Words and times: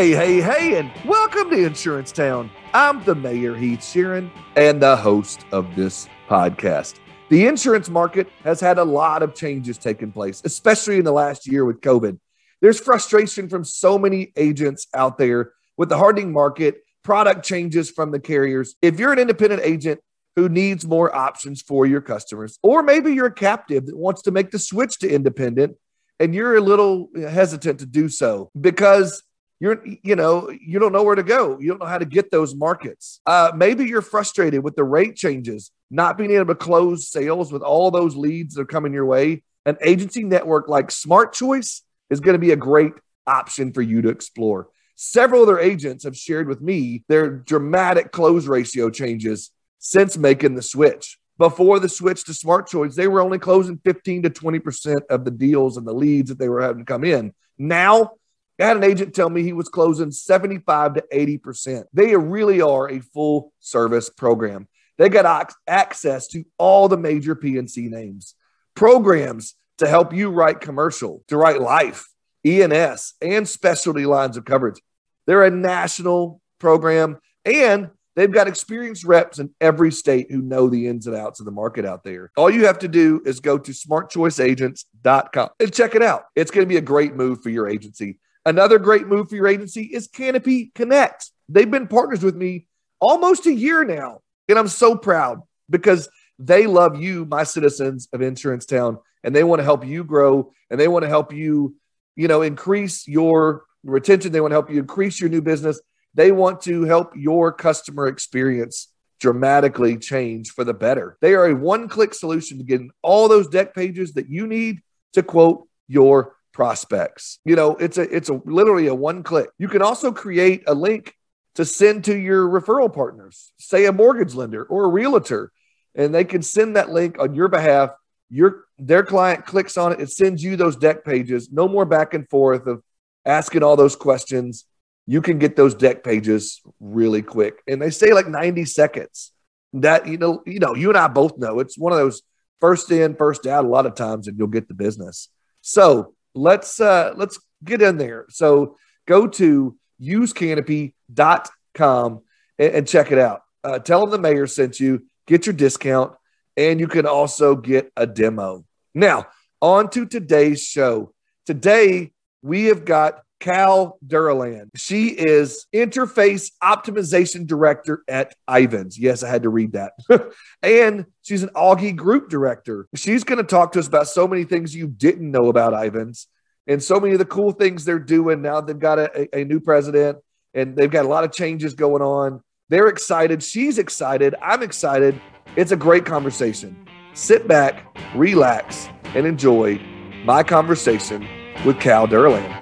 Hey, 0.00 0.12
hey, 0.12 0.40
hey, 0.40 0.78
and 0.78 0.90
welcome 1.04 1.50
to 1.50 1.66
Insurance 1.66 2.10
Town. 2.10 2.50
I'm 2.72 3.04
the 3.04 3.14
mayor, 3.14 3.54
Heath 3.54 3.80
Sheeran, 3.80 4.30
and 4.56 4.80
the 4.80 4.96
host 4.96 5.44
of 5.52 5.76
this 5.76 6.08
podcast. 6.26 6.94
The 7.28 7.46
insurance 7.46 7.90
market 7.90 8.26
has 8.42 8.62
had 8.62 8.78
a 8.78 8.82
lot 8.82 9.22
of 9.22 9.34
changes 9.34 9.76
taking 9.76 10.10
place, 10.10 10.40
especially 10.42 10.96
in 10.96 11.04
the 11.04 11.12
last 11.12 11.46
year 11.46 11.66
with 11.66 11.82
COVID. 11.82 12.18
There's 12.62 12.80
frustration 12.80 13.50
from 13.50 13.62
so 13.62 13.98
many 13.98 14.32
agents 14.36 14.86
out 14.94 15.18
there 15.18 15.52
with 15.76 15.90
the 15.90 15.98
hardening 15.98 16.32
market, 16.32 16.76
product 17.02 17.44
changes 17.44 17.90
from 17.90 18.10
the 18.10 18.20
carriers. 18.20 18.76
If 18.80 18.98
you're 18.98 19.12
an 19.12 19.18
independent 19.18 19.60
agent 19.62 20.00
who 20.34 20.48
needs 20.48 20.86
more 20.86 21.14
options 21.14 21.60
for 21.60 21.84
your 21.84 22.00
customers, 22.00 22.58
or 22.62 22.82
maybe 22.82 23.12
you're 23.12 23.26
a 23.26 23.34
captive 23.34 23.84
that 23.84 23.98
wants 23.98 24.22
to 24.22 24.30
make 24.30 24.50
the 24.50 24.58
switch 24.58 24.98
to 25.00 25.10
independent 25.10 25.76
and 26.18 26.34
you're 26.34 26.56
a 26.56 26.62
little 26.62 27.10
hesitant 27.14 27.80
to 27.80 27.86
do 27.86 28.08
so 28.08 28.50
because 28.58 29.22
you're 29.60 29.84
you 30.02 30.16
know 30.16 30.50
you 30.50 30.78
don't 30.78 30.92
know 30.92 31.02
where 31.02 31.14
to 31.14 31.22
go. 31.22 31.58
You 31.60 31.68
don't 31.68 31.78
know 31.78 31.86
how 31.86 31.98
to 31.98 32.06
get 32.06 32.30
those 32.30 32.54
markets. 32.54 33.20
Uh, 33.26 33.52
maybe 33.54 33.84
you're 33.84 34.02
frustrated 34.02 34.64
with 34.64 34.74
the 34.74 34.84
rate 34.84 35.16
changes 35.16 35.70
not 35.90 36.16
being 36.16 36.30
able 36.30 36.46
to 36.46 36.54
close 36.54 37.08
sales 37.08 37.52
with 37.52 37.62
all 37.62 37.90
those 37.90 38.16
leads 38.16 38.54
that 38.54 38.62
are 38.62 38.66
coming 38.66 38.92
your 38.92 39.04
way. 39.04 39.42
An 39.66 39.76
agency 39.82 40.24
network 40.24 40.68
like 40.68 40.90
smart 40.90 41.32
choice 41.32 41.82
is 42.08 42.20
going 42.20 42.34
to 42.34 42.38
be 42.38 42.52
a 42.52 42.56
great 42.56 42.92
option 43.26 43.72
for 43.72 43.82
you 43.82 44.00
to 44.02 44.08
explore. 44.08 44.68
Several 44.94 45.42
other 45.42 45.58
agents 45.58 46.04
have 46.04 46.16
shared 46.16 46.48
with 46.48 46.60
me 46.60 47.04
their 47.08 47.30
dramatic 47.30 48.12
close 48.12 48.46
ratio 48.46 48.88
changes 48.90 49.50
since 49.78 50.16
making 50.16 50.54
the 50.54 50.62
switch. 50.62 51.18
Before 51.38 51.78
the 51.80 51.88
switch 51.88 52.24
to 52.24 52.34
smart 52.34 52.66
choice 52.68 52.94
they 52.94 53.08
were 53.08 53.20
only 53.20 53.38
closing 53.38 53.78
15 53.84 54.22
to 54.24 54.30
20% 54.30 55.02
of 55.10 55.24
the 55.24 55.30
deals 55.30 55.76
and 55.76 55.86
the 55.86 55.92
leads 55.92 56.28
that 56.30 56.38
they 56.38 56.48
were 56.48 56.62
having 56.62 56.84
to 56.84 56.90
come 56.90 57.04
in. 57.04 57.32
Now 57.58 58.12
I 58.60 58.66
had 58.66 58.76
an 58.76 58.84
agent 58.84 59.14
tell 59.14 59.30
me 59.30 59.42
he 59.42 59.52
was 59.54 59.68
closing 59.68 60.10
75 60.10 60.94
to 60.94 61.04
80%. 61.12 61.84
They 61.92 62.14
really 62.14 62.60
are 62.60 62.90
a 62.90 63.00
full 63.00 63.52
service 63.58 64.10
program. 64.10 64.68
They 64.98 65.08
got 65.08 65.52
access 65.66 66.28
to 66.28 66.44
all 66.58 66.88
the 66.88 66.98
major 66.98 67.34
P&C 67.34 67.88
names, 67.88 68.34
programs 68.74 69.54
to 69.78 69.88
help 69.88 70.12
you 70.12 70.30
write 70.30 70.60
commercial, 70.60 71.24
to 71.28 71.38
write 71.38 71.62
life, 71.62 72.06
E&S, 72.44 73.14
and 73.22 73.48
specialty 73.48 74.04
lines 74.04 74.36
of 74.36 74.44
coverage. 74.44 74.78
They're 75.26 75.44
a 75.44 75.50
national 75.50 76.42
program 76.58 77.18
and 77.46 77.88
they've 78.14 78.30
got 78.30 78.46
experienced 78.46 79.04
reps 79.04 79.38
in 79.38 79.54
every 79.58 79.90
state 79.90 80.30
who 80.30 80.42
know 80.42 80.68
the 80.68 80.86
ins 80.86 81.06
and 81.06 81.16
outs 81.16 81.40
of 81.40 81.46
the 81.46 81.52
market 81.52 81.86
out 81.86 82.04
there. 82.04 82.30
All 82.36 82.50
you 82.50 82.66
have 82.66 82.80
to 82.80 82.88
do 82.88 83.22
is 83.24 83.40
go 83.40 83.56
to 83.56 83.72
smartchoiceagents.com 83.72 85.48
and 85.58 85.72
check 85.72 85.94
it 85.94 86.02
out. 86.02 86.24
It's 86.36 86.50
going 86.50 86.66
to 86.66 86.68
be 86.68 86.76
a 86.76 86.82
great 86.82 87.14
move 87.14 87.42
for 87.42 87.48
your 87.48 87.66
agency. 87.66 88.18
Another 88.50 88.80
great 88.80 89.06
move 89.06 89.28
for 89.28 89.36
your 89.36 89.46
agency 89.46 89.82
is 89.82 90.08
Canopy 90.08 90.72
Connect. 90.74 91.30
They've 91.48 91.70
been 91.70 91.86
partners 91.86 92.24
with 92.24 92.34
me 92.34 92.66
almost 92.98 93.46
a 93.46 93.54
year 93.54 93.84
now. 93.84 94.22
And 94.48 94.58
I'm 94.58 94.66
so 94.66 94.96
proud 94.96 95.42
because 95.70 96.08
they 96.36 96.66
love 96.66 97.00
you, 97.00 97.26
my 97.26 97.44
citizens 97.44 98.08
of 98.12 98.22
Insurance 98.22 98.66
Town, 98.66 98.98
and 99.22 99.36
they 99.36 99.44
want 99.44 99.60
to 99.60 99.64
help 99.64 99.86
you 99.86 100.02
grow 100.02 100.50
and 100.68 100.80
they 100.80 100.88
want 100.88 101.04
to 101.04 101.08
help 101.08 101.32
you, 101.32 101.76
you 102.16 102.26
know, 102.26 102.42
increase 102.42 103.06
your 103.06 103.66
retention. 103.84 104.32
They 104.32 104.40
want 104.40 104.50
to 104.50 104.56
help 104.56 104.68
you 104.68 104.80
increase 104.80 105.20
your 105.20 105.30
new 105.30 105.42
business. 105.42 105.80
They 106.14 106.32
want 106.32 106.60
to 106.62 106.82
help 106.82 107.12
your 107.14 107.52
customer 107.52 108.08
experience 108.08 108.88
dramatically 109.20 109.96
change 109.96 110.50
for 110.50 110.64
the 110.64 110.74
better. 110.74 111.16
They 111.20 111.34
are 111.34 111.46
a 111.46 111.54
one 111.54 111.88
click 111.88 112.14
solution 112.14 112.58
to 112.58 112.64
getting 112.64 112.90
all 113.00 113.28
those 113.28 113.46
dec 113.46 113.74
pages 113.74 114.14
that 114.14 114.28
you 114.28 114.48
need 114.48 114.80
to 115.12 115.22
quote 115.22 115.68
your 115.86 116.34
prospects. 116.52 117.38
You 117.44 117.56
know, 117.56 117.76
it's 117.76 117.98
a 117.98 118.02
it's 118.02 118.28
a 118.28 118.40
literally 118.44 118.86
a 118.86 118.94
one 118.94 119.22
click. 119.22 119.50
You 119.58 119.68
can 119.68 119.82
also 119.82 120.12
create 120.12 120.64
a 120.66 120.74
link 120.74 121.14
to 121.54 121.64
send 121.64 122.04
to 122.04 122.16
your 122.16 122.48
referral 122.48 122.92
partners, 122.92 123.52
say 123.58 123.86
a 123.86 123.92
mortgage 123.92 124.34
lender 124.34 124.64
or 124.64 124.84
a 124.84 124.88
realtor, 124.88 125.52
and 125.94 126.14
they 126.14 126.24
can 126.24 126.42
send 126.42 126.76
that 126.76 126.90
link 126.90 127.18
on 127.18 127.34
your 127.34 127.48
behalf. 127.48 127.90
Your 128.30 128.64
their 128.78 129.02
client 129.02 129.44
clicks 129.46 129.76
on 129.76 129.92
it, 129.92 130.00
it 130.00 130.10
sends 130.10 130.42
you 130.42 130.56
those 130.56 130.76
dec 130.76 131.04
pages. 131.04 131.50
No 131.50 131.68
more 131.68 131.84
back 131.84 132.14
and 132.14 132.28
forth 132.28 132.66
of 132.66 132.82
asking 133.24 133.62
all 133.62 133.76
those 133.76 133.96
questions. 133.96 134.64
You 135.06 135.20
can 135.20 135.38
get 135.38 135.56
those 135.56 135.74
dec 135.74 136.04
pages 136.04 136.60
really 136.78 137.22
quick. 137.22 137.62
And 137.66 137.82
they 137.82 137.90
say 137.90 138.12
like 138.12 138.28
90 138.28 138.64
seconds. 138.64 139.32
That 139.72 140.08
you 140.08 140.18
know, 140.18 140.42
you 140.46 140.58
know, 140.58 140.74
you 140.74 140.88
and 140.88 140.98
I 140.98 141.06
both 141.06 141.38
know 141.38 141.60
it's 141.60 141.78
one 141.78 141.92
of 141.92 141.98
those 141.98 142.22
first 142.60 142.90
in, 142.90 143.14
first 143.14 143.46
out 143.46 143.64
a 143.64 143.68
lot 143.68 143.86
of 143.86 143.94
times, 143.94 144.28
and 144.28 144.38
you'll 144.38 144.48
get 144.48 144.68
the 144.68 144.74
business. 144.74 145.28
So 145.60 146.14
let's 146.34 146.80
uh 146.80 147.12
let's 147.16 147.38
get 147.64 147.82
in 147.82 147.98
there. 147.98 148.26
So 148.28 148.76
go 149.06 149.26
to 149.26 149.76
usecanopy.com 150.00 152.22
and, 152.58 152.74
and 152.74 152.88
check 152.88 153.12
it 153.12 153.18
out. 153.18 153.42
Uh, 153.62 153.78
tell 153.78 154.00
them 154.00 154.10
the 154.10 154.18
mayor 154.18 154.46
sent 154.46 154.80
you, 154.80 155.04
get 155.26 155.46
your 155.46 155.52
discount, 155.52 156.14
and 156.56 156.80
you 156.80 156.88
can 156.88 157.06
also 157.06 157.54
get 157.54 157.92
a 157.96 158.06
demo. 158.06 158.64
Now, 158.94 159.26
on 159.60 159.90
to 159.90 160.06
today's 160.06 160.62
show. 160.62 161.12
Today, 161.46 162.12
we 162.42 162.66
have 162.66 162.84
got 162.84 163.20
Cal 163.40 163.98
Durland. 164.06 164.68
She 164.76 165.08
is 165.08 165.66
interface 165.74 166.52
optimization 166.62 167.46
director 167.46 168.04
at 168.06 168.34
Ivans. 168.46 168.98
Yes, 168.98 169.22
I 169.22 169.28
had 169.28 169.42
to 169.42 169.48
read 169.48 169.72
that. 169.72 169.92
and 170.62 171.06
she's 171.22 171.42
an 171.42 171.48
Augie 171.56 171.96
group 171.96 172.28
director. 172.28 172.86
She's 172.94 173.24
going 173.24 173.38
to 173.38 173.44
talk 173.44 173.72
to 173.72 173.78
us 173.78 173.88
about 173.88 174.08
so 174.08 174.28
many 174.28 174.44
things 174.44 174.74
you 174.74 174.86
didn't 174.86 175.30
know 175.30 175.48
about 175.48 175.74
Ivans 175.74 176.28
and 176.66 176.82
so 176.82 177.00
many 177.00 177.14
of 177.14 177.18
the 177.18 177.24
cool 177.24 177.52
things 177.52 177.84
they're 177.84 177.98
doing 177.98 178.42
now. 178.42 178.60
They've 178.60 178.78
got 178.78 178.98
a, 178.98 179.36
a 179.36 179.44
new 179.44 179.58
president 179.58 180.18
and 180.54 180.76
they've 180.76 180.90
got 180.90 181.06
a 181.06 181.08
lot 181.08 181.24
of 181.24 181.32
changes 181.32 181.74
going 181.74 182.02
on. 182.02 182.42
They're 182.68 182.88
excited. 182.88 183.42
She's 183.42 183.78
excited. 183.78 184.34
I'm 184.42 184.62
excited. 184.62 185.20
It's 185.56 185.72
a 185.72 185.76
great 185.76 186.04
conversation. 186.04 186.86
Sit 187.14 187.48
back, 187.48 187.98
relax, 188.14 188.88
and 189.14 189.26
enjoy 189.26 189.80
my 190.24 190.42
conversation 190.42 191.26
with 191.64 191.80
Cal 191.80 192.06
Durland. 192.06 192.59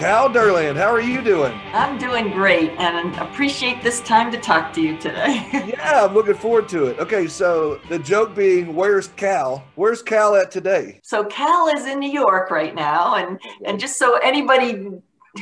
Cal 0.00 0.30
Durland, 0.30 0.76
how 0.76 0.90
are 0.90 1.02
you 1.02 1.20
doing? 1.20 1.52
I'm 1.74 1.98
doing 1.98 2.30
great 2.30 2.70
and 2.78 3.14
appreciate 3.16 3.82
this 3.82 4.00
time 4.00 4.32
to 4.32 4.38
talk 4.38 4.72
to 4.72 4.80
you 4.80 4.96
today. 4.96 5.46
yeah, 5.52 6.06
I'm 6.06 6.14
looking 6.14 6.36
forward 6.36 6.70
to 6.70 6.86
it. 6.86 6.98
Okay, 6.98 7.28
so 7.28 7.78
the 7.90 7.98
joke 7.98 8.34
being, 8.34 8.74
where's 8.74 9.08
Cal? 9.08 9.62
Where's 9.74 10.00
Cal 10.00 10.36
at 10.36 10.50
today? 10.50 11.00
So 11.02 11.24
Cal 11.24 11.68
is 11.68 11.84
in 11.84 11.98
New 11.98 12.10
York 12.10 12.50
right 12.50 12.74
now, 12.74 13.16
and 13.16 13.38
and 13.66 13.78
just 13.78 13.98
so 13.98 14.16
anybody 14.20 14.88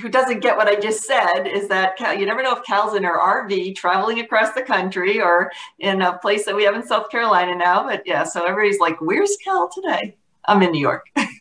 who 0.03 0.09
doesn't 0.09 0.41
get 0.41 0.57
what 0.57 0.67
I 0.67 0.75
just 0.75 1.05
said 1.05 1.45
is 1.45 1.69
that 1.69 1.97
Cal, 1.97 2.19
you 2.19 2.27
never 2.27 2.43
know 2.43 2.57
if 2.57 2.65
Cal's 2.65 2.97
in 2.97 3.05
her 3.05 3.17
RV 3.17 3.77
traveling 3.77 4.19
across 4.19 4.55
the 4.55 4.63
country 4.63 5.21
or 5.23 5.53
in 5.79 6.03
a 6.03 6.19
place 6.19 6.45
that 6.47 6.57
we 6.57 6.65
have 6.65 6.75
in 6.75 6.85
South 6.85 7.11
Carolina 7.11 7.55
now. 7.55 7.85
But 7.85 8.03
yeah, 8.05 8.25
so 8.25 8.45
everybody's 8.45 8.81
like, 8.81 9.01
"Where's 9.01 9.37
Cal 9.37 9.71
today?" 9.73 10.17
I'm 10.47 10.63
in 10.63 10.73
New 10.73 10.81
York. 10.81 11.07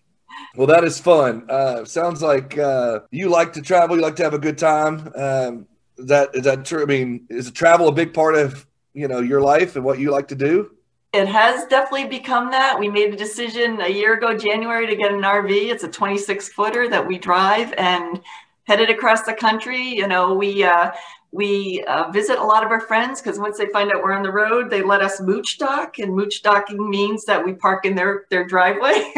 Well, 0.55 0.67
that 0.67 0.83
is 0.83 0.99
fun. 0.99 1.45
Uh, 1.49 1.85
sounds 1.85 2.21
like 2.21 2.57
uh, 2.57 3.01
you 3.11 3.29
like 3.29 3.53
to 3.53 3.61
travel. 3.61 3.95
You 3.95 4.01
like 4.01 4.15
to 4.17 4.23
have 4.23 4.33
a 4.33 4.39
good 4.39 4.57
time. 4.57 5.11
Um, 5.15 5.67
is 5.97 6.05
that 6.07 6.29
is 6.33 6.43
that 6.43 6.65
true? 6.65 6.83
I 6.83 6.85
mean, 6.85 7.25
is 7.29 7.51
travel 7.51 7.87
a 7.87 7.91
big 7.91 8.13
part 8.13 8.35
of 8.35 8.65
you 8.93 9.07
know 9.07 9.19
your 9.19 9.41
life 9.41 9.75
and 9.75 9.85
what 9.85 9.99
you 9.99 10.11
like 10.11 10.27
to 10.29 10.35
do? 10.35 10.71
It 11.13 11.27
has 11.27 11.65
definitely 11.65 12.07
become 12.07 12.51
that. 12.51 12.77
We 12.77 12.89
made 12.89 13.13
a 13.13 13.17
decision 13.17 13.79
a 13.81 13.87
year 13.87 14.15
ago, 14.15 14.37
January, 14.37 14.87
to 14.87 14.95
get 14.95 15.11
an 15.11 15.21
RV. 15.21 15.71
It's 15.71 15.83
a 15.83 15.87
26 15.87 16.49
footer 16.49 16.89
that 16.89 17.07
we 17.07 17.17
drive 17.17 17.73
and 17.77 18.21
headed 18.65 18.89
across 18.89 19.23
the 19.23 19.33
country. 19.33 19.81
You 19.81 20.07
know, 20.07 20.33
we 20.33 20.63
uh, 20.63 20.91
we 21.31 21.83
uh, 21.87 22.09
visit 22.11 22.39
a 22.39 22.43
lot 22.43 22.63
of 22.63 22.71
our 22.71 22.79
friends 22.79 23.21
because 23.21 23.37
once 23.37 23.57
they 23.57 23.67
find 23.67 23.91
out 23.91 24.01
we're 24.01 24.13
on 24.13 24.23
the 24.23 24.31
road, 24.31 24.69
they 24.69 24.81
let 24.81 25.01
us 25.01 25.19
mooch 25.19 25.57
dock. 25.57 25.99
And 25.99 26.15
mooch 26.15 26.41
docking 26.41 26.89
means 26.89 27.25
that 27.25 27.43
we 27.43 27.53
park 27.53 27.85
in 27.85 27.95
their, 27.95 28.25
their 28.29 28.45
driveway, 28.45 29.11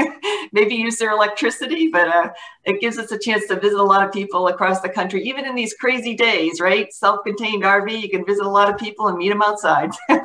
maybe 0.51 0.75
use 0.75 0.97
their 0.97 1.11
electricity, 1.11 1.89
but 1.89 2.07
uh, 2.07 2.29
it 2.65 2.81
gives 2.81 2.97
us 2.97 3.11
a 3.11 3.19
chance 3.19 3.47
to 3.47 3.59
visit 3.59 3.79
a 3.79 3.83
lot 3.83 4.05
of 4.05 4.11
people 4.11 4.47
across 4.47 4.81
the 4.81 4.89
country, 4.89 5.23
even 5.23 5.45
in 5.45 5.55
these 5.55 5.73
crazy 5.73 6.15
days, 6.15 6.59
right? 6.59 6.93
Self 6.93 7.23
contained 7.23 7.63
RV, 7.63 8.01
you 8.01 8.09
can 8.09 8.25
visit 8.25 8.45
a 8.45 8.49
lot 8.49 8.69
of 8.69 8.77
people 8.77 9.07
and 9.07 9.17
meet 9.17 9.29
them 9.29 9.41
outside. 9.41 9.91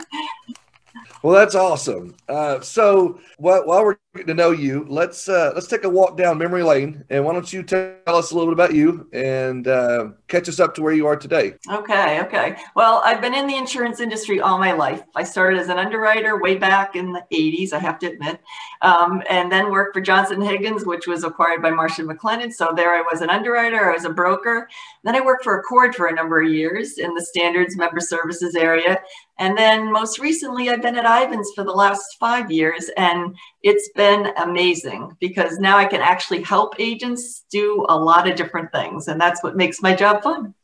Well, 1.24 1.32
that's 1.32 1.54
awesome. 1.54 2.14
Uh, 2.28 2.60
so 2.60 3.18
while, 3.38 3.64
while, 3.66 3.82
we're 3.82 3.96
getting 4.14 4.26
to 4.26 4.34
know 4.34 4.50
you, 4.50 4.84
let's 4.90 5.26
uh, 5.26 5.52
let's 5.54 5.66
take 5.66 5.84
a 5.84 5.88
walk 5.88 6.18
down 6.18 6.36
memory 6.36 6.62
lane, 6.62 7.02
and 7.08 7.24
why 7.24 7.32
don't 7.32 7.50
you 7.50 7.62
tell 7.62 7.94
us 8.04 8.30
a 8.30 8.34
little 8.34 8.54
bit 8.54 8.62
about 8.62 8.74
you 8.74 9.08
and 9.14 9.66
uh, 9.66 10.08
catch 10.28 10.50
us 10.50 10.60
up 10.60 10.74
to 10.74 10.82
where 10.82 10.92
you 10.92 11.06
are 11.06 11.16
today? 11.16 11.54
Okay, 11.72 12.20
okay. 12.20 12.56
Well, 12.76 13.00
I've 13.06 13.22
been 13.22 13.32
in 13.32 13.46
the 13.46 13.56
insurance 13.56 14.00
industry 14.00 14.42
all 14.42 14.58
my 14.58 14.72
life. 14.72 15.02
I 15.16 15.24
started 15.24 15.58
as 15.58 15.70
an 15.70 15.78
underwriter 15.78 16.42
way 16.42 16.58
back 16.58 16.94
in 16.94 17.10
the 17.10 17.24
'80s, 17.32 17.72
I 17.72 17.78
have 17.78 17.98
to 18.00 18.08
admit, 18.08 18.40
um, 18.82 19.22
and 19.30 19.50
then 19.50 19.70
worked 19.70 19.94
for 19.94 20.02
Johnson 20.02 20.42
Higgins, 20.42 20.84
which 20.84 21.06
was 21.06 21.24
acquired 21.24 21.62
by 21.62 21.70
Marsh 21.70 21.98
and 21.98 22.06
McLennan. 22.06 22.52
So 22.52 22.74
there, 22.76 22.94
I 22.94 23.00
was 23.00 23.22
an 23.22 23.30
underwriter, 23.30 23.90
I 23.90 23.94
was 23.94 24.04
a 24.04 24.10
broker. 24.10 24.68
Then 25.04 25.16
I 25.16 25.22
worked 25.22 25.44
for 25.44 25.62
ACORD 25.62 25.94
for 25.94 26.08
a 26.08 26.14
number 26.14 26.42
of 26.42 26.50
years 26.50 26.98
in 26.98 27.14
the 27.14 27.24
standards 27.24 27.78
member 27.78 28.00
services 28.00 28.54
area, 28.54 28.98
and 29.38 29.58
then 29.58 29.90
most 29.90 30.20
recently, 30.20 30.70
I've 30.70 30.82
been 30.82 30.96
at 30.96 31.06
Ivans 31.06 31.50
for 31.54 31.64
the 31.64 31.72
last 31.72 32.16
five 32.20 32.52
years, 32.52 32.88
and 32.96 33.34
it's 33.62 33.88
been 33.96 34.28
amazing 34.36 35.16
because 35.18 35.58
now 35.58 35.76
I 35.76 35.86
can 35.86 36.00
actually 36.00 36.42
help 36.42 36.74
agents 36.78 37.44
do 37.50 37.84
a 37.88 37.98
lot 37.98 38.28
of 38.28 38.36
different 38.36 38.70
things. 38.70 39.08
And 39.08 39.20
that's 39.20 39.42
what 39.42 39.56
makes 39.56 39.82
my 39.82 39.94
job 39.94 40.22
fun. 40.22 40.54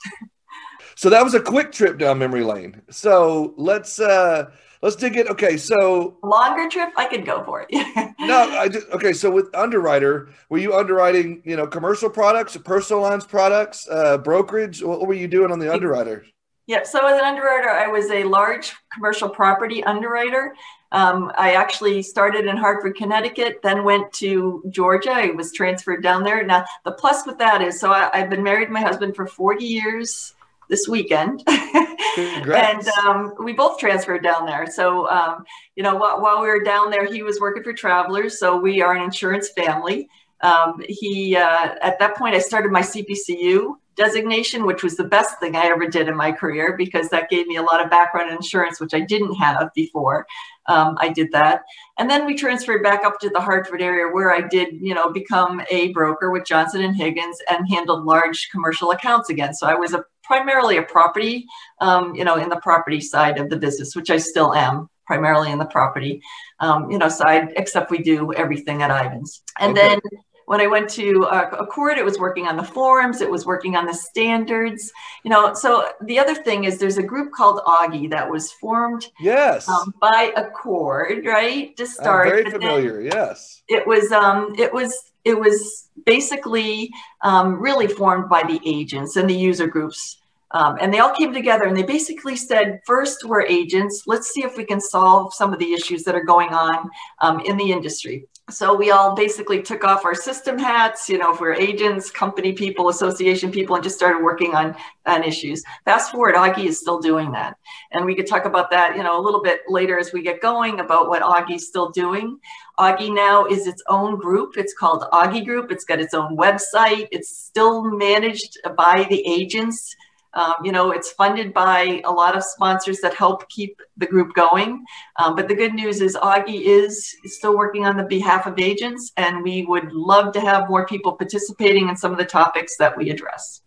so 0.95 1.11
that 1.11 1.25
was 1.25 1.35
a 1.35 1.41
quick 1.41 1.73
trip 1.73 1.99
down 1.99 2.21
memory 2.21 2.45
lane. 2.45 2.81
So 2.91 3.55
let's 3.57 3.99
uh 3.99 4.51
let's 4.83 4.95
dig 4.95 5.17
in. 5.17 5.27
Okay, 5.29 5.57
so 5.57 6.17
longer 6.23 6.69
trip, 6.69 6.91
I 6.97 7.07
could 7.07 7.27
go 7.27 7.43
for 7.43 7.67
it. 7.69 8.15
no, 8.21 8.57
I 8.57 8.69
just 8.69 8.89
okay. 8.91 9.13
So 9.13 9.33
with 9.33 9.53
underwriter, 9.53 10.29
were 10.49 10.59
you 10.59 10.75
underwriting, 10.75 11.43
you 11.45 11.57
know, 11.57 11.67
commercial 11.67 12.09
products, 12.09 12.57
personal 12.57 13.03
lines 13.03 13.27
products, 13.27 13.89
uh, 13.91 14.19
brokerage? 14.19 14.81
What 14.81 15.05
were 15.09 15.15
you 15.15 15.27
doing 15.27 15.51
on 15.51 15.59
the 15.59 15.73
underwriter? 15.73 16.25
Yeah, 16.67 16.85
so 16.85 17.05
as 17.07 17.19
an 17.19 17.25
underwriter, 17.25 17.69
I 17.69 17.89
was 17.89 18.11
a 18.11 18.25
large 18.25 18.73
commercial 18.93 19.29
property 19.29 19.83
underwriter. 19.83 20.55
Um, 20.93 21.31
I 21.37 21.53
actually 21.53 22.03
started 22.03 22.47
in 22.47 22.57
Hartford, 22.57 22.97
Connecticut, 22.97 23.61
then 23.63 23.85
went 23.85 24.13
to 24.15 24.63
Georgia. 24.71 25.13
I 25.13 25.31
was 25.31 25.53
transferred 25.53 26.03
down 26.03 26.25
there. 26.25 26.45
Now, 26.45 26.65
the 26.85 26.93
plus 26.93 27.27
with 27.27 27.39
that 27.39 27.63
is, 27.63 27.79
so 27.79 27.93
I, 27.93 28.11
have 28.17 28.31
been 28.31 28.43
married 28.43 28.67
to 28.67 28.73
my 28.73 28.81
husband 28.81 29.15
for 29.15 29.27
40 29.27 29.65
years 29.65 30.35
this 30.69 30.89
weekend. 30.89 31.45
and 31.49 32.89
um, 33.05 33.35
we 33.43 33.53
both 33.53 33.79
transferred 33.79 34.23
down 34.23 34.47
there. 34.47 34.67
So, 34.67 35.09
um, 35.11 35.45
you 35.77 35.83
know, 35.83 35.97
while, 35.97 36.21
while, 36.21 36.41
we 36.41 36.49
were 36.49 36.63
down 36.63 36.91
there, 36.91 37.07
he 37.07 37.23
was 37.23 37.39
working 37.41 37.63
for 37.63 37.73
Travelers. 37.73 38.39
So 38.39 38.57
we 38.57 38.83
are 38.83 38.95
an 38.95 39.03
insurance 39.03 39.51
family. 39.51 40.09
Um, 40.41 40.81
he, 40.89 41.37
uh, 41.37 41.75
at 41.83 41.99
that 41.99 42.17
point, 42.17 42.35
I 42.35 42.39
started 42.39 42.73
my 42.73 42.83
CPCU 42.83 43.75
designation, 43.97 44.67
which 44.67 44.83
was 44.83 44.97
the 44.97 45.05
best 45.05 45.39
thing 45.41 45.57
I 45.57 45.67
ever 45.67 45.87
did 45.87 46.09
in 46.09 46.17
my 46.17 46.33
career 46.33 46.75
because 46.77 47.09
that 47.11 47.29
gave 47.29 47.47
me 47.47 47.57
a 47.57 47.63
lot 47.63 47.83
of 47.83 47.91
background 47.91 48.33
insurance, 48.33 48.81
which 48.81 48.95
I 48.95 49.01
didn't 49.01 49.35
have 49.35 49.71
before. 49.75 50.27
Um, 50.67 50.97
I 51.01 51.09
did 51.09 51.33
that. 51.33 51.63
And 51.99 52.09
then 52.09 52.27
we 52.27 52.35
transferred 52.35 52.83
back 52.83 53.05
up 53.05 53.19
to 53.21 53.29
the 53.29 53.41
Hartford 53.41 53.83
area 53.83 54.13
where 54.13 54.33
I 54.33 54.41
did, 54.41 54.75
you 54.81 54.95
know, 54.95 55.11
become 55.11 55.63
a 55.71 55.93
broker 55.93 56.31
with 56.31 56.47
Johnson 56.47 56.83
and 56.83 56.97
Higgins 56.97 57.39
and 57.51 57.69
handled 57.69 58.05
large 58.05 58.49
commercial 58.51 58.93
accounts 58.93 59.31
again. 59.31 59.53
So 59.53 59.67
I 59.67 59.75
was 59.75 59.93
a 59.93 60.05
primarily 60.23 60.77
a 60.77 60.83
property, 60.83 61.47
um, 61.81 62.15
you 62.15 62.25
know, 62.25 62.37
in 62.37 62.49
the 62.49 62.61
property 62.61 63.01
side 63.01 63.39
of 63.39 63.51
the 63.51 63.57
business, 63.57 63.97
which 63.97 64.11
I 64.11 64.19
still 64.19 64.55
am 64.55 64.89
primarily 65.05 65.51
in 65.51 65.59
the 65.59 65.67
property, 65.67 66.23
um, 66.61 66.89
you 66.89 66.97
know, 66.97 67.09
side, 67.09 67.53
except 67.57 67.91
we 67.91 67.99
do 67.99 68.33
everything 68.35 68.81
at 68.81 68.93
Ivans. 68.93 69.43
And 69.59 69.77
okay. 69.77 69.89
then 69.89 70.01
when 70.51 70.61
I 70.61 70.67
went 70.67 70.91
to 70.91 71.25
uh, 71.27 71.65
ACORD, 71.65 71.97
it 71.97 72.05
was 72.05 72.19
working 72.19 72.49
on 72.49 72.57
the 72.57 72.65
forms, 72.65 73.21
it 73.21 73.31
was 73.31 73.47
working 73.47 73.77
on 73.77 73.87
the 73.87 73.95
standards, 73.95 74.91
you 75.23 75.31
know. 75.31 75.55
So 75.55 75.93
the 76.03 76.19
other 76.19 76.35
thing 76.35 76.65
is 76.65 76.77
there's 76.77 76.99
a 76.99 77.05
group 77.05 77.31
called 77.31 77.61
Augie 77.65 78.11
that 78.11 78.29
was 78.29 78.51
formed 78.55 79.07
yes 79.21 79.69
um, 79.69 79.95
by 80.01 80.33
ACORD, 80.37 81.25
right? 81.25 81.77
To 81.77 81.87
start. 81.87 82.27
I'm 82.27 82.33
very 82.33 82.51
familiar, 82.51 83.01
yes. 83.01 83.63
It 83.69 83.87
was 83.87 84.11
um 84.11 84.53
it 84.59 84.75
was 84.75 85.13
it 85.25 85.39
was 85.39 85.89
basically 86.05 86.91
um, 87.23 87.63
really 87.63 87.87
formed 87.87 88.29
by 88.29 88.43
the 88.43 88.61
agents 88.67 89.15
and 89.15 89.31
the 89.31 89.37
user 89.37 89.69
groups 89.69 90.17
um, 90.53 90.79
and 90.81 90.93
they 90.93 90.99
all 90.99 91.15
came 91.15 91.33
together 91.33 91.65
and 91.65 91.77
they 91.77 91.85
basically 91.85 92.35
said, 92.35 92.81
first, 92.85 93.25
we're 93.25 93.43
agents. 93.43 94.03
Let's 94.07 94.31
see 94.31 94.43
if 94.43 94.57
we 94.57 94.65
can 94.65 94.81
solve 94.81 95.33
some 95.33 95.53
of 95.53 95.61
the 95.61 95.73
issues 95.73 96.03
that 96.05 96.17
are 96.17 96.25
going 96.25 96.49
on 96.49 96.91
um, 97.21 97.39
in 97.41 97.57
the 97.57 97.71
industry. 97.71 98.27
So 98.51 98.75
we 98.75 98.91
all 98.91 99.15
basically 99.15 99.63
took 99.63 99.85
off 99.85 100.05
our 100.05 100.15
system 100.15 100.59
hats, 100.59 101.09
you 101.09 101.19
know, 101.19 101.33
if 101.33 101.41
we're 101.41 101.55
agents, 101.55 102.11
company 102.11 102.53
people, 102.53 102.89
association 102.89 103.53
people, 103.53 103.77
and 103.77 103.85
just 103.85 103.97
started 103.97 104.23
working 104.23 104.55
on, 104.55 104.75
on 105.07 105.23
issues. 105.23 105.63
Fast 105.85 106.11
forward, 106.11 106.35
Augie 106.35 106.67
is 106.67 106.81
still 106.81 106.99
doing 106.99 107.31
that. 107.33 107.57
And 107.93 108.05
we 108.05 108.15
could 108.15 108.27
talk 108.27 108.47
about 108.47 108.71
that, 108.73 108.97
you 108.97 109.05
know, 109.05 109.19
a 109.19 109.23
little 109.23 109.43
bit 109.43 109.61
later 109.69 109.99
as 109.99 110.13
we 110.13 110.23
get 110.23 110.41
going 110.41 110.81
about 110.81 111.09
what 111.09 111.23
Augie's 111.23 111.69
still 111.69 111.91
doing. 111.91 112.39
Augie 112.79 113.15
now 113.15 113.45
is 113.45 113.67
its 113.67 113.83
own 113.89 114.19
group. 114.19 114.57
It's 114.57 114.75
called 114.75 115.05
Augie 115.13 115.45
Group. 115.45 115.71
It's 115.71 115.85
got 115.85 116.01
its 116.01 116.15
own 116.15 116.37
website. 116.37 117.07
It's 117.13 117.37
still 117.37 117.85
managed 117.85 118.59
by 118.77 119.07
the 119.09 119.25
agents. 119.27 119.95
Um, 120.35 120.55
you 120.65 120.73
know, 120.73 120.93
it's 120.93 121.11
funded 121.13 121.53
by 121.53 122.03
a 122.05 122.11
lot 122.11 122.37
of 122.37 122.45
sponsors 122.45 123.01
that 123.01 123.15
help 123.15 123.49
keep 123.49 123.81
the 123.97 124.07
group 124.07 124.35
going. 124.35 124.85
Um, 125.19 125.35
but 125.35 125.49
the 125.49 125.55
good 125.55 125.75
news 125.75 126.01
is 126.01 126.17
Augie 126.17 126.63
is 126.63 127.17
still 127.25 127.57
working 127.57 127.85
on 127.87 127.97
the 127.97 128.05
behalf 128.05 128.47
of 128.47 128.59
agents, 128.59 129.13
and 129.17 129.43
we 129.43 129.65
would 129.67 129.93
love 129.93 130.33
to 130.35 130.41
have 130.41 130.69
more 130.69 130.87
people 130.87 131.13
participating 131.13 131.89
in 131.89 131.97
some 131.97 132.13
of 132.13 132.19
the 132.19 132.25
topics 132.25 132.77
that 132.77 132.97
we 132.97 133.11
address. 133.11 133.63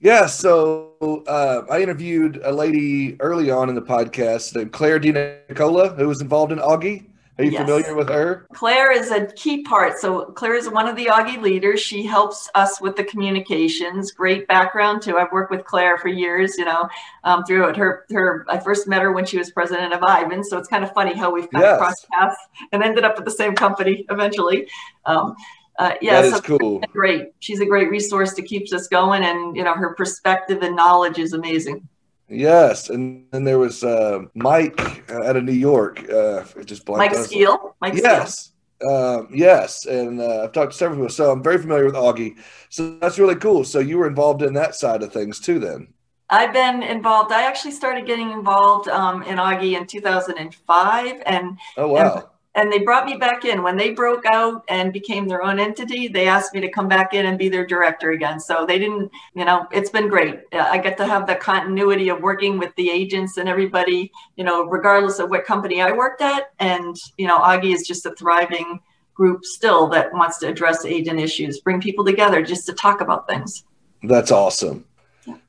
Yeah, 0.00 0.26
so 0.26 1.22
uh, 1.28 1.62
I 1.70 1.80
interviewed 1.82 2.40
a 2.42 2.52
lady 2.52 3.16
early 3.20 3.50
on 3.50 3.68
in 3.68 3.76
the 3.76 3.82
podcast 3.82 4.56
named 4.56 4.72
Claire 4.72 4.98
DiNicola, 4.98 5.96
who 5.96 6.08
was 6.08 6.20
involved 6.20 6.50
in 6.50 6.58
Augie. 6.58 7.06
Are 7.38 7.44
you 7.44 7.52
yes. 7.52 7.62
familiar 7.62 7.94
with 7.94 8.10
her? 8.10 8.46
Claire 8.52 8.92
is 8.92 9.10
a 9.10 9.26
key 9.26 9.62
part. 9.62 9.98
So 9.98 10.26
Claire 10.26 10.54
is 10.54 10.68
one 10.68 10.86
of 10.86 10.96
the 10.96 11.06
Augie 11.06 11.40
leaders. 11.40 11.80
She 11.80 12.02
helps 12.02 12.50
us 12.54 12.78
with 12.78 12.94
the 12.94 13.04
communications. 13.04 14.12
Great 14.12 14.46
background 14.48 15.00
too. 15.00 15.16
I've 15.16 15.32
worked 15.32 15.50
with 15.50 15.64
Claire 15.64 15.96
for 15.96 16.08
years. 16.08 16.58
You 16.58 16.66
know, 16.66 16.88
um, 17.24 17.44
through 17.44 17.72
her 17.74 18.04
her. 18.10 18.44
I 18.48 18.58
first 18.58 18.86
met 18.86 19.00
her 19.00 19.12
when 19.12 19.24
she 19.24 19.38
was 19.38 19.50
president 19.50 19.94
of 19.94 20.02
Ivan. 20.02 20.44
So 20.44 20.58
it's 20.58 20.68
kind 20.68 20.84
of 20.84 20.92
funny 20.92 21.14
how 21.14 21.32
we've 21.32 21.50
kind 21.50 21.62
yes. 21.62 21.72
of 21.72 21.78
crossed 21.78 22.06
paths 22.10 22.36
and 22.70 22.82
ended 22.82 23.04
up 23.04 23.18
at 23.18 23.24
the 23.24 23.30
same 23.30 23.54
company 23.54 24.04
eventually. 24.10 24.68
Um, 25.06 25.34
uh, 25.78 25.94
yeah, 26.02 26.20
that 26.20 26.26
is 26.26 26.34
so 26.34 26.58
cool. 26.58 26.80
Great. 26.92 27.32
She's 27.38 27.60
a 27.60 27.66
great 27.66 27.88
resource 27.88 28.34
to 28.34 28.42
keep 28.42 28.72
us 28.74 28.88
going, 28.88 29.24
and 29.24 29.56
you 29.56 29.64
know 29.64 29.72
her 29.72 29.94
perspective 29.94 30.62
and 30.62 30.76
knowledge 30.76 31.18
is 31.18 31.32
amazing. 31.32 31.88
Yes, 32.32 32.88
and 32.88 33.26
then 33.30 33.44
there 33.44 33.58
was 33.58 33.84
uh, 33.84 34.20
Mike 34.34 35.04
uh, 35.10 35.22
out 35.24 35.36
of 35.36 35.44
New 35.44 35.52
York. 35.52 36.08
Uh, 36.10 36.44
just 36.64 36.88
Mike 36.88 37.12
Skeel. 37.12 37.74
Mike 37.80 37.94
yes, 37.94 38.52
um, 38.88 39.28
yes, 39.32 39.84
and 39.84 40.20
uh, 40.20 40.44
I've 40.44 40.52
talked 40.52 40.72
to 40.72 40.78
several 40.78 40.98
people, 41.00 41.10
so 41.10 41.30
I'm 41.30 41.42
very 41.42 41.58
familiar 41.58 41.84
with 41.84 41.94
Augie. 41.94 42.36
So 42.70 42.98
that's 42.98 43.18
really 43.18 43.36
cool. 43.36 43.64
So 43.64 43.80
you 43.80 43.98
were 43.98 44.06
involved 44.06 44.42
in 44.42 44.54
that 44.54 44.74
side 44.74 45.02
of 45.02 45.12
things 45.12 45.40
too, 45.40 45.58
then. 45.58 45.88
I've 46.30 46.54
been 46.54 46.82
involved. 46.82 47.30
I 47.30 47.42
actually 47.42 47.72
started 47.72 48.06
getting 48.06 48.30
involved 48.30 48.88
um, 48.88 49.22
in 49.24 49.36
Augie 49.36 49.76
in 49.76 49.86
2005, 49.86 51.22
and 51.26 51.58
oh 51.76 51.88
wow. 51.88 52.14
And 52.14 52.22
and 52.54 52.70
they 52.70 52.80
brought 52.80 53.06
me 53.06 53.16
back 53.16 53.44
in. 53.44 53.62
When 53.62 53.76
they 53.76 53.90
broke 53.90 54.26
out 54.26 54.64
and 54.68 54.92
became 54.92 55.26
their 55.26 55.42
own 55.42 55.58
entity 55.58 56.08
they 56.08 56.26
asked 56.26 56.54
me 56.54 56.60
to 56.60 56.70
come 56.70 56.88
back 56.88 57.14
in 57.14 57.26
and 57.26 57.38
be 57.38 57.48
their 57.48 57.66
director 57.66 58.10
again. 58.10 58.40
So 58.40 58.66
they 58.66 58.78
didn't 58.78 59.10
you 59.34 59.44
know 59.44 59.66
it's 59.72 59.90
been 59.90 60.08
great. 60.08 60.40
Uh, 60.52 60.68
I 60.70 60.78
get 60.78 60.96
to 60.98 61.06
have 61.06 61.26
the 61.26 61.36
continuity 61.36 62.08
of 62.08 62.20
working 62.20 62.58
with 62.58 62.74
the 62.76 62.90
agents 62.90 63.36
and 63.36 63.48
everybody 63.48 64.12
you 64.36 64.44
know 64.44 64.64
regardless 64.66 65.18
of 65.18 65.30
what 65.30 65.44
company 65.44 65.80
i 65.82 65.92
worked 65.92 66.22
at. 66.22 66.52
And 66.58 66.96
you 67.16 67.26
know 67.26 67.38
augie 67.38 67.74
is 67.74 67.86
just 67.86 68.06
a 68.06 68.14
thriving 68.14 68.80
group 69.14 69.44
still 69.44 69.88
that 69.88 70.12
wants 70.12 70.38
to 70.38 70.48
address 70.48 70.84
agent 70.84 71.20
issues 71.20 71.60
bring 71.60 71.80
people 71.80 72.04
together 72.04 72.42
just 72.42 72.66
to 72.66 72.72
talk 72.72 73.00
about 73.00 73.28
things. 73.28 73.64
That's 74.02 74.32
awesome. 74.32 74.84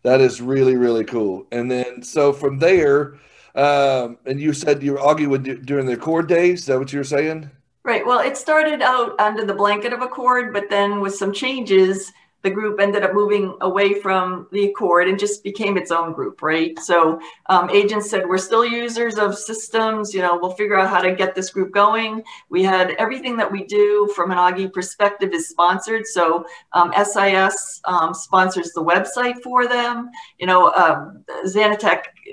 That 0.04 0.22
is 0.22 0.42
really 0.42 0.75
really 0.75 1.04
cool. 1.04 1.48
And 1.51 1.70
then 1.70 2.04
so 2.04 2.32
from 2.32 2.60
there 2.60 3.16
um, 3.56 4.18
and 4.26 4.40
you 4.40 4.54
said 4.54 4.82
you 4.82 4.98
would 5.28 5.44
do, 5.44 5.58
during 5.58 5.86
the 5.86 5.98
ACORD 5.98 6.28
days. 6.28 6.62
Is 6.62 6.66
that 6.68 6.80
what 6.80 6.92
you 6.92 7.00
were 7.00 7.04
saying? 7.04 7.50
Right. 7.84 8.06
Well, 8.06 8.20
it 8.20 8.38
started 8.38 8.82
out 8.82 9.20
under 9.20 9.46
the 9.46 9.54
blanket 9.54 9.92
of 9.94 10.02
ACORD, 10.02 10.54
but 10.54 10.70
then 10.70 11.02
with 11.02 11.16
some 11.16 11.34
changes, 11.34 12.14
the 12.44 12.50
group 12.50 12.80
ended 12.80 13.04
up 13.04 13.14
moving 13.14 13.56
away 13.62 13.94
from 14.02 14.48
the 14.52 14.70
ACORD 14.70 15.10
and 15.10 15.18
just 15.18 15.44
became 15.44 15.78
its 15.78 15.92
own 15.92 16.12
group, 16.12 16.42
right? 16.42 16.78
So 16.80 17.20
um, 17.48 17.70
agents 17.70 18.10
said, 18.10 18.28
we're 18.28 18.38
still 18.38 18.66
users 18.66 19.18
of 19.18 19.38
systems, 19.38 20.14
you 20.14 20.22
know, 20.22 20.38
we'll 20.38 20.52
figure 20.52 20.78
out 20.78 20.90
how 20.90 21.02
to 21.02 21.16
get 21.16 21.36
this 21.36 21.50
group 21.50 21.72
going. 21.72 22.22
We 22.50 22.62
had 22.62 22.92
everything 23.00 23.38
that 23.38 23.50
we 23.50 23.64
do 23.64 24.12
from 24.14 24.32
an 24.32 24.38
Augie 24.38 24.72
perspective 24.72 25.32
is 25.34 25.48
sponsored. 25.48 26.06
So 26.06 26.46
um, 26.74 26.92
SIS 26.94 27.82
um, 27.86 28.14
sponsors 28.14 28.72
the 28.74 28.84
website 28.84 29.42
for 29.42 29.66
them. 29.66 30.12
You 30.38 30.48
know, 30.48 30.72
um, 30.74 31.24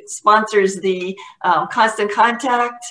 sponsors 0.07 0.81
the 0.81 1.17
um, 1.43 1.69
constant 1.69 2.13
contact 2.13 2.85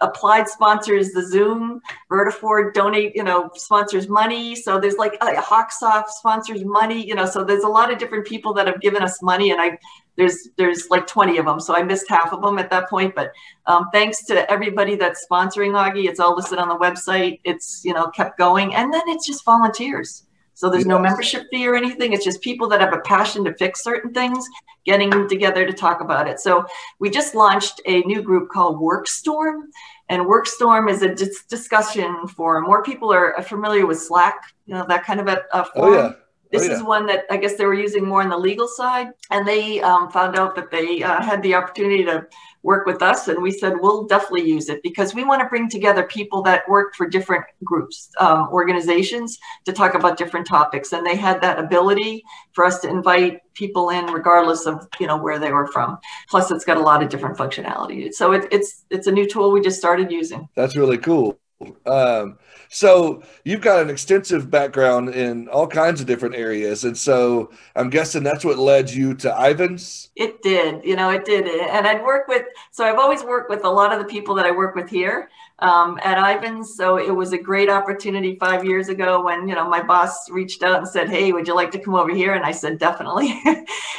applied 0.00 0.48
sponsors 0.48 1.10
the 1.10 1.26
zoom 1.26 1.80
Vertafore 2.10 2.72
donate 2.72 3.16
you 3.16 3.24
know 3.24 3.50
sponsors 3.54 4.08
money. 4.08 4.54
So 4.54 4.78
there's 4.78 4.96
like 4.96 5.16
uh, 5.20 5.34
hawksoft 5.34 6.08
sponsors 6.08 6.64
money 6.64 7.04
you 7.04 7.14
know 7.14 7.26
so 7.26 7.44
there's 7.44 7.64
a 7.64 7.68
lot 7.68 7.92
of 7.92 7.98
different 7.98 8.26
people 8.26 8.54
that 8.54 8.66
have 8.66 8.80
given 8.80 9.02
us 9.02 9.20
money 9.22 9.50
and 9.50 9.60
i 9.60 9.76
there's 10.16 10.48
there's 10.56 10.88
like 10.88 11.06
20 11.06 11.38
of 11.38 11.46
them. 11.46 11.60
So 11.60 11.74
i 11.74 11.82
missed 11.82 12.08
half 12.08 12.32
of 12.32 12.42
them 12.42 12.58
at 12.58 12.70
that 12.70 12.88
point 12.88 13.14
but 13.14 13.32
um, 13.66 13.86
thanks 13.92 14.24
to 14.26 14.50
everybody 14.50 14.94
that's 14.94 15.26
sponsoring 15.30 15.72
augie. 15.72 16.08
It's 16.08 16.20
all 16.20 16.36
listed 16.36 16.58
on 16.58 16.68
the 16.68 16.76
website. 16.76 17.40
It's 17.44 17.84
you 17.84 17.92
know 17.92 18.06
kept 18.08 18.38
going. 18.38 18.74
And 18.74 18.92
then 18.92 19.02
it's 19.08 19.26
just 19.26 19.44
volunteers 19.44 20.25
so 20.56 20.70
there's 20.70 20.86
no 20.86 20.98
membership 20.98 21.48
fee 21.50 21.68
or 21.68 21.74
anything. 21.74 22.14
It's 22.14 22.24
just 22.24 22.40
people 22.40 22.66
that 22.70 22.80
have 22.80 22.94
a 22.94 23.00
passion 23.00 23.44
to 23.44 23.52
fix 23.56 23.84
certain 23.84 24.14
things 24.14 24.42
getting 24.86 25.28
together 25.28 25.66
to 25.66 25.72
talk 25.74 26.00
about 26.00 26.26
it. 26.26 26.40
So 26.40 26.64
we 26.98 27.10
just 27.10 27.34
launched 27.34 27.82
a 27.84 28.00
new 28.04 28.22
group 28.22 28.48
called 28.48 28.80
Workstorm. 28.80 29.64
And 30.08 30.22
Workstorm 30.22 30.90
is 30.90 31.02
a 31.02 31.14
dis- 31.14 31.44
discussion 31.44 32.26
forum. 32.26 32.64
More 32.64 32.82
people 32.82 33.12
are 33.12 33.34
familiar 33.42 33.84
with 33.84 34.00
Slack, 34.00 34.36
you 34.64 34.72
know, 34.72 34.86
that 34.88 35.04
kind 35.04 35.20
of 35.20 35.28
a, 35.28 35.42
a 35.52 35.66
forum. 35.66 35.94
Oh, 35.94 35.94
yeah. 35.94 36.12
This 36.50 36.62
oh, 36.62 36.66
yeah. 36.66 36.76
is 36.76 36.82
one 36.82 37.04
that 37.04 37.24
I 37.28 37.36
guess 37.36 37.56
they 37.56 37.66
were 37.66 37.74
using 37.74 38.06
more 38.06 38.22
on 38.22 38.30
the 38.30 38.38
legal 38.38 38.68
side, 38.68 39.08
and 39.30 39.46
they 39.46 39.82
um, 39.82 40.10
found 40.10 40.38
out 40.38 40.54
that 40.54 40.70
they 40.70 41.02
uh, 41.02 41.20
had 41.20 41.42
the 41.42 41.54
opportunity 41.54 42.04
to 42.04 42.24
work 42.66 42.84
with 42.84 43.00
us 43.00 43.28
and 43.28 43.40
we 43.40 43.52
said 43.52 43.74
we'll 43.80 44.04
definitely 44.04 44.46
use 44.46 44.68
it 44.68 44.82
because 44.82 45.14
we 45.14 45.22
want 45.22 45.40
to 45.40 45.48
bring 45.48 45.70
together 45.70 46.02
people 46.02 46.42
that 46.42 46.68
work 46.68 46.96
for 46.96 47.08
different 47.08 47.44
groups 47.62 48.10
um, 48.18 48.48
organizations 48.50 49.38
to 49.64 49.72
talk 49.72 49.94
about 49.94 50.18
different 50.18 50.46
topics. 50.46 50.92
And 50.92 51.06
they 51.06 51.14
had 51.14 51.40
that 51.42 51.60
ability 51.60 52.24
for 52.52 52.64
us 52.64 52.80
to 52.80 52.88
invite 52.88 53.40
people 53.54 53.90
in 53.90 54.06
regardless 54.06 54.66
of 54.66 54.86
you 54.98 55.06
know 55.06 55.16
where 55.16 55.38
they 55.38 55.52
were 55.52 55.68
from. 55.68 55.98
Plus 56.28 56.50
it's 56.50 56.64
got 56.64 56.76
a 56.76 56.80
lot 56.80 57.02
of 57.04 57.08
different 57.08 57.38
functionality. 57.38 58.12
So 58.12 58.32
it, 58.32 58.48
it's 58.50 58.84
it's 58.90 59.06
a 59.06 59.12
new 59.12 59.26
tool 59.28 59.52
we 59.52 59.60
just 59.60 59.78
started 59.78 60.10
using. 60.10 60.48
That's 60.56 60.76
really 60.76 60.98
cool 60.98 61.38
um, 61.86 62.38
so 62.68 63.22
you've 63.44 63.60
got 63.60 63.80
an 63.80 63.90
extensive 63.90 64.50
background 64.50 65.10
in 65.10 65.48
all 65.48 65.66
kinds 65.66 66.00
of 66.00 66.06
different 66.06 66.34
areas, 66.34 66.84
and 66.84 66.96
so 66.96 67.50
I'm 67.74 67.90
guessing 67.90 68.22
that's 68.22 68.44
what 68.44 68.58
led 68.58 68.90
you 68.90 69.14
to 69.14 69.34
Ivans. 69.34 70.10
It 70.16 70.42
did, 70.42 70.84
you 70.84 70.96
know, 70.96 71.10
it 71.10 71.24
did, 71.24 71.46
and 71.46 71.86
I'd 71.86 72.02
work 72.02 72.28
with. 72.28 72.44
So 72.72 72.84
I've 72.84 72.98
always 72.98 73.22
worked 73.22 73.50
with 73.50 73.64
a 73.64 73.70
lot 73.70 73.92
of 73.92 73.98
the 73.98 74.04
people 74.04 74.34
that 74.34 74.46
I 74.46 74.50
work 74.50 74.74
with 74.74 74.90
here 74.90 75.30
um, 75.60 75.98
at 76.02 76.18
Ivans. 76.18 76.76
So 76.76 76.98
it 76.98 77.10
was 77.10 77.32
a 77.32 77.38
great 77.38 77.70
opportunity 77.70 78.36
five 78.38 78.64
years 78.64 78.88
ago 78.88 79.22
when 79.22 79.48
you 79.48 79.54
know 79.54 79.68
my 79.68 79.82
boss 79.82 80.28
reached 80.30 80.62
out 80.62 80.78
and 80.78 80.88
said, 80.88 81.08
"Hey, 81.08 81.32
would 81.32 81.48
you 81.48 81.54
like 81.54 81.70
to 81.72 81.78
come 81.78 81.94
over 81.94 82.14
here?" 82.14 82.34
And 82.34 82.44
I 82.44 82.50
said, 82.52 82.78
"Definitely." 82.78 83.40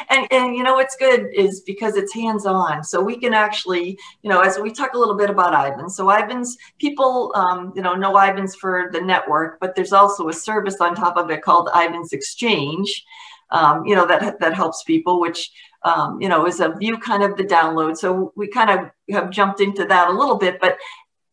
and 0.10 0.28
and 0.32 0.56
you 0.56 0.64
know 0.64 0.76
what's 0.76 0.96
good 0.96 1.28
is 1.34 1.62
because 1.62 1.96
it's 1.96 2.14
hands 2.14 2.46
on, 2.46 2.84
so 2.84 3.02
we 3.02 3.18
can 3.18 3.34
actually 3.34 3.98
you 4.22 4.30
know 4.30 4.42
as 4.42 4.60
we 4.60 4.72
talk 4.72 4.94
a 4.94 5.00
little 5.00 5.18
bit 5.18 5.30
about 5.30 5.54
Ivans. 5.54 5.96
So 5.96 6.10
Ivans 6.10 6.58
people 6.80 7.32
um, 7.36 7.74
you 7.76 7.82
know 7.82 7.96
know 7.96 8.16
Ivans 8.16 8.56
for 8.56 8.90
the 8.92 9.02
network, 9.02 9.60
but 9.60 9.76
there's 9.76 9.94
also 9.94 10.30
a 10.30 10.34
service 10.34 10.80
on 10.80 10.96
top 10.96 11.18
of 11.18 11.32
it 11.32 11.42
called 11.42 11.70
Ivans 11.74 12.14
Exchange. 12.14 13.04
Um, 13.50 13.86
you 13.86 13.96
know 13.96 14.06
that 14.06 14.40
that 14.40 14.54
helps 14.54 14.84
people, 14.84 15.20
which 15.20 15.50
um, 15.84 16.22
you 16.22 16.30
know 16.30 16.46
is 16.46 16.60
a 16.60 16.70
view 16.70 16.98
kind 17.00 17.24
of 17.24 17.36
the 17.36 17.44
download. 17.44 17.98
So 17.98 18.32
we 18.36 18.48
kind 18.48 18.70
of 18.70 18.92
have 19.10 19.32
jumped 19.32 19.62
into 19.62 19.86
that 19.86 20.10
a 20.10 20.14
little 20.14 20.36
bit, 20.36 20.60
but 20.60 20.78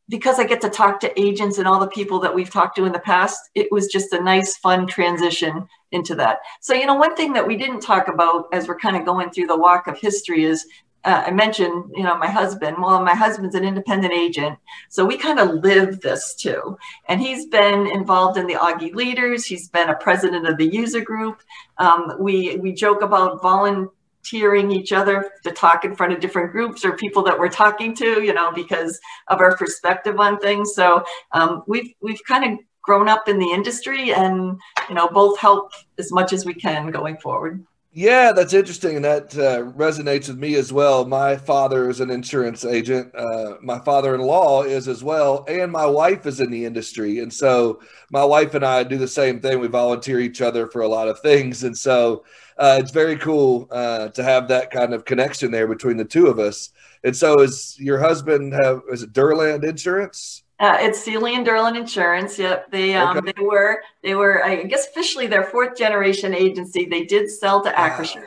because 0.09 0.39
I 0.39 0.45
get 0.45 0.61
to 0.63 0.69
talk 0.69 1.01
to 1.01 1.21
agents 1.21 1.59
and 1.59 1.67
all 1.67 1.81
the 1.81 1.89
people 1.89 2.21
that 2.21 2.35
we've 2.35 2.51
talked 2.51 2.77
to 2.77 2.85
in 2.85 2.93
the 2.93 2.99
past, 2.99 3.51
it 3.55 3.69
was 3.71 3.87
just 3.89 4.13
a 4.13 4.23
nice, 4.23 4.57
fun 4.59 4.87
transition 4.87 5.67
into 5.93 6.15
that. 6.17 6.39
So, 6.61 6.75
you 6.75 6.87
know, 6.87 6.95
one 6.95 7.17
thing 7.17 7.33
that 7.33 7.47
we 7.47 7.57
didn't 7.57 7.81
talk 7.81 8.09
about 8.09 8.47
as 8.53 8.69
we're 8.69 8.79
kind 8.79 8.97
of 8.97 9.05
going 9.05 9.31
through 9.31 9.47
the 9.47 9.57
walk 9.57 9.87
of 9.87 9.99
history 9.99 10.45
is 10.45 10.67
uh, 11.05 11.25
I 11.27 11.31
mentioned, 11.31 11.93
you 11.95 12.03
know, 12.03 12.17
my 12.17 12.29
husband. 12.29 12.79
Well, 12.81 13.03
my 13.03 13.15
husband's 13.15 13.55
an 13.55 13.65
independent 13.65 14.15
agent, 14.15 14.59
so 14.89 15.05
we 15.05 15.19
kind 15.19 15.39
of 15.39 15.63
live 15.63 16.01
this 16.01 16.35
too. 16.35 16.79
And 17.09 17.21
he's 17.21 17.47
been 17.47 17.87
involved 17.89 18.39
in 18.39 18.47
the 18.47 18.55
Augie 18.55 18.95
Leaders. 18.95 19.45
He's 19.45 19.69
been 19.69 19.91
a 19.91 19.97
president 19.97 20.49
of 20.49 20.57
the 20.57 20.67
user 20.67 21.03
group. 21.03 21.43
Um, 21.77 22.15
we 22.19 22.57
we 22.57 22.73
joke 22.73 23.03
about 23.03 23.43
volunteering 23.43 23.91
volunteering 24.25 24.71
each 24.71 24.93
other 24.93 25.31
to 25.43 25.51
talk 25.51 25.85
in 25.85 25.95
front 25.95 26.13
of 26.13 26.21
different 26.21 26.53
groups 26.53 26.85
or 26.85 26.93
people 26.93 27.23
that 27.23 27.39
we're 27.39 27.49
talking 27.49 27.95
to, 27.95 28.23
you 28.23 28.33
know, 28.33 28.53
because 28.53 28.99
of 29.29 29.41
our 29.41 29.57
perspective 29.57 30.19
on 30.19 30.39
things. 30.39 30.75
So 30.75 31.05
um, 31.33 31.63
we've 31.67 31.93
we've 32.01 32.23
kind 32.27 32.53
of 32.53 32.59
grown 32.83 33.09
up 33.09 33.29
in 33.29 33.39
the 33.39 33.51
industry 33.51 34.13
and 34.13 34.61
you 34.89 34.95
know 34.95 35.09
both 35.09 35.39
help 35.39 35.73
as 35.99 36.13
much 36.13 36.33
as 36.33 36.45
we 36.45 36.55
can 36.55 36.91
going 36.91 37.17
forward. 37.19 37.65
Yeah, 37.97 38.33
that's 38.33 38.53
interesting, 38.55 38.97
and 38.97 39.05
that 39.05 39.37
uh, 39.39 39.63
resonates 39.71 40.27
with 40.27 40.37
me 40.37 40.57
as 40.57 40.73
well. 40.73 41.05
My 41.05 41.37
father 41.37 41.89
is 41.89 42.01
an 42.01 42.11
insurance 42.11 42.65
agent. 42.65 43.15
Uh, 43.15 43.55
my 43.63 43.79
father-in-law 43.79 44.65
is 44.65 44.89
as 44.89 45.05
well, 45.05 45.45
and 45.47 45.71
my 45.71 45.87
wife 45.87 46.27
is 46.27 46.41
in 46.41 46.51
the 46.51 46.65
industry, 46.65 47.21
and 47.21 47.33
so 47.33 47.81
my 48.11 48.25
wife 48.25 48.55
and 48.55 48.65
I 48.65 48.83
do 48.83 48.99
the 48.99 49.07
same 49.07 49.41
thing. 49.41 49.61
We 49.61 49.69
volunteer 49.69 50.19
each 50.19 50.43
other 50.43 50.67
for 50.67 50.83
a 50.83 50.89
lot 50.89 51.07
of 51.07 51.21
things, 51.21 51.63
and 51.63 51.79
so 51.79 52.25
uh, 52.59 52.79
it's 52.81 52.91
very 52.91 53.17
cool 53.17 53.69
uh, 53.71 54.09
to 54.09 54.25
have 54.25 54.49
that 54.49 54.73
kind 54.73 54.93
of 54.93 55.05
connection 55.05 55.53
there 55.53 55.69
between 55.69 55.97
the 55.97 56.05
two 56.05 56.27
of 56.27 56.41
us. 56.41 56.71
And 57.05 57.17
so, 57.17 57.41
is 57.43 57.77
your 57.79 58.01
husband 58.01 58.55
have 58.55 58.83
is 58.91 59.05
it 59.05 59.13
Durland 59.13 59.63
Insurance? 59.63 60.44
Uh, 60.61 60.79
it's 60.81 61.01
Sealy 61.01 61.35
and 61.35 61.47
Durland 61.47 61.77
Insurance. 61.77 62.39
Yep, 62.39 62.71
they 62.71 62.95
um, 62.95 63.19
okay. 63.19 63.33
they 63.37 63.43
were 63.43 63.83
they 64.03 64.15
were 64.15 64.45
I 64.45 64.63
guess 64.63 64.87
officially 64.89 65.27
their 65.27 65.45
fourth 65.45 65.77
generation 65.77 66.33
agency. 66.33 66.85
They 66.85 67.05
did 67.05 67.29
sell 67.31 67.63
to 67.65 67.71
Acrisure. 67.71 68.27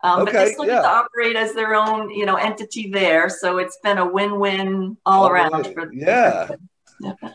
Um, 0.00 0.22
okay, 0.22 0.32
but 0.32 0.44
they 0.44 0.52
still 0.52 0.66
yeah. 0.66 0.74
get 0.74 0.82
to 0.82 0.88
operate 0.88 1.36
as 1.36 1.54
their 1.54 1.74
own, 1.74 2.10
you 2.10 2.24
know, 2.24 2.36
entity 2.36 2.90
there. 2.90 3.28
So 3.28 3.58
it's 3.58 3.78
been 3.82 3.98
a 3.98 4.06
win-win 4.06 4.96
all, 5.04 5.24
all 5.24 5.30
around. 5.30 5.66
Right. 5.66 5.74
For, 5.74 5.92
yeah. 5.92 6.46
For 6.46 6.56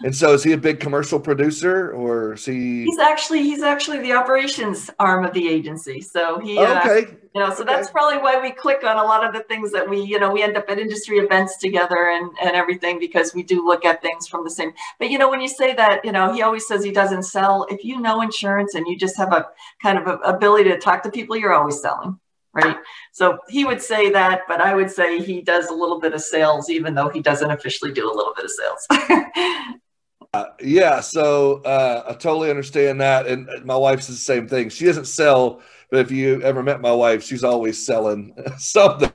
and 0.04 0.16
so, 0.16 0.34
is 0.34 0.44
he 0.44 0.52
a 0.52 0.58
big 0.58 0.80
commercial 0.80 1.20
producer, 1.20 1.92
or 1.92 2.34
is 2.34 2.46
he? 2.46 2.84
He's 2.84 3.00
actually 3.00 3.44
he's 3.44 3.62
actually 3.62 4.00
the 4.00 4.14
operations 4.14 4.90
arm 5.00 5.24
of 5.26 5.34
the 5.34 5.48
agency. 5.48 6.02
So 6.02 6.40
he, 6.40 6.58
oh, 6.58 6.78
okay, 6.80 7.06
uh, 7.06 7.16
you 7.34 7.42
know, 7.42 7.50
so 7.50 7.64
okay. 7.64 7.74
that's 7.74 7.90
probably 7.90 8.18
why 8.18 8.42
we 8.42 8.52
click 8.52 8.84
on 8.84 8.98
a 8.98 9.04
lot 9.04 9.26
of 9.26 9.34
the 9.34 9.42
things 9.42 9.72
that 9.72 9.90
we, 9.90 10.02
you 10.02 10.20
know, 10.20 10.32
we 10.32 10.44
end 10.44 10.58
up 10.58 10.70
at 10.70 10.80
industry 10.80 11.20
events 11.20 11.58
together 11.58 12.10
and 12.10 12.32
and 12.42 12.56
everything 12.56 13.00
because 13.00 13.34
we 13.34 13.44
do 13.44 13.66
look 13.66 13.86
at 13.86 14.02
things 14.02 14.28
from 14.28 14.44
the 14.44 14.52
same. 14.52 14.74
But 15.00 15.10
you 15.10 15.18
know, 15.18 15.30
when 15.30 15.40
you 15.40 15.48
say 15.48 15.74
that, 15.76 16.04
you 16.04 16.12
know, 16.12 16.34
he 16.34 16.42
always 16.42 16.68
says 16.68 16.84
he 16.84 16.92
doesn't 16.92 17.24
sell. 17.24 17.66
If 17.70 17.84
you 17.86 18.02
know 18.02 18.22
insurance 18.22 18.76
and 18.76 18.86
you 18.88 18.98
just 18.98 19.18
have 19.18 19.32
a 19.32 19.48
kind 19.82 19.98
of 19.98 20.08
a 20.08 20.18
ability 20.24 20.70
to 20.72 20.78
talk 20.78 21.04
to 21.04 21.12
people, 21.12 21.38
you're 21.38 21.54
always 21.54 21.82
selling 21.82 22.20
right? 22.54 22.78
So 23.12 23.40
he 23.50 23.66
would 23.66 23.82
say 23.82 24.10
that, 24.12 24.42
but 24.48 24.62
I 24.62 24.76
would 24.76 24.90
say 24.90 25.22
he 25.22 25.42
does 25.42 25.68
a 25.68 25.74
little 25.74 26.00
bit 26.00 26.14
of 26.14 26.22
sales, 26.22 26.70
even 26.70 26.94
though 26.94 27.10
he 27.10 27.22
doesn't 27.22 27.50
officially 27.50 27.92
do 27.92 28.06
a 28.12 28.14
little 28.14 28.34
bit 28.36 28.46
of 28.46 28.52
sales. 28.52 29.80
uh, 30.34 30.46
yeah, 30.62 31.00
so 31.00 31.62
uh, 31.64 32.04
I 32.10 32.14
totally 32.14 32.50
understand 32.50 33.02
that. 33.02 33.28
And 33.28 33.48
my 33.66 33.76
wife's 33.76 34.08
the 34.08 34.14
same 34.14 34.48
thing. 34.48 34.70
She 34.70 34.86
doesn't 34.86 35.08
sell, 35.08 35.62
but 35.90 36.00
if 36.00 36.12
you 36.12 36.42
ever 36.42 36.64
met 36.64 36.82
my 36.82 36.92
wife, 36.92 37.24
she's 37.24 37.44
always 37.44 37.84
selling 37.84 38.36
something. 38.58 39.12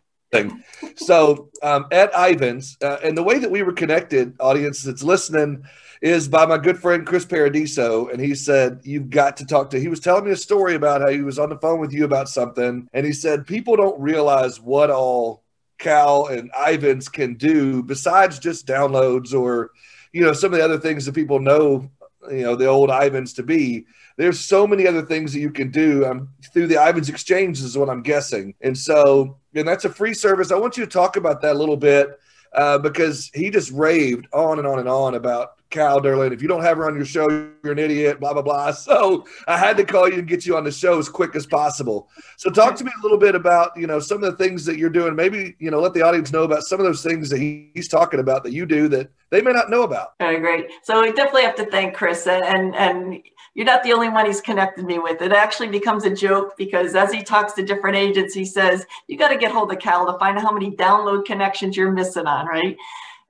so 0.97 1.49
um, 1.63 1.87
at 1.91 2.15
Ivans, 2.17 2.77
uh, 2.83 2.99
and 3.03 3.17
the 3.17 3.23
way 3.23 3.39
that 3.39 3.51
we 3.51 3.63
were 3.63 3.73
connected, 3.73 4.35
audience 4.41 4.83
that's 4.83 5.03
listening, 5.03 5.65
is 6.01 6.29
by 6.29 6.47
my 6.47 6.59
good 6.59 6.79
friend 6.79 7.07
Chris 7.07 7.25
Paradiso. 7.25 8.09
And 8.09 8.21
he 8.21 8.35
said, 8.35 8.81
You've 8.85 9.11
got 9.11 9.37
to 9.39 9.47
talk 9.47 9.71
to. 9.71 9.81
He 9.81 9.89
was 9.89 10.01
telling 10.01 10.25
me 10.25 10.31
a 10.31 10.37
story 10.37 10.75
about 10.75 11.01
how 11.01 11.09
he 11.09 11.23
was 11.23 11.39
on 11.39 11.49
the 11.49 11.59
phone 11.59 11.81
with 11.81 11.93
you 11.93 12.05
about 12.05 12.29
something. 12.29 12.89
And 12.93 13.07
he 13.07 13.13
said, 13.13 13.47
People 13.47 13.77
don't 13.77 14.01
realize 14.01 14.61
what 14.61 14.91
all 14.91 15.43
Cal 15.79 16.27
and 16.27 16.51
Ivans 16.57 17.09
can 17.09 17.35
do 17.35 17.83
besides 17.83 18.39
just 18.39 18.67
downloads 18.67 19.33
or, 19.33 19.71
you 20.13 20.23
know, 20.23 20.33
some 20.33 20.53
of 20.53 20.59
the 20.59 20.65
other 20.65 20.79
things 20.79 21.07
that 21.07 21.15
people 21.15 21.39
know, 21.39 21.91
you 22.31 22.43
know, 22.43 22.57
the 22.57 22.67
old 22.67 22.91
Ivans 22.91 23.33
to 23.35 23.43
be. 23.43 23.87
There's 24.17 24.41
so 24.41 24.67
many 24.67 24.87
other 24.87 25.03
things 25.03 25.33
that 25.33 25.39
you 25.39 25.51
can 25.51 25.71
do 25.71 26.05
um, 26.05 26.31
through 26.53 26.67
the 26.67 26.79
Ivans 26.79 27.09
Exchange, 27.09 27.61
is 27.61 27.79
what 27.79 27.89
I'm 27.89 28.03
guessing. 28.03 28.55
And 28.61 28.77
so, 28.77 29.39
and 29.55 29.67
that's 29.67 29.85
a 29.85 29.91
free 29.91 30.15
service. 30.15 30.51
I 30.51 30.57
want 30.57 30.77
you 30.77 30.85
to 30.85 30.91
talk 30.91 31.17
about 31.17 31.41
that 31.43 31.55
a 31.55 31.59
little 31.59 31.77
bit 31.77 32.19
uh, 32.53 32.79
because 32.79 33.31
he 33.33 33.51
just 33.51 33.71
raved 33.71 34.27
on 34.33 34.59
and 34.59 34.67
on 34.67 34.81
and 34.81 34.89
on 34.89 35.15
about 35.15 35.58
Cal 35.71 36.01
Durland. 36.01 36.33
If 36.33 36.41
you 36.41 36.49
don't 36.49 36.63
have 36.63 36.79
her 36.79 36.87
on 36.87 36.97
your 36.97 37.05
show, 37.05 37.29
you're 37.29 37.73
an 37.73 37.79
idiot, 37.79 38.21
blah, 38.21 38.33
blah, 38.33 38.43
blah. 38.43 38.71
So 38.73 39.27
I 39.47 39.59
had 39.59 39.77
to 39.77 39.85
call 39.85 40.09
you 40.09 40.21
and 40.21 40.29
get 40.29 40.47
you 40.47 40.57
on 40.57 40.65
the 40.65 40.73
show 40.73 40.99
as 40.99 41.09
quick 41.09 41.37
as 41.37 41.47
possible. 41.47 42.09
So 42.37 42.51
talk 42.51 42.75
to 42.77 42.85
me 42.85 42.91
a 42.99 43.03
little 43.03 43.19
bit 43.19 43.35
about, 43.35 43.77
you 43.77 43.87
know, 43.87 44.01
some 44.01 44.23
of 44.23 44.31
the 44.31 44.43
things 44.43 44.65
that 44.65 44.79
you're 44.79 44.89
doing. 44.89 45.15
Maybe, 45.15 45.57
you 45.59 45.71
know, 45.71 45.81
let 45.81 45.93
the 45.93 46.03
audience 46.03 46.33
know 46.33 46.45
about 46.45 46.63
some 46.63 46.81
of 46.81 46.87
those 46.87 47.03
things 47.03 47.29
that 47.31 47.39
he, 47.39 47.71
he's 47.75 47.89
talking 47.89 48.21
about 48.21 48.45
that 48.45 48.53
you 48.53 48.65
do 48.65 48.89
that 48.89 49.11
they 49.31 49.43
may 49.43 49.53
not 49.53 49.69
know 49.69 49.83
about. 49.83 50.15
Very 50.19 50.41
great. 50.41 50.71
So 50.83 51.03
we 51.03 51.13
definitely 51.13 51.43
have 51.43 51.57
to 51.57 51.67
thank 51.67 51.95
Chris 51.95 52.27
and, 52.27 52.75
and 52.75 53.23
you're 53.55 53.67
not 53.67 53.83
the 53.83 53.93
only 53.93 54.09
one 54.09 54.25
he's 54.25 54.41
connected 54.41 54.85
me 54.85 54.99
with. 54.99 55.21
It 55.21 55.33
actually 55.33 55.69
becomes 55.69 56.05
a 56.05 56.15
joke 56.15 56.57
because 56.57 56.95
as 56.95 57.13
he 57.13 57.23
talks 57.23 57.53
to 57.55 57.63
different 57.63 57.97
agents, 57.97 58.33
he 58.33 58.45
says, 58.45 58.87
you 59.09 59.19
got 59.19 59.29
to 59.29 59.37
get 59.37 59.51
hold 59.51 59.73
of 59.73 59.81
Cal 59.81 60.11
to 60.11 60.19
find 60.19 60.39
out 60.39 60.45
how 60.45 60.53
many 60.53 60.71
download 60.71 61.25
connections 61.25 61.77
you're 61.77 61.91
missing 61.91 62.27
on, 62.27 62.47
right? 62.47 62.77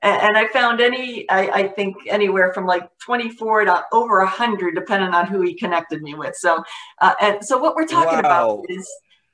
And 0.02 0.36
I 0.36 0.46
found 0.48 0.80
any, 0.80 1.28
I, 1.28 1.48
I, 1.48 1.68
think 1.68 1.96
anywhere 2.06 2.52
from 2.52 2.66
like 2.66 2.88
24 2.98 3.64
to 3.64 3.84
over 3.92 4.18
100, 4.18 4.74
depending 4.74 5.12
on 5.12 5.26
who 5.26 5.40
he 5.42 5.54
connected 5.54 6.02
me 6.02 6.14
with. 6.14 6.36
So, 6.36 6.62
uh, 7.00 7.14
and 7.20 7.44
so 7.44 7.58
what 7.58 7.74
we're 7.74 7.86
talking 7.86 8.12
wow. 8.12 8.18
about 8.20 8.64
is, 8.68 8.88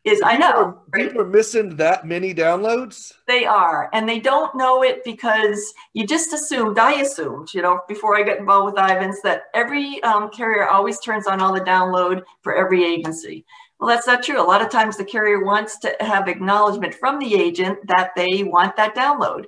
is 0.04 0.22
I 0.24 0.36
know 0.36 0.52
are, 0.52 0.78
right? 0.92 1.06
people 1.06 1.22
are 1.22 1.26
missing 1.26 1.76
that 1.76 2.06
many 2.06 2.34
downloads. 2.34 3.12
They 3.26 3.44
are, 3.46 3.90
and 3.92 4.08
they 4.08 4.20
don't 4.20 4.54
know 4.54 4.82
it 4.82 5.02
because 5.04 5.72
you 5.94 6.06
just 6.06 6.32
assumed. 6.32 6.78
I 6.78 7.00
assumed, 7.00 7.52
you 7.54 7.62
know, 7.62 7.80
before 7.88 8.16
I 8.16 8.22
got 8.22 8.38
involved 8.38 8.74
with 8.74 8.78
Ivans, 8.78 9.20
that 9.22 9.44
every 9.54 10.02
um, 10.02 10.30
carrier 10.30 10.68
always 10.68 11.00
turns 11.00 11.26
on 11.26 11.40
all 11.40 11.54
the 11.54 11.60
download 11.60 12.22
for 12.42 12.54
every 12.54 12.84
agency. 12.84 13.46
Well, 13.80 13.88
that's 13.88 14.06
not 14.06 14.22
true. 14.22 14.40
A 14.40 14.44
lot 14.44 14.62
of 14.62 14.70
times 14.70 14.96
the 14.96 15.04
carrier 15.04 15.42
wants 15.42 15.78
to 15.80 15.96
have 16.00 16.28
acknowledgement 16.28 16.94
from 16.94 17.18
the 17.18 17.34
agent 17.34 17.78
that 17.86 18.10
they 18.14 18.44
want 18.44 18.76
that 18.76 18.94
download 18.94 19.46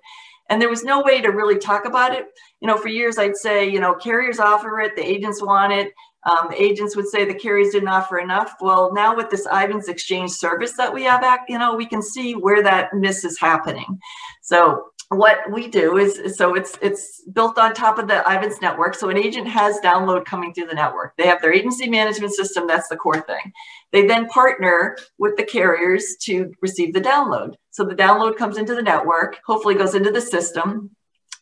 and 0.48 0.60
there 0.60 0.68
was 0.68 0.84
no 0.84 1.02
way 1.02 1.20
to 1.20 1.28
really 1.28 1.58
talk 1.58 1.86
about 1.86 2.14
it. 2.14 2.26
You 2.60 2.68
know, 2.68 2.76
for 2.76 2.88
years 2.88 3.18
I'd 3.18 3.36
say, 3.36 3.68
you 3.68 3.80
know, 3.80 3.94
carriers 3.94 4.38
offer 4.38 4.80
it, 4.80 4.96
the 4.96 5.04
agents 5.04 5.42
want 5.42 5.72
it. 5.72 5.92
Um, 6.28 6.48
the 6.50 6.60
agents 6.60 6.96
would 6.96 7.06
say 7.06 7.24
the 7.24 7.34
carriers 7.34 7.70
didn't 7.70 7.88
offer 7.88 8.18
enough. 8.18 8.54
Well, 8.60 8.92
now 8.92 9.14
with 9.14 9.30
this 9.30 9.46
Ivans 9.46 9.88
Exchange 9.88 10.32
service 10.32 10.72
that 10.76 10.92
we 10.92 11.04
have, 11.04 11.24
you 11.48 11.58
know, 11.58 11.76
we 11.76 11.86
can 11.86 12.02
see 12.02 12.34
where 12.34 12.62
that 12.64 12.92
miss 12.94 13.24
is 13.24 13.38
happening. 13.38 14.00
So 14.42 14.86
what 15.10 15.50
we 15.52 15.68
do 15.68 15.98
is 15.98 16.36
so 16.36 16.54
it's 16.54 16.76
it's 16.82 17.22
built 17.32 17.58
on 17.58 17.74
top 17.74 17.98
of 17.98 18.08
the 18.08 18.26
Ivans 18.28 18.60
network. 18.60 18.94
So 18.94 19.08
an 19.08 19.16
agent 19.16 19.46
has 19.46 19.78
download 19.80 20.24
coming 20.24 20.52
through 20.52 20.66
the 20.66 20.74
network. 20.74 21.16
They 21.16 21.26
have 21.26 21.40
their 21.40 21.52
agency 21.52 21.88
management 21.88 22.34
system. 22.34 22.66
That's 22.66 22.88
the 22.88 22.96
core 22.96 23.20
thing. 23.20 23.52
They 23.92 24.06
then 24.06 24.26
partner 24.28 24.96
with 25.18 25.36
the 25.36 25.44
carriers 25.44 26.16
to 26.22 26.52
receive 26.60 26.92
the 26.92 27.00
download. 27.00 27.54
So 27.70 27.84
the 27.84 27.94
download 27.94 28.36
comes 28.36 28.58
into 28.58 28.74
the 28.74 28.82
network, 28.82 29.38
hopefully 29.46 29.76
goes 29.76 29.94
into 29.94 30.10
the 30.10 30.20
system. 30.20 30.90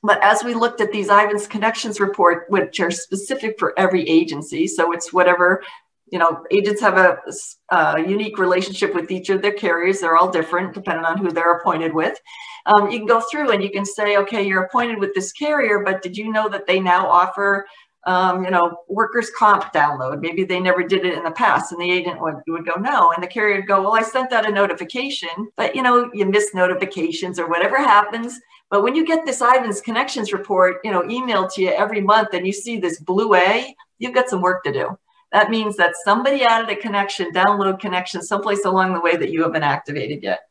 But 0.02 0.23
as 0.23 0.44
we 0.44 0.52
looked 0.52 0.83
at 0.83 0.92
these 0.92 1.09
Ivans 1.09 1.47
connections 1.47 1.99
report, 1.99 2.44
which 2.50 2.78
are 2.80 2.90
specific 2.90 3.59
for 3.59 3.73
every 3.78 4.06
agency, 4.06 4.66
so 4.66 4.92
it's 4.92 5.14
whatever 5.14 5.62
you 6.06 6.18
know, 6.18 6.44
agents 6.50 6.80
have 6.80 6.96
a, 6.99 7.18
a, 7.70 8.00
unique 8.00 8.38
relationship 8.38 8.94
with 8.94 9.11
each 9.11 9.30
of 9.30 9.42
their 9.42 9.52
carriers. 9.52 10.00
They're 10.00 10.16
all 10.16 10.30
different 10.30 10.75
depending 10.75 11.04
on 11.04 11.18
who 11.18 11.30
they're 11.30 11.56
appointed 11.56 11.94
with. 11.94 12.18
Um, 12.66 12.90
you 12.90 12.99
can 12.99 13.06
go 13.06 13.20
through 13.20 13.50
and 13.50 13.62
you 13.62 13.70
can 13.70 13.84
say, 13.84 14.16
okay, 14.18 14.46
you're 14.46 14.64
appointed 14.64 14.99
with 14.99 15.14
this 15.14 15.32
carrier, 15.32 15.82
but 15.84 16.02
did 16.02 16.16
you 16.16 16.30
know 16.30 16.49
that 16.49 16.66
they 16.66 16.80
now 16.80 17.06
offer, 17.06 17.66
um, 18.06 18.44
you 18.44 18.50
know, 18.50 18.78
workers' 18.88 19.30
comp 19.37 19.64
download? 19.73 20.20
Maybe 20.20 20.44
they 20.44 20.61
never 20.61 20.82
did 20.82 21.04
it 21.04 21.14
in 21.14 21.25
the 21.25 21.30
past, 21.30 21.73
and 21.73 21.80
the 21.80 21.90
agent 21.90 22.20
would, 22.20 22.37
would 22.49 22.66
go, 22.66 22.75
no, 22.80 23.12
and 23.12 23.23
the 23.23 23.28
carrier 23.28 23.56
would 23.56 23.66
go, 23.66 23.82
well, 23.82 23.94
I 23.94 24.02
sent 24.02 24.32
out 24.32 24.49
a 24.49 24.52
notification, 24.52 25.50
but 25.56 25.75
you 25.75 25.82
know, 25.82 26.11
you 26.14 26.26
miss 26.26 26.54
notifications 26.54 27.38
or 27.38 27.49
whatever 27.49 27.78
happens. 27.78 28.38
But 28.70 28.82
when 28.82 28.94
you 28.94 29.06
get 29.06 29.26
this 29.26 29.42
Ivans 29.42 29.80
Connections 29.80 30.32
report, 30.32 30.76
you 30.84 30.90
know, 30.90 31.02
emailed 31.02 31.52
to 31.54 31.62
you 31.62 31.70
every 31.70 32.00
month, 32.00 32.28
and 32.32 32.46
you 32.46 32.52
see 32.52 32.78
this 32.78 32.99
blue 33.00 33.34
A, 33.34 33.75
you've 33.99 34.14
got 34.14 34.28
some 34.28 34.40
work 34.40 34.64
to 34.64 34.73
do. 34.73 34.99
That 35.34 35.50
means 35.50 35.76
that 35.76 35.96
somebody 36.04 36.44
added 36.44 36.70
a 36.70 36.80
connection, 36.80 37.32
download 37.32 37.80
connection, 37.80 38.22
someplace 38.22 38.64
along 38.64 38.94
the 38.94 39.00
way 39.00 39.16
that 39.16 39.30
you 39.30 39.42
haven't 39.42 39.64
activated 39.64 40.22
yet. 40.22 40.42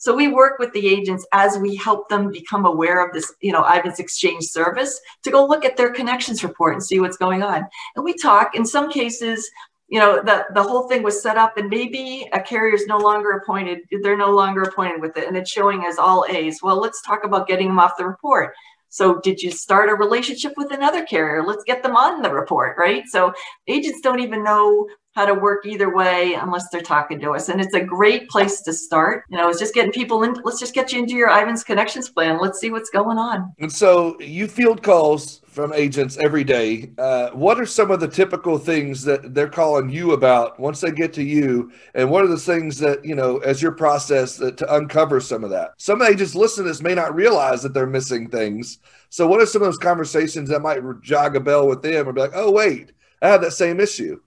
So 0.00 0.16
we 0.16 0.26
work 0.26 0.58
with 0.58 0.72
the 0.72 0.88
agents 0.88 1.24
as 1.32 1.58
we 1.58 1.76
help 1.76 2.08
them 2.08 2.32
become 2.32 2.66
aware 2.66 3.06
of 3.06 3.14
this, 3.14 3.32
you 3.40 3.52
know, 3.52 3.62
Ivans 3.62 4.00
Exchange 4.00 4.42
service 4.42 5.00
to 5.22 5.30
go 5.30 5.46
look 5.46 5.64
at 5.64 5.76
their 5.76 5.92
connections 5.92 6.42
report 6.42 6.74
and 6.74 6.82
see 6.82 6.98
what's 6.98 7.16
going 7.16 7.44
on. 7.44 7.64
And 7.94 8.04
we 8.04 8.14
talk, 8.14 8.56
in 8.56 8.66
some 8.66 8.90
cases, 8.90 9.48
you 9.86 10.00
know, 10.00 10.20
the, 10.20 10.46
the 10.54 10.62
whole 10.62 10.88
thing 10.88 11.04
was 11.04 11.22
set 11.22 11.36
up 11.36 11.56
and 11.56 11.68
maybe 11.68 12.28
a 12.32 12.40
carrier 12.40 12.74
is 12.74 12.88
no 12.88 12.98
longer 12.98 13.32
appointed, 13.32 13.78
they're 14.02 14.16
no 14.16 14.32
longer 14.32 14.62
appointed 14.62 15.00
with 15.00 15.16
it 15.16 15.28
and 15.28 15.36
it's 15.36 15.52
showing 15.52 15.84
as 15.84 15.98
all 15.98 16.26
A's. 16.28 16.60
Well, 16.64 16.80
let's 16.80 17.00
talk 17.02 17.22
about 17.22 17.46
getting 17.46 17.68
them 17.68 17.78
off 17.78 17.96
the 17.96 18.06
report. 18.06 18.54
So 18.92 19.20
did 19.20 19.40
you 19.40 19.50
start 19.50 19.88
a 19.88 19.94
relationship 19.94 20.52
with 20.58 20.70
another 20.70 21.04
carrier? 21.06 21.42
Let's 21.42 21.64
get 21.64 21.82
them 21.82 21.96
on 21.96 22.20
the 22.20 22.30
report, 22.30 22.76
right? 22.78 23.04
So 23.08 23.32
agents 23.66 24.00
don't 24.02 24.20
even 24.20 24.44
know 24.44 24.86
how 25.14 25.24
to 25.24 25.34
work 25.34 25.64
either 25.64 25.94
way 25.94 26.34
unless 26.34 26.68
they're 26.70 26.82
talking 26.82 27.18
to 27.20 27.30
us. 27.30 27.48
And 27.48 27.58
it's 27.58 27.74
a 27.74 27.80
great 27.80 28.28
place 28.28 28.60
to 28.62 28.72
start. 28.72 29.24
You 29.30 29.38
know, 29.38 29.48
it's 29.48 29.58
just 29.58 29.74
getting 29.74 29.92
people 29.92 30.22
in. 30.24 30.34
Let's 30.44 30.60
just 30.60 30.74
get 30.74 30.92
you 30.92 30.98
into 30.98 31.14
your 31.14 31.30
Ivans 31.30 31.64
Connections 31.64 32.10
plan. 32.10 32.38
Let's 32.38 32.60
see 32.60 32.70
what's 32.70 32.90
going 32.90 33.18
on. 33.18 33.52
And 33.58 33.72
so 33.72 34.18
you 34.20 34.46
field 34.46 34.82
calls 34.82 35.41
from 35.52 35.72
agents 35.74 36.16
every 36.16 36.44
day. 36.44 36.90
Uh, 36.96 37.28
what 37.30 37.60
are 37.60 37.66
some 37.66 37.90
of 37.90 38.00
the 38.00 38.08
typical 38.08 38.56
things 38.56 39.04
that 39.04 39.34
they're 39.34 39.48
calling 39.48 39.90
you 39.90 40.12
about 40.12 40.58
once 40.58 40.80
they 40.80 40.90
get 40.90 41.12
to 41.12 41.22
you? 41.22 41.70
And 41.94 42.10
what 42.10 42.24
are 42.24 42.28
the 42.28 42.38
things 42.38 42.78
that, 42.78 43.04
you 43.04 43.14
know, 43.14 43.36
as 43.38 43.60
your 43.60 43.72
process 43.72 44.36
that, 44.38 44.56
to 44.56 44.74
uncover 44.74 45.20
some 45.20 45.44
of 45.44 45.50
that? 45.50 45.72
Some 45.76 46.00
agents 46.00 46.34
listening 46.34 46.64
to 46.64 46.70
this 46.70 46.82
may 46.82 46.94
not 46.94 47.14
realize 47.14 47.62
that 47.62 47.74
they're 47.74 47.86
missing 47.86 48.30
things. 48.30 48.78
So, 49.10 49.26
what 49.26 49.42
are 49.42 49.46
some 49.46 49.60
of 49.60 49.66
those 49.66 49.76
conversations 49.76 50.48
that 50.48 50.62
might 50.62 50.80
jog 51.02 51.36
a 51.36 51.40
bell 51.40 51.68
with 51.68 51.82
them 51.82 52.08
or 52.08 52.14
be 52.14 52.22
like, 52.22 52.32
oh, 52.34 52.50
wait, 52.50 52.92
I 53.20 53.28
have 53.28 53.42
that 53.42 53.52
same 53.52 53.78
issue? 53.78 54.20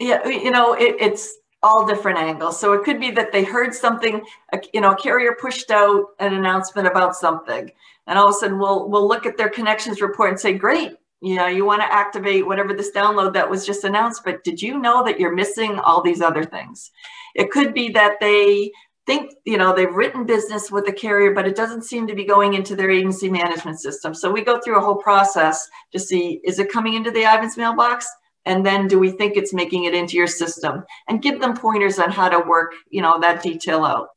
Yeah, 0.00 0.26
you 0.26 0.50
know, 0.50 0.74
it, 0.74 0.96
it's 0.98 1.32
all 1.62 1.86
different 1.86 2.18
angles. 2.18 2.58
So 2.58 2.72
it 2.72 2.84
could 2.84 2.98
be 2.98 3.10
that 3.12 3.32
they 3.32 3.44
heard 3.44 3.74
something, 3.74 4.22
you 4.72 4.80
know, 4.80 4.92
a 4.92 4.96
carrier 4.96 5.36
pushed 5.40 5.70
out 5.70 6.06
an 6.18 6.34
announcement 6.34 6.88
about 6.88 7.14
something. 7.14 7.70
And 8.06 8.18
all 8.18 8.28
of 8.28 8.34
a 8.34 8.38
sudden 8.38 8.58
we'll 8.58 8.88
we'll 8.88 9.06
look 9.06 9.26
at 9.26 9.36
their 9.36 9.48
connections 9.48 10.00
report 10.00 10.30
and 10.30 10.40
say 10.40 10.52
great 10.52 10.96
you 11.22 11.36
know 11.36 11.46
you 11.46 11.64
want 11.64 11.80
to 11.80 11.92
activate 11.92 12.46
whatever 12.46 12.74
this 12.74 12.90
download 12.90 13.32
that 13.32 13.48
was 13.48 13.64
just 13.64 13.84
announced 13.84 14.22
but 14.24 14.42
did 14.42 14.60
you 14.60 14.78
know 14.78 15.04
that 15.04 15.20
you're 15.20 15.34
missing 15.34 15.78
all 15.78 16.02
these 16.02 16.20
other 16.20 16.44
things? 16.44 16.90
It 17.34 17.50
could 17.50 17.72
be 17.72 17.90
that 17.90 18.16
they 18.20 18.72
think 19.06 19.32
you 19.44 19.56
know 19.56 19.72
they've 19.72 19.94
written 19.94 20.26
business 20.26 20.70
with 20.70 20.88
a 20.88 20.92
carrier 20.92 21.32
but 21.32 21.46
it 21.46 21.54
doesn't 21.56 21.84
seem 21.84 22.06
to 22.08 22.14
be 22.14 22.24
going 22.24 22.54
into 22.54 22.74
their 22.74 22.90
agency 22.90 23.30
management 23.30 23.80
system. 23.80 24.14
So 24.14 24.30
we 24.32 24.42
go 24.42 24.60
through 24.60 24.78
a 24.78 24.84
whole 24.84 24.96
process 24.96 25.68
to 25.92 26.00
see 26.00 26.40
is 26.44 26.58
it 26.58 26.72
coming 26.72 26.94
into 26.94 27.12
the 27.12 27.24
ivans 27.24 27.56
mailbox 27.56 28.06
and 28.44 28.64
then 28.66 28.88
do 28.88 28.98
we 28.98 29.10
think 29.10 29.36
it's 29.36 29.54
making 29.54 29.84
it 29.84 29.94
into 29.94 30.16
your 30.16 30.26
system? 30.26 30.84
And 31.08 31.22
give 31.22 31.40
them 31.40 31.56
pointers 31.56 31.98
on 31.98 32.10
how 32.10 32.28
to 32.28 32.40
work 32.40 32.74
you 32.90 33.02
know 33.02 33.18
that 33.20 33.42
detail 33.42 33.84
out 33.84 34.08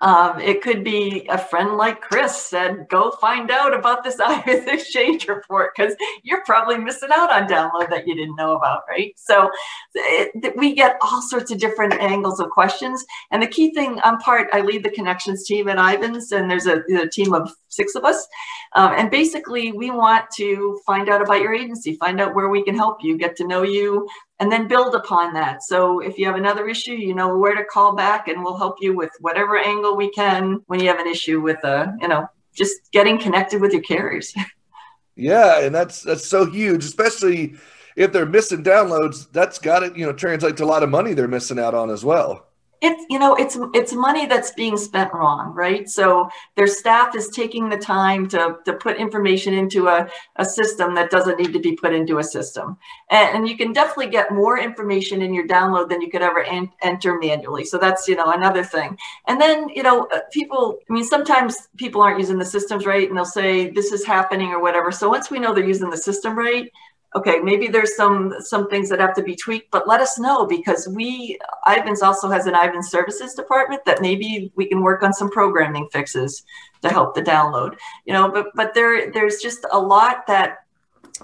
um, 0.00 0.40
it 0.40 0.62
could 0.62 0.84
be 0.84 1.26
a 1.30 1.38
friend 1.38 1.76
like 1.76 2.00
Chris 2.00 2.36
said, 2.36 2.86
go 2.88 3.10
find 3.12 3.50
out 3.50 3.74
about 3.74 4.04
this 4.04 4.20
Ivans 4.24 4.66
Exchange 4.66 5.26
report 5.28 5.72
because 5.76 5.94
you're 6.22 6.44
probably 6.44 6.78
missing 6.78 7.10
out 7.12 7.32
on 7.32 7.48
download 7.48 7.90
that 7.90 8.06
you 8.06 8.14
didn't 8.14 8.36
know 8.36 8.56
about, 8.56 8.82
right? 8.88 9.14
So 9.16 9.50
it, 9.94 10.56
we 10.56 10.74
get 10.74 10.96
all 11.00 11.22
sorts 11.22 11.50
of 11.50 11.58
different 11.58 11.94
angles 11.94 12.40
of 12.40 12.50
questions. 12.50 13.04
And 13.30 13.42
the 13.42 13.46
key 13.46 13.72
thing, 13.74 14.00
I'm 14.04 14.18
part, 14.18 14.48
I 14.52 14.60
lead 14.60 14.84
the 14.84 14.90
connections 14.90 15.44
team 15.46 15.68
at 15.68 15.78
Ivans, 15.78 16.32
and 16.32 16.50
there's 16.50 16.66
a, 16.66 16.82
a 16.94 17.08
team 17.08 17.32
of 17.32 17.50
six 17.68 17.94
of 17.94 18.04
us. 18.04 18.26
Um, 18.74 18.92
and 18.96 19.10
basically, 19.10 19.72
we 19.72 19.90
want 19.90 20.24
to 20.36 20.80
find 20.86 21.08
out 21.08 21.22
about 21.22 21.40
your 21.40 21.54
agency, 21.54 21.96
find 21.96 22.20
out 22.20 22.34
where 22.34 22.48
we 22.48 22.62
can 22.62 22.74
help 22.74 22.98
you, 23.02 23.16
get 23.16 23.36
to 23.36 23.46
know 23.46 23.62
you, 23.62 24.08
and 24.38 24.52
then 24.52 24.68
build 24.68 24.94
upon 24.94 25.32
that. 25.34 25.62
So 25.62 26.00
if 26.00 26.18
you 26.18 26.26
have 26.26 26.36
another 26.36 26.68
issue, 26.68 26.92
you 26.92 27.14
know 27.14 27.36
where 27.36 27.54
to 27.54 27.64
call 27.64 27.94
back 27.94 28.28
and 28.28 28.42
we'll 28.42 28.56
help 28.56 28.76
you 28.80 28.94
with 28.94 29.10
whatever 29.20 29.58
angle 29.58 29.96
we 29.96 30.10
can 30.10 30.62
when 30.66 30.80
you 30.80 30.88
have 30.88 30.98
an 30.98 31.06
issue 31.06 31.40
with 31.40 31.64
uh, 31.64 31.88
you 32.00 32.08
know, 32.08 32.28
just 32.54 32.90
getting 32.92 33.18
connected 33.18 33.60
with 33.60 33.72
your 33.72 33.82
carriers. 33.82 34.34
yeah, 35.16 35.60
and 35.60 35.74
that's 35.74 36.02
that's 36.02 36.26
so 36.26 36.44
huge, 36.44 36.84
especially 36.84 37.54
if 37.96 38.12
they're 38.12 38.26
missing 38.26 38.62
downloads, 38.62 39.26
that's 39.32 39.58
got 39.58 39.80
to, 39.80 39.98
you 39.98 40.04
know, 40.04 40.12
translate 40.12 40.56
to 40.58 40.64
a 40.64 40.66
lot 40.66 40.82
of 40.82 40.90
money 40.90 41.14
they're 41.14 41.26
missing 41.26 41.58
out 41.58 41.74
on 41.74 41.88
as 41.88 42.04
well 42.04 42.45
it's 42.82 43.04
you 43.08 43.18
know 43.18 43.34
it's 43.34 43.58
it's 43.74 43.92
money 43.92 44.26
that's 44.26 44.50
being 44.52 44.76
spent 44.76 45.12
wrong 45.14 45.52
right? 45.54 45.88
So 45.88 46.28
their 46.56 46.66
staff 46.66 47.16
is 47.16 47.28
taking 47.28 47.68
the 47.68 47.76
time 47.78 48.28
to 48.28 48.56
to 48.64 48.74
put 48.74 48.96
information 48.98 49.54
into 49.54 49.88
a, 49.88 50.08
a 50.36 50.44
system 50.44 50.94
that 50.94 51.10
doesn't 51.10 51.38
need 51.38 51.52
to 51.52 51.58
be 51.58 51.74
put 51.74 51.94
into 51.94 52.18
a 52.18 52.24
system. 52.24 52.76
And, 53.10 53.36
and 53.36 53.48
you 53.48 53.56
can 53.56 53.72
definitely 53.72 54.08
get 54.08 54.32
more 54.32 54.58
information 54.58 55.22
in 55.22 55.32
your 55.32 55.46
download 55.46 55.88
than 55.88 56.00
you 56.00 56.10
could 56.10 56.22
ever 56.22 56.42
en- 56.42 56.70
enter 56.82 57.18
manually. 57.18 57.64
So 57.64 57.78
that's 57.78 58.06
you 58.08 58.16
know 58.16 58.32
another 58.32 58.62
thing. 58.64 58.98
And 59.26 59.40
then 59.40 59.68
you 59.70 59.82
know 59.82 60.06
uh, 60.14 60.20
people 60.32 60.78
i 60.88 60.92
mean 60.92 61.04
sometimes 61.04 61.68
people 61.76 62.02
aren't 62.02 62.18
using 62.18 62.38
the 62.38 62.44
systems 62.44 62.86
right 62.86 63.08
and 63.08 63.16
they'll 63.16 63.24
say 63.24 63.70
this 63.70 63.92
is 63.92 64.04
happening 64.04 64.50
or 64.50 64.60
whatever. 64.60 64.92
So 64.92 65.08
once 65.08 65.30
we 65.30 65.38
know 65.38 65.54
they're 65.54 65.66
using 65.66 65.90
the 65.90 65.96
system 65.96 66.38
right 66.38 66.70
okay, 67.14 67.38
maybe 67.38 67.68
there's 67.68 67.96
some 67.96 68.34
some 68.40 68.68
things 68.68 68.88
that 68.88 69.00
have 69.00 69.14
to 69.14 69.22
be 69.22 69.36
tweaked, 69.36 69.70
but 69.70 69.88
let 69.88 70.00
us 70.00 70.18
know 70.18 70.46
because 70.46 70.88
we 70.88 71.38
Ivans 71.66 72.02
also 72.02 72.28
has 72.28 72.46
an 72.46 72.54
Ivans 72.54 72.90
services 72.90 73.34
department 73.34 73.84
that 73.86 74.02
maybe 74.02 74.52
we 74.56 74.66
can 74.66 74.80
work 74.80 75.02
on 75.02 75.12
some 75.12 75.30
programming 75.30 75.88
fixes 75.92 76.42
to 76.82 76.88
help 76.88 77.14
the 77.14 77.22
download. 77.22 77.76
You 78.04 78.12
know, 78.12 78.30
but 78.30 78.46
but 78.54 78.74
there 78.74 79.10
there's 79.12 79.38
just 79.38 79.66
a 79.72 79.78
lot 79.78 80.26
that 80.26 80.65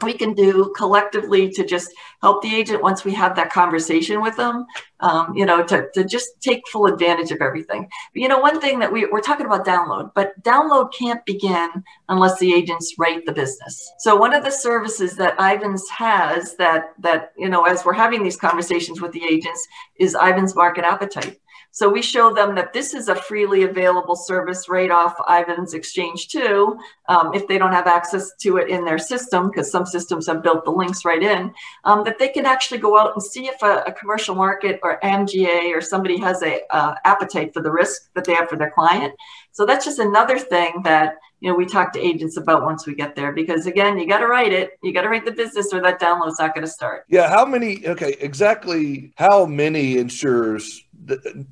we 0.03 0.15
can 0.15 0.33
do 0.35 0.73
collectively 0.77 1.51
to 1.51 1.65
just 1.65 1.91
help 2.23 2.43
the 2.43 2.55
agent 2.55 2.83
once 2.83 3.05
we 3.05 3.13
have 3.13 3.37
that 3.37 3.53
conversation 3.53 4.23
with 4.23 4.37
them 4.37 4.67
um, 5.01 5.35
you 5.37 5.45
know 5.45 5.63
to, 5.65 5.89
to 5.95 6.05
just 6.05 6.41
take 6.41 6.67
full 6.69 6.87
advantage 6.87 7.31
of 7.31 7.41
everything. 7.41 7.89
You 8.15 8.29
know 8.29 8.39
one 8.39 8.61
thing 8.61 8.79
that 8.79 8.93
we, 8.93 9.07
we're 9.07 9.21
talking 9.21 9.47
about 9.47 9.67
download 9.67 10.13
but 10.15 10.41
download 10.43 10.93
can't 10.93 11.25
begin 11.27 11.69
unless 12.09 12.39
the 12.39 12.55
agents 12.55 12.95
write 12.99 13.27
the 13.27 13.33
business. 13.33 13.93
So 13.99 14.17
one 14.17 14.35
of 14.35 14.45
the 14.45 14.51
services 14.51 15.17
that 15.17 15.39
ivans 15.41 15.89
has 15.91 16.57
that 16.57 16.93
that 17.01 17.33
you 17.37 17.49
know 17.49 17.65
as 17.65 17.85
we're 17.85 17.93
having 17.93 18.23
these 18.23 18.37
conversations 18.37 19.01
with 19.01 19.13
the 19.13 19.25
agents 19.25 19.67
is 19.99 20.15
ivans 20.15 20.55
market 20.55 20.85
appetite 20.85 21.39
so 21.75 21.89
we 21.89 22.03
show 22.03 22.35
them 22.35 22.55
that 22.55 22.75
this 22.75 22.93
is 22.93 23.09
a 23.09 23.15
freely 23.15 23.63
available 23.63 24.15
service 24.15 24.69
right 24.69 24.91
off 24.91 25.15
Ivans 25.27 25.73
Exchange 25.73 26.29
too, 26.29 26.79
um, 27.09 27.33
if 27.33 27.49
they 27.49 27.57
don't 27.57 27.73
have 27.73 27.87
access 27.87 28.33
to 28.43 28.59
it 28.59 28.69
in 28.69 28.85
their 28.85 28.99
system, 28.99 29.49
because 29.49 29.73
some 29.73 29.87
systems 29.87 30.27
have 30.27 30.43
built 30.43 30.67
the 30.67 30.71
links 30.71 31.07
right 31.07 31.23
in, 31.23 31.51
um, 31.85 32.05
that 32.05 32.19
they 32.19 32.29
can 32.29 32.45
actually 32.45 32.77
go 32.77 32.99
out 32.99 33.15
and 33.15 33.23
see 33.23 33.47
if 33.47 33.63
a, 33.63 33.85
a 33.87 33.93
commercial 33.93 34.35
market 34.35 34.81
or 34.83 35.01
MGA 35.01 35.75
or 35.75 35.81
somebody 35.81 36.19
has 36.19 36.43
a 36.43 36.61
uh, 36.71 36.95
appetite 37.07 37.55
for 37.55 37.63
the 37.63 37.73
risk 37.73 38.13
that 38.13 38.25
they 38.25 38.35
have 38.35 38.51
for 38.51 38.57
their 38.57 38.71
client. 38.71 39.15
So 39.53 39.65
that's 39.65 39.87
just 39.87 39.99
another 39.99 40.39
thing 40.39 40.83
that 40.85 41.17
you 41.41 41.51
know 41.51 41.57
we 41.57 41.67
talk 41.67 41.93
to 41.95 42.01
agents 42.01 42.37
about 42.37 42.65
once 42.65 42.87
we 42.87 42.95
get 42.95 43.17
there 43.17 43.33
because 43.33 43.67
again 43.67 43.99
you 43.99 44.07
got 44.07 44.19
to 44.19 44.29
write 44.29 44.53
it 44.53 44.79
you 44.81 44.95
got 44.95 45.03
to 45.03 45.09
write 45.09 45.25
the 45.25 45.33
business 45.33 45.73
or 45.73 45.83
that 45.83 46.01
download's 46.01 46.39
not 46.39 46.55
going 46.55 46.65
to 46.65 46.71
start 46.71 47.05
yeah 47.09 47.29
how 47.29 47.45
many 47.45 47.85
okay 47.85 48.17
exactly 48.21 49.13
how 49.17 49.45
many 49.45 49.99
insurers 49.99 50.85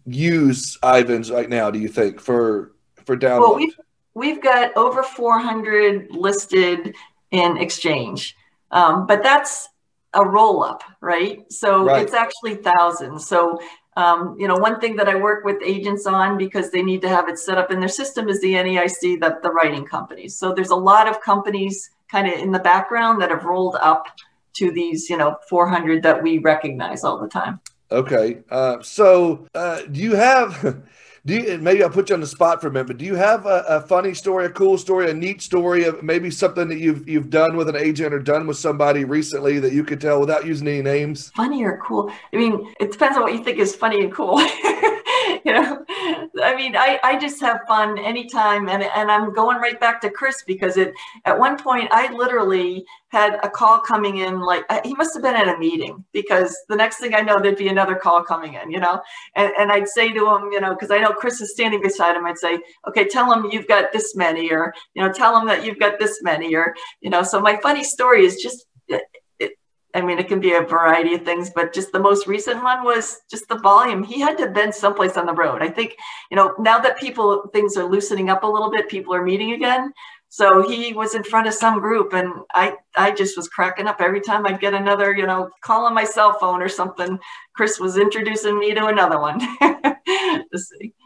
use 0.06 0.78
Ivans 0.82 1.30
right 1.30 1.48
now? 1.48 1.70
Do 1.70 1.78
you 1.78 1.88
think 1.88 2.20
for 2.20 2.72
for 3.04 3.16
download? 3.16 3.40
Well, 3.40 3.56
we've, 3.56 3.80
we've 4.14 4.42
got 4.42 4.76
over 4.76 5.02
400 5.02 6.08
listed 6.10 6.94
in 7.30 7.56
Exchange, 7.56 8.36
um, 8.70 9.06
but 9.06 9.22
that's 9.22 9.68
a 10.14 10.24
roll 10.24 10.64
up, 10.64 10.82
right? 11.00 11.50
So 11.52 11.84
right. 11.84 12.02
it's 12.02 12.14
actually 12.14 12.56
thousands. 12.56 13.26
So 13.26 13.58
Um, 13.96 14.36
you 14.38 14.46
know, 14.48 14.56
one 14.56 14.78
thing 14.80 14.94
that 14.96 15.08
I 15.08 15.16
work 15.16 15.44
with 15.44 15.58
agents 15.64 16.06
on 16.06 16.38
because 16.38 16.70
they 16.70 16.80
need 16.80 17.02
to 17.02 17.08
have 17.08 17.28
it 17.28 17.38
set 17.38 17.58
up 17.58 17.72
in 17.72 17.80
their 17.80 17.94
system 18.02 18.28
is 18.28 18.40
the 18.40 18.54
NAIC, 18.54 19.20
the, 19.20 19.38
the 19.42 19.50
writing 19.50 19.84
companies. 19.84 20.38
So 20.38 20.54
there's 20.54 20.70
a 20.70 20.82
lot 20.90 21.08
of 21.08 21.20
companies 21.20 21.90
kind 22.08 22.26
of 22.28 22.34
in 22.34 22.52
the 22.52 22.60
background 22.60 23.20
that 23.20 23.30
have 23.30 23.44
rolled 23.44 23.76
up 23.80 24.06
to 24.54 24.70
these, 24.70 25.10
you 25.10 25.16
know, 25.16 25.36
400 25.48 26.02
that 26.04 26.22
we 26.22 26.38
recognize 26.38 27.02
all 27.04 27.18
the 27.18 27.28
time. 27.28 27.60
Okay. 27.92 28.38
Uh, 28.50 28.80
so 28.82 29.46
uh, 29.54 29.82
do 29.90 30.00
you 30.00 30.14
have 30.14 30.82
do 31.26 31.34
you 31.34 31.58
maybe 31.58 31.82
I'll 31.82 31.90
put 31.90 32.08
you 32.08 32.14
on 32.14 32.20
the 32.20 32.26
spot 32.26 32.60
for 32.60 32.68
a 32.68 32.70
minute, 32.70 32.86
but 32.86 32.98
do 32.98 33.04
you 33.04 33.14
have 33.16 33.46
a, 33.46 33.64
a, 33.68 33.80
funny 33.80 34.14
story, 34.14 34.46
a 34.46 34.50
cool 34.50 34.78
story, 34.78 35.10
a 35.10 35.14
neat 35.14 35.42
story 35.42 35.84
of 35.84 36.02
maybe 36.02 36.30
something 36.30 36.68
that 36.68 36.78
you've 36.78 37.08
you've 37.08 37.30
done 37.30 37.56
with 37.56 37.68
an 37.68 37.76
agent 37.76 38.14
or 38.14 38.20
done 38.20 38.46
with 38.46 38.56
somebody 38.56 39.04
recently 39.04 39.58
that 39.58 39.72
you 39.72 39.84
could 39.84 40.00
tell 40.00 40.20
without 40.20 40.46
using 40.46 40.68
any 40.68 40.82
names? 40.82 41.30
Funny 41.30 41.62
or 41.64 41.78
cool? 41.84 42.10
I 42.32 42.36
mean, 42.36 42.72
it 42.80 42.92
depends 42.92 43.16
on 43.16 43.24
what 43.24 43.34
you 43.34 43.44
think 43.44 43.58
is 43.58 43.74
funny 43.74 44.04
and 44.04 44.12
cool. 44.12 44.38
mean, 46.60 46.76
I, 46.76 46.98
I 47.02 47.18
just 47.18 47.40
have 47.40 47.60
fun 47.66 47.98
anytime. 47.98 48.68
And, 48.68 48.82
and 48.82 49.10
I'm 49.10 49.32
going 49.32 49.56
right 49.56 49.78
back 49.80 50.00
to 50.02 50.10
Chris 50.10 50.44
because 50.46 50.76
it, 50.76 50.92
at 51.24 51.38
one 51.38 51.56
point 51.56 51.88
I 51.90 52.12
literally 52.12 52.84
had 53.08 53.40
a 53.42 53.48
call 53.48 53.80
coming 53.80 54.18
in, 54.18 54.40
like 54.40 54.64
uh, 54.68 54.80
he 54.84 54.94
must 54.94 55.14
have 55.14 55.22
been 55.22 55.34
at 55.34 55.54
a 55.54 55.58
meeting 55.58 56.04
because 56.12 56.56
the 56.68 56.76
next 56.76 56.98
thing 56.98 57.14
I 57.14 57.22
know, 57.22 57.40
there'd 57.40 57.56
be 57.56 57.68
another 57.68 57.94
call 57.94 58.22
coming 58.22 58.54
in, 58.54 58.70
you 58.70 58.78
know, 58.78 59.00
and, 59.36 59.50
and 59.58 59.72
I'd 59.72 59.88
say 59.88 60.12
to 60.12 60.22
him, 60.32 60.52
you 60.52 60.60
know, 60.60 60.76
cause 60.76 60.90
I 60.90 60.98
know 60.98 61.12
Chris 61.12 61.40
is 61.40 61.52
standing 61.52 61.82
beside 61.82 62.16
him. 62.16 62.26
I'd 62.26 62.38
say, 62.38 62.60
okay, 62.86 63.08
tell 63.08 63.32
him 63.32 63.50
you've 63.50 63.66
got 63.66 63.92
this 63.92 64.14
many, 64.14 64.52
or, 64.52 64.74
you 64.94 65.02
know, 65.02 65.12
tell 65.12 65.36
him 65.38 65.46
that 65.48 65.64
you've 65.64 65.78
got 65.78 65.98
this 65.98 66.22
many, 66.22 66.54
or, 66.54 66.74
you 67.00 67.10
know, 67.10 67.22
so 67.22 67.40
my 67.40 67.58
funny 67.62 67.82
story 67.82 68.24
is 68.24 68.36
just, 68.40 68.66
I 69.94 70.00
mean, 70.00 70.18
it 70.18 70.28
can 70.28 70.40
be 70.40 70.52
a 70.52 70.62
variety 70.62 71.14
of 71.14 71.24
things, 71.24 71.50
but 71.54 71.72
just 71.72 71.92
the 71.92 71.98
most 71.98 72.26
recent 72.26 72.62
one 72.62 72.84
was 72.84 73.22
just 73.30 73.48
the 73.48 73.58
volume. 73.58 74.02
He 74.02 74.20
had 74.20 74.36
to 74.38 74.44
have 74.44 74.54
been 74.54 74.72
someplace 74.72 75.16
on 75.16 75.26
the 75.26 75.32
road. 75.32 75.62
I 75.62 75.68
think, 75.68 75.96
you 76.30 76.36
know, 76.36 76.54
now 76.58 76.78
that 76.78 76.98
people, 76.98 77.48
things 77.52 77.76
are 77.76 77.84
loosening 77.84 78.30
up 78.30 78.44
a 78.44 78.46
little 78.46 78.70
bit, 78.70 78.88
people 78.88 79.14
are 79.14 79.24
meeting 79.24 79.52
again. 79.52 79.92
So 80.28 80.68
he 80.68 80.92
was 80.92 81.16
in 81.16 81.24
front 81.24 81.48
of 81.48 81.54
some 81.54 81.80
group 81.80 82.12
and 82.12 82.32
I, 82.54 82.76
I 82.96 83.10
just 83.10 83.36
was 83.36 83.48
cracking 83.48 83.88
up 83.88 84.00
every 84.00 84.20
time 84.20 84.46
I'd 84.46 84.60
get 84.60 84.74
another, 84.74 85.12
you 85.12 85.26
know, 85.26 85.50
call 85.62 85.86
on 85.86 85.94
my 85.94 86.04
cell 86.04 86.38
phone 86.38 86.62
or 86.62 86.68
something. 86.68 87.18
Chris 87.56 87.80
was 87.80 87.96
introducing 87.96 88.56
me 88.56 88.72
to 88.74 88.86
another 88.86 89.18
one. 89.18 89.40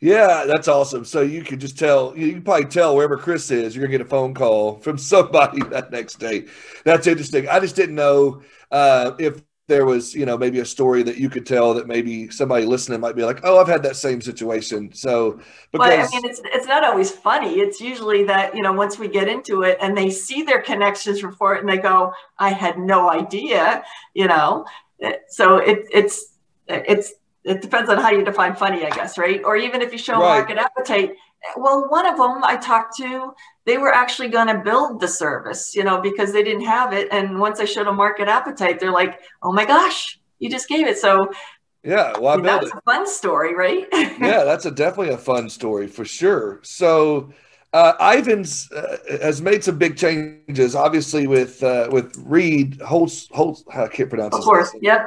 Yeah, 0.00 0.44
that's 0.46 0.68
awesome. 0.68 1.04
So 1.04 1.22
you 1.22 1.42
could 1.42 1.60
just 1.60 1.78
tell, 1.78 2.16
you 2.16 2.32
can 2.32 2.42
probably 2.42 2.66
tell 2.66 2.96
wherever 2.96 3.16
Chris 3.16 3.50
is, 3.50 3.74
you're 3.74 3.86
gonna 3.86 3.98
get 3.98 4.06
a 4.06 4.08
phone 4.08 4.34
call 4.34 4.78
from 4.78 4.98
somebody 5.12 5.60
that 5.70 5.90
next 5.90 6.16
day. 6.16 6.46
That's 6.84 7.06
interesting. 7.06 7.48
I 7.48 7.60
just 7.60 7.76
didn't 7.76 7.94
know 7.94 8.42
uh, 8.70 9.12
if 9.18 9.42
there 9.68 9.84
was, 9.84 10.14
you 10.14 10.26
know, 10.26 10.38
maybe 10.38 10.60
a 10.60 10.64
story 10.64 11.02
that 11.02 11.16
you 11.16 11.28
could 11.28 11.44
tell 11.44 11.74
that 11.74 11.88
maybe 11.88 12.30
somebody 12.30 12.64
listening 12.64 13.00
might 13.00 13.16
be 13.16 13.24
like, 13.24 13.40
"Oh, 13.42 13.58
I've 13.58 13.66
had 13.66 13.82
that 13.82 13.96
same 13.96 14.20
situation." 14.20 14.92
So, 14.92 15.40
because 15.72 15.88
well, 15.88 16.06
I 16.06 16.08
mean, 16.10 16.24
it's 16.24 16.40
it's 16.44 16.66
not 16.68 16.84
always 16.84 17.10
funny. 17.10 17.58
It's 17.58 17.80
usually 17.80 18.22
that 18.24 18.54
you 18.54 18.62
know 18.62 18.72
once 18.72 18.98
we 18.98 19.08
get 19.08 19.28
into 19.28 19.62
it 19.62 19.78
and 19.80 19.96
they 19.96 20.10
see 20.10 20.42
their 20.42 20.62
connections 20.62 21.24
report 21.24 21.60
and 21.60 21.68
they 21.68 21.78
go, 21.78 22.12
"I 22.38 22.50
had 22.50 22.78
no 22.78 23.10
idea," 23.10 23.84
you 24.14 24.28
know. 24.28 24.66
So 25.28 25.56
it 25.56 25.86
it's 25.92 26.36
it's 26.68 27.12
it 27.46 27.62
depends 27.62 27.88
on 27.88 27.98
how 27.98 28.10
you 28.10 28.24
define 28.24 28.56
funny, 28.56 28.84
I 28.84 28.90
guess, 28.90 29.16
right? 29.16 29.40
Or 29.44 29.56
even 29.56 29.80
if 29.80 29.92
you 29.92 29.98
show 29.98 30.14
right. 30.14 30.38
market 30.38 30.58
appetite. 30.58 31.12
Well, 31.56 31.88
one 31.88 32.04
of 32.04 32.16
them 32.16 32.42
I 32.42 32.56
talked 32.56 32.96
to, 32.96 33.32
they 33.64 33.78
were 33.78 33.94
actually 33.94 34.28
going 34.28 34.48
to 34.48 34.58
build 34.58 35.00
the 35.00 35.06
service, 35.06 35.72
you 35.74 35.84
know, 35.84 36.00
because 36.00 36.32
they 36.32 36.42
didn't 36.42 36.64
have 36.64 36.92
it. 36.92 37.06
And 37.12 37.38
once 37.38 37.60
I 37.60 37.64
showed 37.64 37.86
a 37.86 37.92
market 37.92 38.26
appetite, 38.26 38.80
they're 38.80 38.90
like, 38.90 39.20
"Oh 39.42 39.52
my 39.52 39.64
gosh, 39.64 40.18
you 40.40 40.50
just 40.50 40.68
gave 40.68 40.88
it!" 40.88 40.98
So 40.98 41.30
yeah, 41.84 42.18
well, 42.18 42.38
I 42.38 42.42
that's 42.42 42.66
it. 42.66 42.72
a 42.74 42.80
fun 42.80 43.06
story, 43.06 43.54
right? 43.54 43.86
yeah, 43.92 44.42
that's 44.42 44.66
a 44.66 44.72
definitely 44.72 45.14
a 45.14 45.18
fun 45.18 45.48
story 45.48 45.86
for 45.86 46.04
sure. 46.04 46.60
So. 46.62 47.32
Uh, 47.72 47.94
Ivans 48.00 48.72
uh, 48.72 48.96
has 49.20 49.42
made 49.42 49.62
some 49.62 49.76
big 49.76 49.98
changes, 49.98 50.74
obviously 50.74 51.26
with 51.26 51.62
uh, 51.62 51.88
with 51.92 52.16
Reid 52.24 52.80
Holtz. 52.80 53.28
Holtz 53.32 53.64
I 53.74 53.88
can't 53.88 54.08
pronounce. 54.08 54.34
Of 54.34 54.44
course, 54.44 54.74
yep 54.80 55.06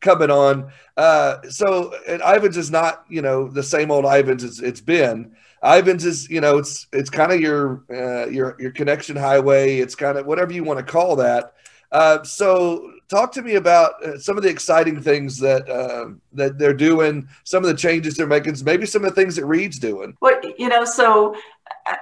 coming 0.00 0.30
on. 0.30 0.70
Uh, 0.96 1.42
so 1.48 1.94
Ivans 2.24 2.56
is 2.56 2.70
not, 2.70 3.04
you 3.08 3.22
know, 3.22 3.48
the 3.48 3.62
same 3.62 3.90
old 3.90 4.06
Ivans 4.06 4.44
it's, 4.44 4.60
it's 4.60 4.80
been. 4.80 5.34
Ivans 5.62 6.04
is, 6.04 6.28
you 6.30 6.40
know, 6.40 6.58
it's 6.58 6.86
it's 6.92 7.10
kind 7.10 7.32
of 7.32 7.40
your 7.40 7.82
uh, 7.90 8.28
your 8.28 8.56
your 8.60 8.70
connection 8.70 9.16
highway. 9.16 9.78
It's 9.78 9.94
kind 9.94 10.18
of 10.18 10.26
whatever 10.26 10.52
you 10.52 10.64
want 10.64 10.78
to 10.78 10.84
call 10.84 11.16
that. 11.16 11.54
Uh, 11.92 12.22
so 12.24 12.92
talk 13.08 13.32
to 13.32 13.42
me 13.42 13.54
about 13.54 14.02
uh, 14.04 14.18
some 14.18 14.36
of 14.36 14.42
the 14.42 14.48
exciting 14.48 15.00
things 15.00 15.38
that 15.38 15.68
uh, 15.68 16.10
that 16.32 16.58
they're 16.58 16.74
doing, 16.74 17.28
some 17.44 17.64
of 17.64 17.70
the 17.70 17.76
changes 17.76 18.16
they're 18.16 18.26
making, 18.26 18.56
maybe 18.64 18.86
some 18.86 19.04
of 19.04 19.14
the 19.14 19.20
things 19.20 19.36
that 19.36 19.46
Reid's 19.46 19.78
doing. 19.78 20.16
Well, 20.20 20.40
you 20.58 20.68
know, 20.68 20.84
so 20.84 21.36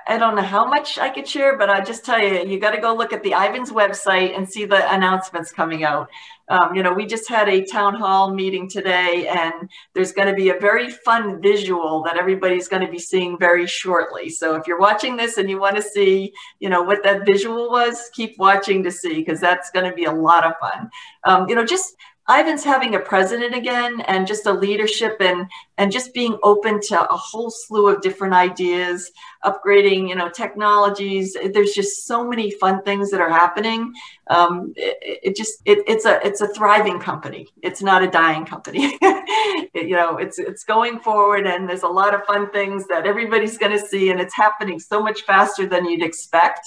I 0.07 0.18
don't 0.18 0.35
know 0.35 0.42
how 0.42 0.66
much 0.66 0.98
I 0.98 1.11
could 1.11 1.28
share, 1.28 1.59
but 1.59 1.68
I 1.68 1.83
just 1.83 2.04
tell 2.04 2.18
you, 2.18 2.46
you 2.46 2.59
got 2.59 2.70
to 2.72 2.80
go 2.80 2.94
look 2.94 3.12
at 3.12 3.22
the 3.22 3.35
Ivans 3.35 3.70
website 3.70 4.37
and 4.37 4.48
see 4.48 4.64
the 4.64 4.92
announcements 4.92 5.52
coming 5.52 5.85
out. 5.85 6.09
Um, 6.48 6.74
you 6.74 6.83
know, 6.83 6.92
we 6.92 7.07
just 7.07 7.28
had 7.28 7.48
a 7.48 7.64
town 7.64 7.94
hall 7.94 8.35
meeting 8.35 8.68
today, 8.68 9.28
and 9.28 9.68
there's 9.94 10.12
going 10.12 10.28
to 10.28 10.35
be 10.35 10.50
a 10.50 10.59
very 10.59 10.90
fun 10.90 11.40
visual 11.40 12.02
that 12.04 12.16
everybody's 12.16 12.68
going 12.68 12.85
to 12.85 12.90
be 12.90 12.98
seeing 12.98 13.38
very 13.38 13.66
shortly. 13.66 14.28
So 14.28 14.54
if 14.54 14.66
you're 14.66 14.78
watching 14.78 15.16
this 15.16 15.38
and 15.38 15.48
you 15.48 15.59
want 15.59 15.76
to 15.76 15.83
see, 15.83 16.33
you 16.61 16.68
know, 16.68 16.83
what 16.83 17.02
that 17.02 17.24
visual 17.24 17.70
was, 17.70 18.11
keep 18.12 18.38
watching 18.38 18.83
to 18.83 18.90
see 18.90 19.14
because 19.14 19.40
that's 19.40 19.70
going 19.70 19.88
to 19.88 19.96
be 19.96 20.04
a 20.04 20.12
lot 20.12 20.44
of 20.44 20.52
fun. 20.61 20.90
Um, 21.24 21.48
you 21.48 21.54
know, 21.54 21.64
just 21.64 21.96
Ivans 22.27 22.65
having 22.65 22.95
a 22.95 23.01
president 23.01 23.55
again 23.55 24.01
and 24.03 24.27
just 24.27 24.47
a 24.47 24.53
leadership 24.53 25.17
and 25.21 25.47
and 25.77 25.93
just 25.93 26.15
being 26.15 26.39
open 26.43 26.81
to 26.81 27.03
a 27.03 27.17
whole 27.17 27.51
slew 27.51 27.89
of 27.89 28.01
different 28.01 28.33
ideas, 28.33 29.11
upgrading, 29.45 30.09
you 30.09 30.15
know, 30.15 30.31
technologies. 30.31 31.37
There's 31.53 31.73
just 31.73 32.07
so 32.07 32.27
many 32.27 32.51
fun 32.53 32.83
things 32.83 33.11
that 33.11 33.21
are 33.21 33.29
happening. 33.29 33.93
Um, 34.31 34.73
it, 34.77 35.21
it, 35.23 35.37
just 35.37 35.61
it, 35.67 35.81
it's 35.87 36.07
a 36.07 36.25
it's 36.27 36.41
a 36.41 36.49
thriving 36.49 36.99
company. 36.99 37.49
It's 37.63 37.83
not 37.83 38.03
a 38.03 38.11
dying 38.11 38.47
company. 38.47 38.97
it, 39.03 39.87
you 39.89 39.97
know, 39.97 40.17
it's 40.17 40.39
it's 40.39 40.65
going 40.65 41.01
forward 41.01 41.47
and 41.47 41.69
there's 41.69 41.83
a 41.83 41.89
lot 41.89 42.15
of 42.15 42.25
fun 42.25 42.51
things 42.53 42.87
that 42.87 43.07
everybody's 43.07 43.59
going 43.59 43.73
to 43.73 43.87
see 43.87 44.11
and 44.11 44.21
it's 44.21 44.35
happening 44.35 44.81
so 44.81 45.03
much 45.03 45.23
faster 45.23 45.67
than 45.67 45.85
you'd 45.85 46.03
expect 46.03 46.61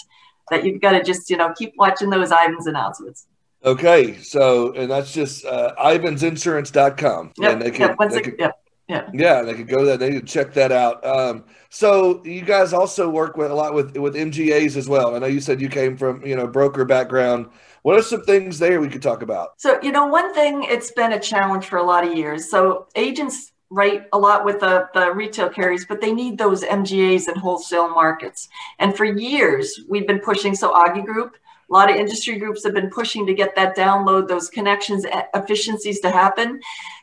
that 0.52 0.64
you've 0.64 0.82
got 0.82 0.92
to 0.92 1.04
just 1.04 1.32
you 1.32 1.38
know 1.38 1.52
keep 1.58 1.74
watching 1.78 2.12
those 2.12 2.32
Ivans 2.32 2.68
announcements. 2.68 3.26
Okay, 3.68 4.18
so 4.20 4.72
and 4.76 4.90
that's 4.90 5.12
just 5.12 5.44
uh, 5.44 5.76
ivansinsurance.com. 5.78 7.34
Yep, 7.38 7.52
and 7.52 7.62
they 7.62 7.70
can, 7.70 7.82
yep, 7.82 8.10
they 8.10 8.22
can, 8.22 8.36
yep, 8.40 8.64
yeah. 8.88 9.10
Yeah, 9.14 9.42
they 9.42 9.56
could 9.56 9.68
go 9.68 9.84
there. 9.84 9.98
They 9.98 10.14
could 10.14 10.26
check 10.26 10.54
that 10.54 10.72
out. 10.72 11.06
Um, 11.06 11.44
so 11.70 12.24
you 12.24 12.44
guys 12.44 12.72
also 12.72 13.10
work 13.10 13.36
with 13.36 13.52
a 13.52 13.54
lot 13.54 13.74
with 13.74 13.98
with 13.98 14.16
MGAs 14.16 14.78
as 14.78 14.88
well. 14.88 15.16
I 15.16 15.20
know 15.20 15.28
you 15.28 15.42
said 15.42 15.60
you 15.60 15.68
came 15.68 15.98
from 15.98 16.26
you 16.26 16.38
know 16.38 16.48
broker 16.48 16.86
background. 16.86 17.48
What 17.82 18.00
are 18.00 18.02
some 18.02 18.24
things 18.24 18.58
there 18.58 18.80
we 18.80 18.88
could 18.88 19.02
talk 19.02 19.22
about? 19.22 19.60
So 19.60 19.82
you 19.84 19.92
know, 19.92 20.08
one 20.08 20.34
thing 20.34 20.64
it's 20.64 20.92
been 20.94 21.12
a 21.12 21.20
challenge 21.20 21.66
for 21.66 21.76
a 21.76 21.84
lot 21.84 22.08
of 22.08 22.18
years. 22.18 22.50
So 22.50 22.88
agents 22.96 23.52
write 23.70 24.04
a 24.14 24.18
lot 24.18 24.46
with 24.46 24.62
the, 24.62 24.88
the 24.94 25.12
retail 25.12 25.50
carriers, 25.50 25.86
but 25.86 26.00
they 26.00 26.14
need 26.14 26.38
those 26.38 26.64
MGAs 26.64 27.28
and 27.28 27.36
wholesale 27.36 27.90
markets. 27.90 28.48
And 28.80 28.96
for 28.96 29.04
years, 29.04 29.82
we've 29.90 30.08
been 30.08 30.20
pushing. 30.20 30.56
So 30.56 30.72
Augie 30.72 31.06
Group 31.06 31.36
a 31.70 31.74
lot 31.74 31.90
of 31.90 31.98
industry 31.98 32.38
groups 32.38 32.64
have 32.64 32.74
been 32.74 32.90
pushing 32.90 33.26
to 33.26 33.34
get 33.34 33.56
that 33.56 33.76
download, 33.76 34.28
those 34.28 34.50
connections, 34.50 35.06
efficiencies 35.34 36.00
to 36.00 36.10
happen. 36.10 36.60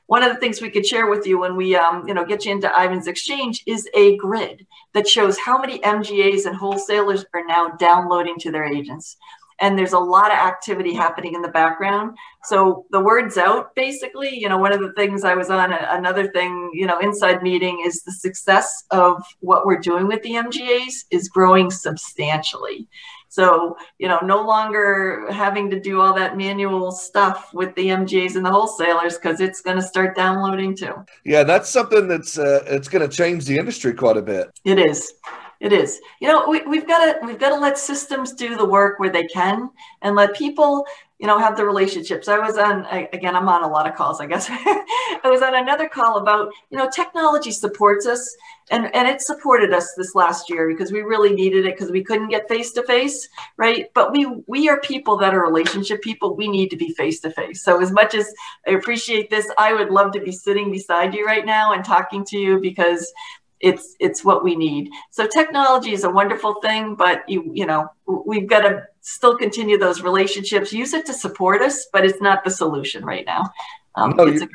One 0.06 0.22
of 0.22 0.32
the 0.32 0.40
things 0.40 0.60
we 0.60 0.70
could 0.70 0.86
share 0.86 1.08
with 1.08 1.26
you 1.26 1.38
when 1.38 1.56
we, 1.56 1.76
um, 1.76 2.06
you 2.06 2.14
know, 2.14 2.24
get 2.24 2.44
you 2.44 2.52
into 2.52 2.74
Ivans 2.76 3.06
Exchange 3.06 3.62
is 3.66 3.88
a 3.94 4.16
grid 4.16 4.66
that 4.92 5.08
shows 5.08 5.38
how 5.38 5.58
many 5.58 5.80
MGAs 5.80 6.46
and 6.46 6.56
wholesalers 6.56 7.24
are 7.34 7.44
now 7.46 7.68
downloading 7.70 8.36
to 8.40 8.50
their 8.50 8.64
agents. 8.64 9.16
And 9.60 9.78
there's 9.78 9.92
a 9.92 9.98
lot 9.98 10.32
of 10.32 10.38
activity 10.38 10.94
happening 10.94 11.34
in 11.34 11.42
the 11.42 11.48
background. 11.48 12.16
So 12.42 12.86
the 12.90 13.00
word's 13.00 13.38
out, 13.38 13.74
basically. 13.74 14.36
You 14.36 14.48
know, 14.48 14.58
one 14.58 14.72
of 14.72 14.80
the 14.80 14.92
things 14.94 15.24
I 15.24 15.34
was 15.34 15.48
on, 15.48 15.72
another 15.72 16.26
thing, 16.32 16.70
you 16.74 16.86
know, 16.86 16.98
inside 16.98 17.42
meeting 17.42 17.82
is 17.86 18.02
the 18.02 18.12
success 18.12 18.84
of 18.90 19.22
what 19.40 19.64
we're 19.64 19.78
doing 19.78 20.08
with 20.08 20.22
the 20.22 20.32
MGAs 20.32 21.04
is 21.10 21.28
growing 21.28 21.70
substantially. 21.70 22.88
So, 23.34 23.76
you 23.98 24.06
know, 24.06 24.20
no 24.22 24.46
longer 24.46 25.26
having 25.32 25.68
to 25.70 25.80
do 25.80 26.00
all 26.00 26.14
that 26.14 26.36
manual 26.36 26.92
stuff 26.92 27.52
with 27.52 27.74
the 27.74 27.86
MGAs 27.86 28.36
and 28.36 28.46
the 28.46 28.50
wholesalers 28.50 29.14
because 29.14 29.40
it's 29.40 29.60
going 29.60 29.76
to 29.76 29.82
start 29.82 30.14
downloading 30.14 30.76
too. 30.76 30.94
Yeah, 31.24 31.42
that's 31.42 31.68
something 31.68 32.06
that's 32.06 32.38
uh, 32.38 32.62
it's 32.66 32.86
going 32.86 33.02
to 33.02 33.12
change 33.12 33.44
the 33.46 33.58
industry 33.58 33.92
quite 33.92 34.16
a 34.16 34.22
bit. 34.22 34.56
It 34.64 34.78
is. 34.78 35.14
It 35.58 35.72
is. 35.72 36.00
You 36.20 36.28
know, 36.28 36.48
we, 36.48 36.60
we've 36.62 36.86
got 36.86 37.04
to 37.06 37.26
we've 37.26 37.40
got 37.40 37.48
to 37.48 37.56
let 37.56 37.76
systems 37.76 38.34
do 38.34 38.56
the 38.56 38.64
work 38.64 39.00
where 39.00 39.10
they 39.10 39.24
can, 39.24 39.68
and 40.02 40.14
let 40.14 40.36
people 40.36 40.86
you 41.18 41.26
know 41.26 41.38
have 41.38 41.56
the 41.56 41.64
relationships. 41.64 42.28
I 42.28 42.38
was 42.38 42.58
on 42.58 42.86
again 43.12 43.36
i'm 43.36 43.48
on 43.48 43.62
a 43.62 43.68
lot 43.68 43.88
of 43.88 43.94
calls 43.94 44.20
i 44.20 44.26
guess. 44.26 44.46
I 44.50 45.30
was 45.30 45.42
on 45.42 45.54
another 45.54 45.88
call 45.88 46.18
about 46.18 46.52
you 46.70 46.78
know 46.78 46.90
technology 46.90 47.50
supports 47.50 48.06
us 48.06 48.36
and 48.70 48.94
and 48.94 49.08
it 49.08 49.20
supported 49.20 49.72
us 49.72 49.94
this 49.96 50.14
last 50.14 50.50
year 50.50 50.68
because 50.68 50.92
we 50.92 51.02
really 51.02 51.32
needed 51.32 51.66
it 51.66 51.76
because 51.76 51.90
we 51.90 52.04
couldn't 52.04 52.28
get 52.28 52.48
face 52.48 52.72
to 52.72 52.82
face 52.82 53.28
right? 53.56 53.86
But 53.94 54.12
we 54.12 54.26
we 54.46 54.68
are 54.68 54.80
people 54.80 55.16
that 55.18 55.34
are 55.34 55.42
relationship 55.42 56.02
people. 56.02 56.36
We 56.36 56.48
need 56.48 56.70
to 56.70 56.76
be 56.76 56.92
face 56.92 57.20
to 57.20 57.30
face 57.30 57.62
so 57.62 57.80
as 57.80 57.90
much 57.90 58.14
as 58.14 58.32
i 58.66 58.72
appreciate 58.72 59.30
this 59.30 59.50
i 59.58 59.72
would 59.72 59.90
love 59.90 60.12
to 60.12 60.20
be 60.20 60.32
sitting 60.32 60.70
beside 60.70 61.14
you 61.14 61.24
right 61.24 61.46
now 61.46 61.72
and 61.72 61.84
talking 61.84 62.24
to 62.26 62.38
you 62.38 62.60
because 62.60 63.12
it's 63.60 63.96
it's 64.00 64.24
what 64.24 64.44
we 64.44 64.56
need. 64.56 64.90
So 65.10 65.26
technology 65.26 65.92
is 65.92 66.04
a 66.04 66.10
wonderful 66.10 66.60
thing 66.60 66.94
but 66.94 67.28
you 67.28 67.50
you 67.54 67.66
know 67.66 67.88
we've 68.06 68.48
got 68.48 68.60
to 68.60 68.86
still 69.00 69.36
continue 69.36 69.78
those 69.78 70.02
relationships. 70.02 70.72
Use 70.72 70.92
it 70.92 71.06
to 71.06 71.12
support 71.12 71.62
us 71.62 71.86
but 71.92 72.04
it's 72.04 72.20
not 72.20 72.44
the 72.44 72.50
solution 72.50 73.04
right 73.04 73.24
now. 73.26 73.50
Um, 73.94 74.14
no, 74.16 74.26
yeah. 74.26 74.46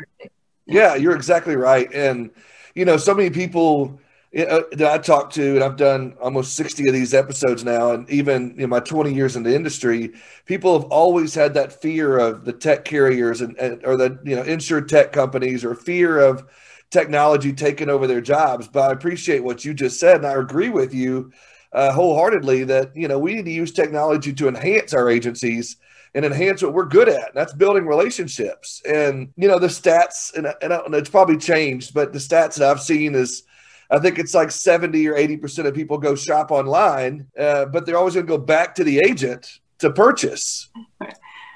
yeah 0.66 0.96
you're 0.96 1.16
exactly 1.16 1.56
right. 1.56 1.92
And 1.94 2.32
you 2.76 2.86
know 2.86 2.98
so 2.98 3.14
many 3.14 3.30
people 3.30 4.00
that 4.32 4.88
I 4.92 4.98
talk 5.00 5.32
to, 5.32 5.56
and 5.56 5.64
I've 5.64 5.76
done 5.76 6.16
almost 6.22 6.56
60 6.56 6.88
of 6.88 6.94
these 6.94 7.14
episodes 7.14 7.64
now, 7.64 7.94
and 7.94 8.08
even 8.10 8.60
in 8.60 8.70
my 8.70 8.80
20 8.80 9.14
years 9.14 9.36
in 9.36 9.44
the 9.44 9.56
industry, 9.56 10.12
people 10.46 10.80
have 10.80 10.90
always 10.92 11.34
had 11.34 11.56
that 11.56 11.82
fear 11.82 12.20
of 12.20 12.46
the 12.46 12.54
tech 12.54 12.86
carriers 12.86 13.42
and, 13.42 13.58
and 13.58 13.84
or 13.86 13.98
the 13.98 14.20
you 14.24 14.36
know 14.36 14.44
insured 14.44 14.88
tech 14.88 15.12
companies 15.12 15.66
or 15.66 15.74
fear 15.74 16.20
of 16.20 16.46
technology 16.92 17.54
taking 17.54 17.90
over 17.90 18.08
their 18.08 18.22
jobs. 18.22 18.68
But 18.68 18.90
I 18.90 18.94
appreciate 18.94 19.44
what 19.44 19.64
you 19.66 19.74
just 19.74 20.00
said, 20.00 20.18
and 20.18 20.26
I 20.26 20.34
agree 20.34 20.70
with 20.70 20.94
you 20.94 21.32
uh, 21.72 21.92
wholeheartedly 21.92 22.64
that 22.66 22.96
you 22.96 23.08
know 23.08 23.20
we 23.20 23.36
need 23.36 23.46
to 23.46 23.52
use 23.52 23.72
technology 23.72 24.34
to 24.34 24.48
enhance 24.48 24.94
our 24.94 25.10
agencies 25.10 25.78
and 26.16 26.26
enhance 26.26 26.64
what 26.64 26.74
we're 26.74 26.86
good 26.86 27.08
at. 27.08 27.34
That's 27.36 27.54
building 27.54 27.86
relationships. 27.86 28.82
And 28.88 29.32
you 29.36 29.48
know 29.48 29.60
the 29.60 29.68
stats, 29.68 30.34
and, 30.36 30.48
and 30.62 30.96
it's 30.96 31.10
probably 31.10 31.38
changed, 31.38 31.94
but 31.94 32.14
the 32.14 32.20
stats 32.20 32.58
that 32.58 32.70
I've 32.70 32.82
seen 32.82 33.16
is. 33.16 33.44
I 33.92 33.98
think 33.98 34.20
it's 34.20 34.36
like 34.36 34.52
70 34.52 35.08
or 35.08 35.16
80% 35.16 35.66
of 35.66 35.74
people 35.74 35.98
go 35.98 36.14
shop 36.14 36.52
online, 36.52 37.26
uh, 37.36 37.66
but 37.66 37.88
they're 37.88 37.98
always 37.98 38.14
going 38.14 38.28
to 38.28 38.30
go 38.30 38.38
back 38.38 38.76
to 38.76 38.84
the 38.84 39.00
agent 39.00 39.50
to 39.80 39.90
purchase 39.90 40.70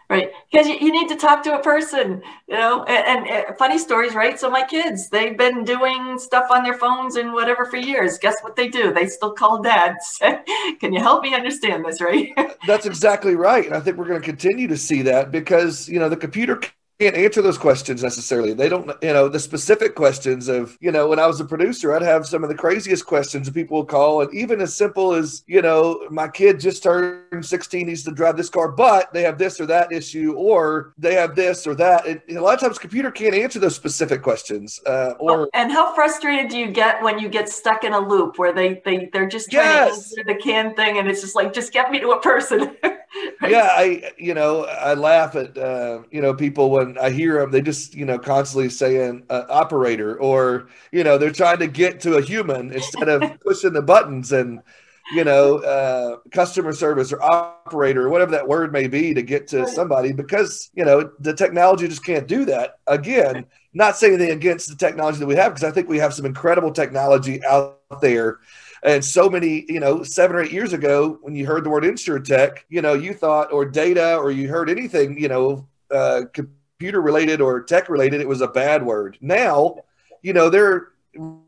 right? 0.10 0.32
Because 0.52 0.68
you, 0.68 0.76
you, 0.76 0.92
need 0.92 1.10
to 1.10 1.16
talk 1.16 1.44
to 1.44 1.58
a 1.58 1.62
person 1.62 2.22
you 2.48 2.56
know 2.56 2.84
and, 2.84 3.28
and, 3.28 3.46
and, 3.48 3.58
funny 3.58 3.78
stories 3.78 4.14
right? 4.14 4.40
So 4.40 4.50
my 4.50 4.64
kids 4.64 5.10
they've 5.10 5.38
been 5.38 5.64
doing 5.64 6.20
stuff 6.20 6.48
on 6.52 6.64
their 6.64 6.78
phones 6.78 7.16
and 7.16 7.34
whatever 7.34 7.66
for 7.66 7.78
years. 7.78 8.18
Guess 8.18 8.36
what 8.42 8.56
they 8.56 8.68
do? 8.68 8.94
They 8.94 9.08
still 9.08 9.34
call 9.34 9.62
dad 9.62 9.96
can 10.80 10.94
you 10.94 11.00
help 11.00 11.24
me 11.24 11.34
understand 11.34 11.86
this 11.86 12.02
right? 12.02 12.30
That's 12.68 12.86
exactly 12.86 13.36
right 13.36 13.66
and 13.66 13.76
i 13.76 13.80
think 13.80 13.98
we're 13.98 14.08
going 14.08 14.20
to 14.20 14.26
continue 14.26 14.68
to 14.68 14.78
see 14.78 15.02
that 15.02 15.32
because 15.32 15.90
you 15.90 16.00
know 16.00 16.10
the 16.10 16.18
computer 16.18 16.60
can't 17.00 17.16
answer 17.16 17.42
those 17.42 17.58
questions 17.58 18.04
necessarily. 18.04 18.54
They 18.54 18.70
don't, 18.70 18.92
you 19.02 19.14
know, 19.14 19.28
the 19.28 19.40
specific 19.40 19.96
questions 19.96 20.48
of, 20.48 20.78
you 20.80 20.92
know, 20.92 21.08
when 21.08 21.20
I 21.20 21.26
was 21.26 21.40
a 21.40 21.46
producer, 21.46 21.94
I'd 21.94 22.02
have 22.02 22.28
some 22.28 22.44
of 22.44 22.50
the 22.50 22.56
craziest 22.56 23.06
questions 23.06 23.48
that 23.48 23.54
people 23.54 23.80
would 23.80 23.88
call. 23.88 24.22
And 24.22 24.34
even 24.34 24.62
as 24.62 24.76
simple 24.76 25.14
as, 25.14 25.44
you 25.48 25.62
know, 25.62 26.08
my 26.12 26.28
kid 26.28 26.60
just 26.60 26.84
turned 26.84 27.46
16, 27.46 27.88
needs 27.88 28.04
to 28.04 28.12
drive 28.12 28.38
this 28.38 28.50
car, 28.50 28.72
but 28.72 29.12
they 29.12 29.24
have 29.24 29.38
this 29.38 29.60
or 29.60 29.66
that 29.66 29.92
issue, 29.92 30.34
or 30.34 30.94
they 30.98 31.16
have 31.16 31.36
this 31.36 31.66
or 31.66 31.76
that. 31.76 32.06
And 32.06 32.22
a 32.38 32.42
lot 32.42 32.54
of 32.54 32.60
times 32.60 32.78
computer 32.78 33.12
can't 33.12 33.36
answer 33.36 33.60
those 33.60 33.76
specific 33.76 34.22
questions. 34.22 34.80
Uh, 34.86 35.14
or 35.20 35.42
oh, 35.42 35.50
And 35.54 35.72
how 35.72 35.94
frustrated 35.96 36.50
do 36.50 36.58
you 36.58 36.72
get 36.72 37.02
when 37.02 37.18
you 37.18 37.28
get 37.28 37.50
stuck 37.50 37.84
in 37.84 37.94
a 37.94 38.00
loop 38.00 38.38
where 38.38 38.54
they, 38.54 38.82
they, 38.86 39.10
they're 39.12 39.28
just 39.28 39.52
trying 39.52 39.66
yes. 39.66 39.90
to 39.90 40.22
answer 40.22 40.24
the 40.28 40.36
can 40.36 40.76
thing 40.76 41.00
and 41.00 41.10
it's 41.10 41.22
just 41.22 41.36
like, 41.36 41.54
just 41.54 41.74
get 41.74 41.92
me 41.92 42.00
to 42.00 42.12
a 42.12 42.22
person. 42.22 42.78
yeah, 43.44 43.70
I 43.72 44.12
you 44.18 44.34
know 44.34 44.66
I 44.66 44.94
laugh 44.94 45.36
at 45.36 45.58
uh, 45.58 46.04
you 46.12 46.22
know 46.22 46.34
people 46.34 46.72
when 46.72 46.98
I 46.98 47.10
hear 47.10 47.40
them. 47.40 47.52
They 47.52 47.62
just 47.62 47.94
you 47.94 48.06
know 48.06 48.18
constantly 48.18 48.70
saying 48.70 49.24
uh, 49.30 49.44
operator 49.50 50.20
or 50.20 50.68
you 50.92 51.04
know 51.04 51.18
they're 51.18 51.32
trying 51.32 51.60
to 51.60 51.68
get 51.68 52.00
to 52.02 52.16
a 52.16 52.22
human 52.22 52.72
instead 52.72 53.10
of 53.10 53.40
pushing 53.46 53.74
the 53.74 53.82
buttons 53.82 54.32
and 54.32 54.62
you 55.14 55.24
know 55.24 55.58
uh, 55.60 56.18
customer 56.32 56.74
service 56.74 57.12
or 57.12 57.22
operator 57.22 58.08
or 58.08 58.10
whatever 58.10 58.32
that 58.32 58.48
word 58.48 58.72
may 58.72 58.88
be 58.88 59.14
to 59.14 59.22
get 59.22 59.48
to 59.50 59.68
somebody 59.68 60.12
because 60.12 60.72
you 60.74 60.86
know 60.86 61.12
the 61.20 61.34
technology 61.34 61.88
just 61.88 62.06
can't 62.06 62.28
do 62.28 62.46
that. 62.46 62.80
Again, 62.88 63.46
not 63.74 63.96
saying 63.96 64.14
anything 64.14 64.36
against 64.36 64.70
the 64.70 64.76
technology 64.76 65.20
that 65.20 65.28
we 65.28 65.36
have 65.36 65.54
because 65.54 65.70
I 65.70 65.72
think 65.72 65.88
we 65.88 66.00
have 66.00 66.14
some 66.14 66.26
incredible 66.26 66.72
technology 66.72 67.44
out 67.46 67.80
there 68.02 68.40
and 68.84 69.04
so 69.04 69.30
many, 69.30 69.66
you 69.70 69.80
know, 69.80 70.04
seven 70.04 70.36
or 70.36 70.42
eight 70.42 70.52
years 70.52 70.74
ago, 70.74 71.18
when 71.22 71.36
you 71.36 71.46
heard 71.46 71.64
the 71.64 71.70
word 71.70 71.86
tech, 72.26 72.66
you 72.70 72.82
know, 72.82 72.94
you 72.94 73.14
thought, 73.14 73.52
or 73.54 73.66
data, 73.66 74.18
or 74.18 74.30
you 74.30 74.50
heard 74.50 74.70
anything, 74.70 75.18
you 75.18 75.30
know, 75.30 75.68
uh, 75.90 76.24
computer 76.34 77.02
related 77.02 77.40
or 77.40 77.64
tech 77.64 77.88
related, 77.88 78.20
it 78.20 78.28
was 78.28 78.42
a 78.42 78.48
bad 78.48 78.86
word. 78.86 79.18
Now, 79.22 79.78
you 80.22 80.34
know, 80.34 80.50
they're 80.50 80.90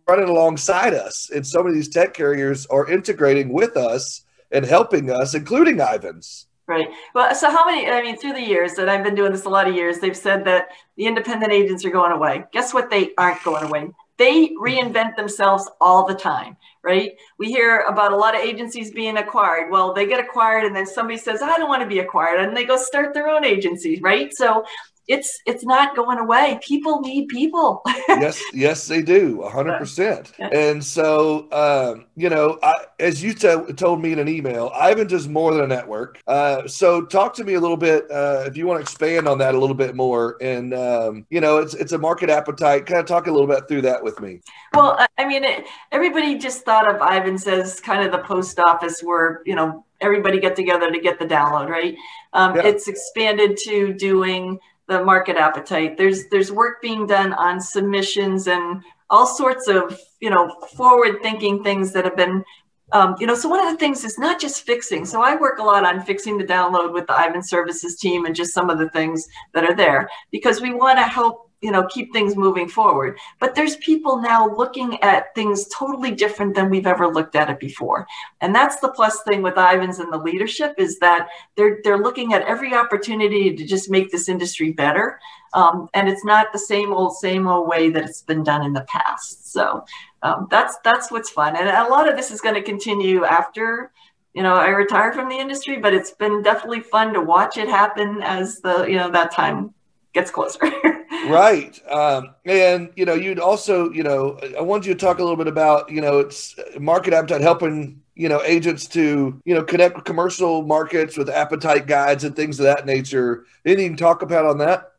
running 0.08 0.30
alongside 0.30 0.94
us. 0.94 1.30
And 1.30 1.46
so 1.46 1.60
many 1.60 1.72
of 1.72 1.76
these 1.76 1.90
tech 1.90 2.14
carriers 2.14 2.66
are 2.68 2.90
integrating 2.90 3.52
with 3.52 3.76
us 3.76 4.24
and 4.52 4.66
helping 4.66 5.12
us, 5.12 5.34
including 5.34 5.82
Ivans. 5.82 6.48
Right. 6.68 6.88
Well, 7.14 7.36
so 7.36 7.52
how 7.52 7.66
many, 7.66 7.88
I 7.88 8.02
mean, 8.02 8.18
through 8.18 8.34
the 8.34 8.42
years 8.42 8.74
that 8.74 8.90
I've 8.90 9.04
been 9.04 9.14
doing 9.14 9.32
this 9.32 9.46
a 9.46 9.50
lot 9.50 9.68
of 9.68 9.76
years, 9.76 10.00
they've 10.00 10.18
said 10.18 10.46
that 10.46 10.70
the 10.96 11.06
independent 11.06 11.52
agents 11.52 11.84
are 11.86 11.92
going 11.92 12.12
away. 12.12 12.46
Guess 12.54 12.74
what? 12.74 12.90
They 12.90 13.12
aren't 13.18 13.44
going 13.44 13.66
away. 13.66 13.90
They 14.18 14.50
reinvent 14.50 15.16
themselves 15.16 15.70
all 15.82 16.06
the 16.08 16.16
time 16.16 16.56
right? 16.86 17.14
We 17.40 17.48
hear 17.48 17.80
about 17.80 18.14
a 18.14 18.16
lot 18.16 18.36
of 18.36 18.42
agencies 18.42 18.92
being 18.92 19.18
acquired. 19.18 19.72
Well, 19.72 19.94
they 19.94 20.06
get 20.06 20.20
acquired 20.20 20.66
and 20.66 20.76
then 20.76 20.86
somebody 20.86 21.18
says, 21.18 21.42
I 21.42 21.58
don't 21.58 21.68
want 21.68 21.82
to 21.82 21.88
be 21.88 22.00
acquired. 22.00 22.40
And 22.40 22.56
they 22.56 22.64
go 22.64 22.78
start 22.78 23.14
their 23.14 23.28
own 23.28 23.44
agency, 23.44 24.00
right? 24.02 24.32
So 24.34 24.64
it's 25.08 25.40
it's 25.46 25.64
not 25.64 25.96
going 25.96 26.18
away. 26.18 26.60
People 26.64 27.02
need 27.02 27.28
people. 27.28 27.82
yes, 28.10 28.42
yes, 28.54 28.88
they 28.88 29.02
do, 29.02 29.44
hundred 29.44 29.78
percent. 29.78 30.32
And 30.40 30.84
so, 30.84 31.48
um, 31.52 32.06
you 32.16 32.30
know, 32.30 32.58
I, 32.64 32.74
as 33.00 33.22
you 33.22 33.34
t- 33.34 33.74
told 33.74 34.02
me 34.02 34.14
in 34.14 34.20
an 34.20 34.28
email, 34.28 34.72
Ivan 34.76 35.08
does 35.08 35.28
more 35.28 35.54
than 35.54 35.64
a 35.64 35.68
network. 35.68 36.20
Uh, 36.28 36.68
so, 36.68 37.02
talk 37.06 37.34
to 37.36 37.44
me 37.44 37.54
a 37.54 37.60
little 37.60 37.78
bit 37.78 38.10
uh, 38.10 38.44
if 38.48 38.58
you 38.58 38.66
want 38.66 38.80
to 38.80 38.82
expand 38.82 39.28
on 39.28 39.38
that 39.40 39.56
a 39.56 39.60
little 39.60 39.76
bit 39.76 39.96
more. 39.96 40.38
And 40.42 40.74
um, 40.74 41.26
you 41.30 41.42
know, 41.42 41.58
it's 41.58 41.74
it's 41.76 41.92
a 41.92 41.98
market 41.98 42.30
appetite. 42.30 42.86
Kind 42.86 43.00
of 43.00 43.06
talk 43.06 43.28
a 43.28 43.32
little 43.32 43.48
bit 43.48 43.68
through 43.68 43.84
that 43.84 44.04
with 44.04 44.20
me. 44.20 44.42
Well, 44.74 45.06
I 45.18 45.26
mean, 45.26 45.44
it, 45.44 45.66
everybody 45.92 46.38
just 46.38 46.66
thought 46.66 46.94
of 46.94 47.02
Ivan 47.02 47.36
as 47.48 47.80
kind 47.80 48.06
of 48.06 48.12
the 48.12 48.26
post 48.26 48.60
office 48.60 49.02
where 49.02 49.42
you 49.46 49.56
know 49.56 49.86
everybody 50.02 50.40
get 50.40 50.56
together 50.56 50.92
to 50.92 51.00
get 51.00 51.20
the 51.20 51.26
download, 51.26 51.70
right? 51.70 51.96
Um, 52.34 52.56
yeah. 52.56 52.64
It's 52.64 52.88
expanded 52.88 53.58
to 53.66 53.94
doing 53.94 54.60
the 54.88 55.04
market 55.04 55.38
appetite. 55.38 55.98
There's 55.98 56.28
there's 56.28 56.52
work 56.52 56.82
being 56.82 57.08
done 57.08 57.34
on 57.34 57.60
submissions 57.60 58.48
and 58.48 58.84
all 59.10 59.26
sorts 59.26 59.68
of 59.68 60.00
you 60.20 60.30
know 60.30 60.50
forward 60.76 61.22
thinking 61.22 61.64
things 61.64 61.92
that 61.92 62.06
have 62.06 62.16
been 62.16 62.44
um, 62.92 63.16
you 63.20 63.28
know 63.28 63.36
so 63.36 63.50
one 63.50 63.66
of 63.66 63.72
the 63.72 63.78
things 63.78 64.04
is 64.04 64.18
not 64.18 64.40
just 64.40 64.66
fixing 64.66 65.06
so 65.06 65.22
i 65.22 65.36
work 65.36 65.60
a 65.60 65.64
lot 65.64 65.86
on 65.86 66.02
fixing 66.02 66.38
the 66.38 66.44
download 66.44 66.94
with 66.94 67.06
the 67.08 67.14
ivan 67.14 67.44
services 67.44 67.98
team 67.98 68.26
and 68.26 68.36
just 68.36 68.54
some 68.54 68.70
of 68.70 68.78
the 68.80 68.90
things 68.90 69.28
that 69.54 69.64
are 69.64 69.76
there 69.76 70.10
because 70.32 70.62
we 70.62 70.74
want 70.74 70.98
to 70.98 71.04
help 71.04 71.45
you 71.62 71.72
know 71.72 71.86
keep 71.88 72.14
things 72.14 72.36
moving 72.36 72.68
forward. 72.68 73.18
But 73.40 73.56
there's 73.56 73.78
people 73.78 74.22
now 74.22 74.54
looking 74.56 75.02
at 75.02 75.34
things 75.36 75.68
totally 75.68 76.12
different 76.12 76.56
than 76.56 76.70
we've 76.70 76.88
ever 76.88 77.08
looked 77.08 77.36
at 77.36 77.50
it 77.50 77.60
before. 77.60 78.08
And 78.42 78.54
that's 78.54 78.80
the 78.80 78.90
plus 78.90 79.24
thing 79.24 79.42
with 79.42 79.58
ivans 79.58 80.00
and 80.00 80.12
the 80.12 80.18
leadership 80.18 80.76
is 80.78 81.00
that 81.00 81.28
they're 81.56 81.80
they're 81.84 81.98
looking 81.98 82.34
at 82.34 82.44
every 82.44 82.74
opportunity 82.74 83.56
to 83.56 83.66
just 83.66 83.90
make 83.90 84.12
this 84.12 84.30
industry 84.30 84.72
better. 84.72 85.20
Um, 85.54 85.88
and 85.94 86.10
it's 86.10 86.26
not 86.26 86.52
the 86.52 86.60
same 86.60 86.94
old 86.94 87.16
same 87.18 87.48
old 87.48 87.68
way 87.68 87.90
that 87.90 88.04
it's 88.04 88.22
been 88.22 88.44
done 88.44 88.64
in 88.66 88.74
the 88.74 88.86
past. 88.90 89.52
So 89.52 89.86
um, 90.22 90.48
that's 90.52 90.78
that's 90.84 91.12
what's 91.12 91.30
fun. 91.30 91.56
And 91.56 91.70
a 91.70 91.90
lot 91.90 92.10
of 92.10 92.16
this 92.16 92.32
is 92.32 92.42
going 92.42 92.56
to 92.56 92.62
continue 92.62 93.26
after 93.26 93.92
you 94.34 94.44
know 94.44 94.56
i 94.56 94.68
retired 94.68 95.16
from 95.16 95.30
the 95.30 95.36
industry 95.36 95.78
but 95.78 95.94
it's 95.94 96.12
been 96.12 96.44
definitely 96.44 96.82
fun 96.82 97.14
to 97.14 97.22
watch 97.22 97.58
it 97.58 97.70
happen 97.70 98.22
as 98.22 98.60
the 98.60 98.84
you 98.84 98.98
know 98.98 99.10
that 99.10 99.32
time 99.32 99.74
gets 100.16 100.32
closer. 100.32 100.60
right. 101.28 101.80
Um, 101.92 102.34
and, 102.46 102.90
you 102.96 103.06
know, 103.06 103.14
you'd 103.14 103.40
also, 103.40 103.92
you 103.92 104.02
know, 104.02 104.40
I 104.58 104.62
wanted 104.62 104.88
you 104.88 104.94
to 104.96 105.00
talk 105.00 105.20
a 105.20 105.22
little 105.22 105.38
bit 105.38 105.48
about, 105.48 105.92
you 105.92 106.02
know, 106.02 106.20
it's 106.20 106.56
market 106.80 107.14
appetite 107.14 107.42
helping 107.42 108.02
you 108.16 108.30
know 108.30 108.42
agents 108.44 108.88
to 108.88 109.42
you 109.44 109.54
know 109.54 109.62
connect 109.62 110.06
commercial 110.06 110.64
markets 110.64 111.18
with 111.18 111.30
appetite 111.30 111.86
guides 111.86 112.24
and 112.24 112.34
things 112.34 112.62
of 112.62 112.64
that 112.64 112.86
nature 112.86 113.44
anything 113.66 113.90
can 113.90 113.98
talk 113.98 114.22
about 114.22 114.46
on 114.46 114.58
that 114.58 114.94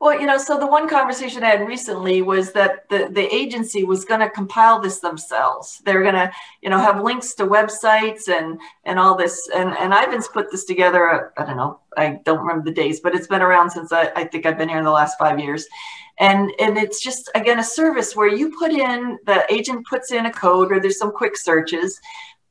well, 0.00 0.18
you 0.18 0.26
know, 0.26 0.38
so 0.38 0.58
the 0.58 0.66
one 0.66 0.88
conversation 0.88 1.42
I 1.42 1.50
had 1.50 1.66
recently 1.66 2.22
was 2.22 2.52
that 2.52 2.88
the, 2.88 3.08
the 3.10 3.34
agency 3.34 3.82
was 3.82 4.04
going 4.04 4.20
to 4.20 4.30
compile 4.30 4.80
this 4.80 5.00
themselves. 5.00 5.82
They're 5.84 6.02
going 6.02 6.14
to, 6.14 6.30
you 6.62 6.70
know, 6.70 6.78
have 6.78 7.02
links 7.02 7.34
to 7.34 7.46
websites 7.46 8.28
and 8.28 8.60
and 8.84 8.98
all 8.98 9.16
this. 9.16 9.48
And 9.54 9.70
and 9.70 9.92
Ivan's 9.92 10.28
put 10.28 10.52
this 10.52 10.64
together. 10.64 11.10
Uh, 11.10 11.42
I 11.42 11.46
don't 11.46 11.56
know. 11.56 11.80
I 11.96 12.20
don't 12.24 12.38
remember 12.38 12.64
the 12.64 12.74
days, 12.74 13.00
but 13.00 13.14
it's 13.14 13.26
been 13.26 13.42
around 13.42 13.70
since 13.70 13.90
I, 13.90 14.12
I 14.14 14.24
think 14.24 14.46
I've 14.46 14.58
been 14.58 14.68
here 14.68 14.78
in 14.78 14.84
the 14.84 14.90
last 14.90 15.18
five 15.18 15.40
years. 15.40 15.66
And 16.20 16.52
and 16.60 16.78
it's 16.78 17.00
just 17.02 17.28
again 17.34 17.58
a 17.58 17.64
service 17.64 18.14
where 18.14 18.32
you 18.32 18.56
put 18.56 18.70
in 18.70 19.18
the 19.26 19.52
agent 19.52 19.84
puts 19.88 20.12
in 20.12 20.26
a 20.26 20.32
code 20.32 20.70
or 20.70 20.78
there's 20.78 20.98
some 20.98 21.10
quick 21.10 21.36
searches 21.36 22.00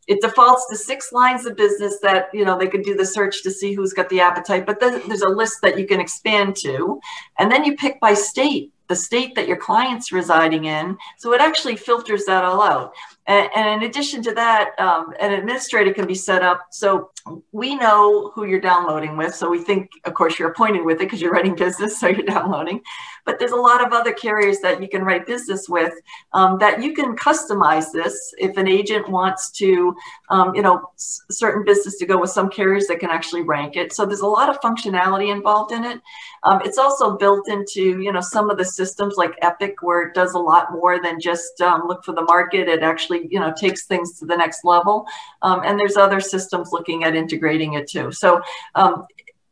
it 0.07 0.21
defaults 0.21 0.67
to 0.69 0.75
six 0.75 1.11
lines 1.11 1.45
of 1.45 1.55
business 1.55 1.99
that 2.01 2.29
you 2.33 2.45
know 2.45 2.57
they 2.57 2.67
could 2.67 2.83
do 2.83 2.95
the 2.95 3.05
search 3.05 3.43
to 3.43 3.51
see 3.51 3.73
who's 3.73 3.93
got 3.93 4.09
the 4.09 4.19
appetite 4.19 4.65
but 4.65 4.79
then 4.79 5.01
there's 5.07 5.21
a 5.21 5.29
list 5.29 5.61
that 5.61 5.77
you 5.77 5.85
can 5.85 5.99
expand 5.99 6.55
to 6.55 6.99
and 7.37 7.51
then 7.51 7.63
you 7.63 7.75
pick 7.75 7.99
by 7.99 8.13
state 8.13 8.71
the 8.87 8.95
state 8.95 9.35
that 9.35 9.47
your 9.47 9.57
client's 9.57 10.11
residing 10.11 10.65
in 10.65 10.97
so 11.17 11.33
it 11.33 11.41
actually 11.41 11.75
filters 11.75 12.25
that 12.25 12.43
all 12.43 12.61
out 12.61 12.93
and, 13.27 13.49
and 13.55 13.83
in 13.83 13.89
addition 13.89 14.23
to 14.23 14.33
that, 14.35 14.79
um, 14.79 15.13
an 15.19 15.33
administrator 15.33 15.93
can 15.93 16.07
be 16.07 16.15
set 16.15 16.43
up. 16.43 16.67
So 16.71 17.11
we 17.51 17.75
know 17.75 18.31
who 18.33 18.45
you're 18.45 18.61
downloading 18.61 19.17
with. 19.17 19.35
So 19.35 19.49
we 19.49 19.59
think, 19.59 19.91
of 20.05 20.13
course, 20.13 20.39
you're 20.39 20.49
appointed 20.49 20.85
with 20.85 20.95
it 20.95 21.05
because 21.05 21.21
you're 21.21 21.33
running 21.33 21.55
business, 21.55 21.99
so 21.99 22.07
you're 22.07 22.25
downloading. 22.25 22.81
But 23.27 23.37
there's 23.37 23.51
a 23.51 23.57
lot 23.69 23.85
of 23.85 23.93
other 23.93 24.13
carriers 24.13 24.59
that 24.61 24.81
you 24.81 24.87
can 24.87 25.03
write 25.03 25.27
business 25.27 25.67
with 25.69 25.93
um, 26.33 26.57
that 26.59 26.81
you 26.81 26.93
can 26.93 27.15
customize 27.15 27.91
this. 27.91 28.33
If 28.39 28.57
an 28.57 28.67
agent 28.67 29.07
wants 29.09 29.51
to, 29.61 29.95
um, 30.29 30.55
you 30.55 30.63
know, 30.63 30.89
certain 30.95 31.63
business 31.63 31.97
to 31.97 32.05
go 32.07 32.17
with 32.19 32.31
some 32.31 32.49
carriers 32.49 32.87
that 32.87 32.99
can 33.01 33.11
actually 33.11 33.41
rank 33.41 33.75
it. 33.75 33.93
So 33.93 34.05
there's 34.05 34.21
a 34.21 34.27
lot 34.39 34.49
of 34.49 34.59
functionality 34.61 35.29
involved 35.31 35.73
in 35.73 35.83
it. 35.83 35.99
Um, 36.43 36.61
it's 36.63 36.77
also 36.77 37.17
built 37.17 37.49
into, 37.49 38.01
you 38.01 38.13
know, 38.13 38.21
some 38.21 38.49
of 38.49 38.57
the 38.57 38.65
systems 38.65 39.15
like 39.17 39.33
Epic, 39.41 39.75
where 39.81 40.03
it 40.03 40.15
does 40.15 40.33
a 40.33 40.39
lot 40.39 40.71
more 40.71 41.01
than 41.03 41.19
just 41.19 41.59
um, 41.61 41.87
look 41.87 42.05
for 42.05 42.13
the 42.13 42.21
market. 42.21 42.69
It 42.69 42.81
actually, 42.81 43.27
you 43.29 43.39
know, 43.41 43.53
takes 43.59 43.85
things 43.85 44.17
to 44.19 44.25
the 44.25 44.37
next 44.37 44.63
level. 44.63 45.05
Um, 45.41 45.61
and 45.65 45.77
there's 45.77 45.97
other 45.97 46.21
systems 46.21 46.69
looking 46.71 47.03
at 47.03 47.13
integrating 47.13 47.73
it 47.73 47.89
too. 47.89 48.11
So 48.13 48.41
um, 48.75 49.05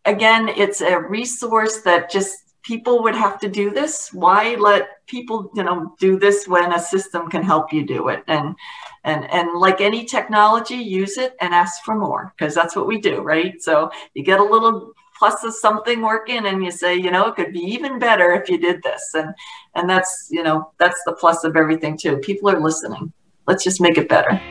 again, 0.06 0.48
it's 0.48 0.80
a 0.80 0.98
resource 1.00 1.82
that 1.82 2.10
just 2.10 2.45
people 2.66 3.04
would 3.04 3.16
have 3.16 3.40
to 3.40 3.48
do 3.48 3.70
this. 3.70 4.12
Why 4.12 4.56
let 4.56 5.06
people, 5.08 5.52
you 5.56 5.64
know, 5.64 5.96
do 6.00 6.18
this 6.20 6.48
when 6.48 6.74
a 6.74 6.80
system 6.80 7.30
can 7.30 7.44
help 7.44 7.72
you 7.72 7.86
do 7.86 8.10
it? 8.10 8.24
And 8.28 8.56
and 9.04 9.30
and 9.32 9.60
like 9.60 9.82
any 9.82 10.04
technology, 10.06 10.76
use 10.76 11.18
it 11.18 11.36
and 11.40 11.54
ask 11.54 11.84
for 11.84 11.96
more 11.96 12.34
because 12.38 12.56
that's 12.56 12.76
what 12.76 12.88
we 12.88 13.00
do, 13.00 13.22
right? 13.22 13.62
So 13.62 13.92
you 14.16 14.24
get 14.24 14.40
a 14.40 14.44
little 14.44 14.94
plus 15.18 15.44
of 15.44 15.54
something 15.54 16.02
working 16.02 16.46
and 16.46 16.64
you 16.64 16.72
say 16.72 16.94
you 16.94 17.10
know 17.10 17.28
it 17.28 17.36
could 17.36 17.54
be 17.54 17.60
even 17.60 18.00
better 18.00 18.34
if 18.34 18.50
you 18.50 18.58
did 18.58 18.84
this 18.84 19.12
and 19.14 19.34
and 19.76 19.90
that's 19.90 20.28
you 20.30 20.44
know 20.44 20.70
that's 20.78 21.02
the 21.06 21.14
plus 21.14 21.46
of 21.46 21.56
everything 21.56 21.98
too 21.98 22.18
people 22.18 22.50
are 22.50 22.60
listening 22.60 23.14
let's 23.48 23.64
just 23.64 23.80
make 23.80 23.98
it 23.98 24.10
better 24.10 24.42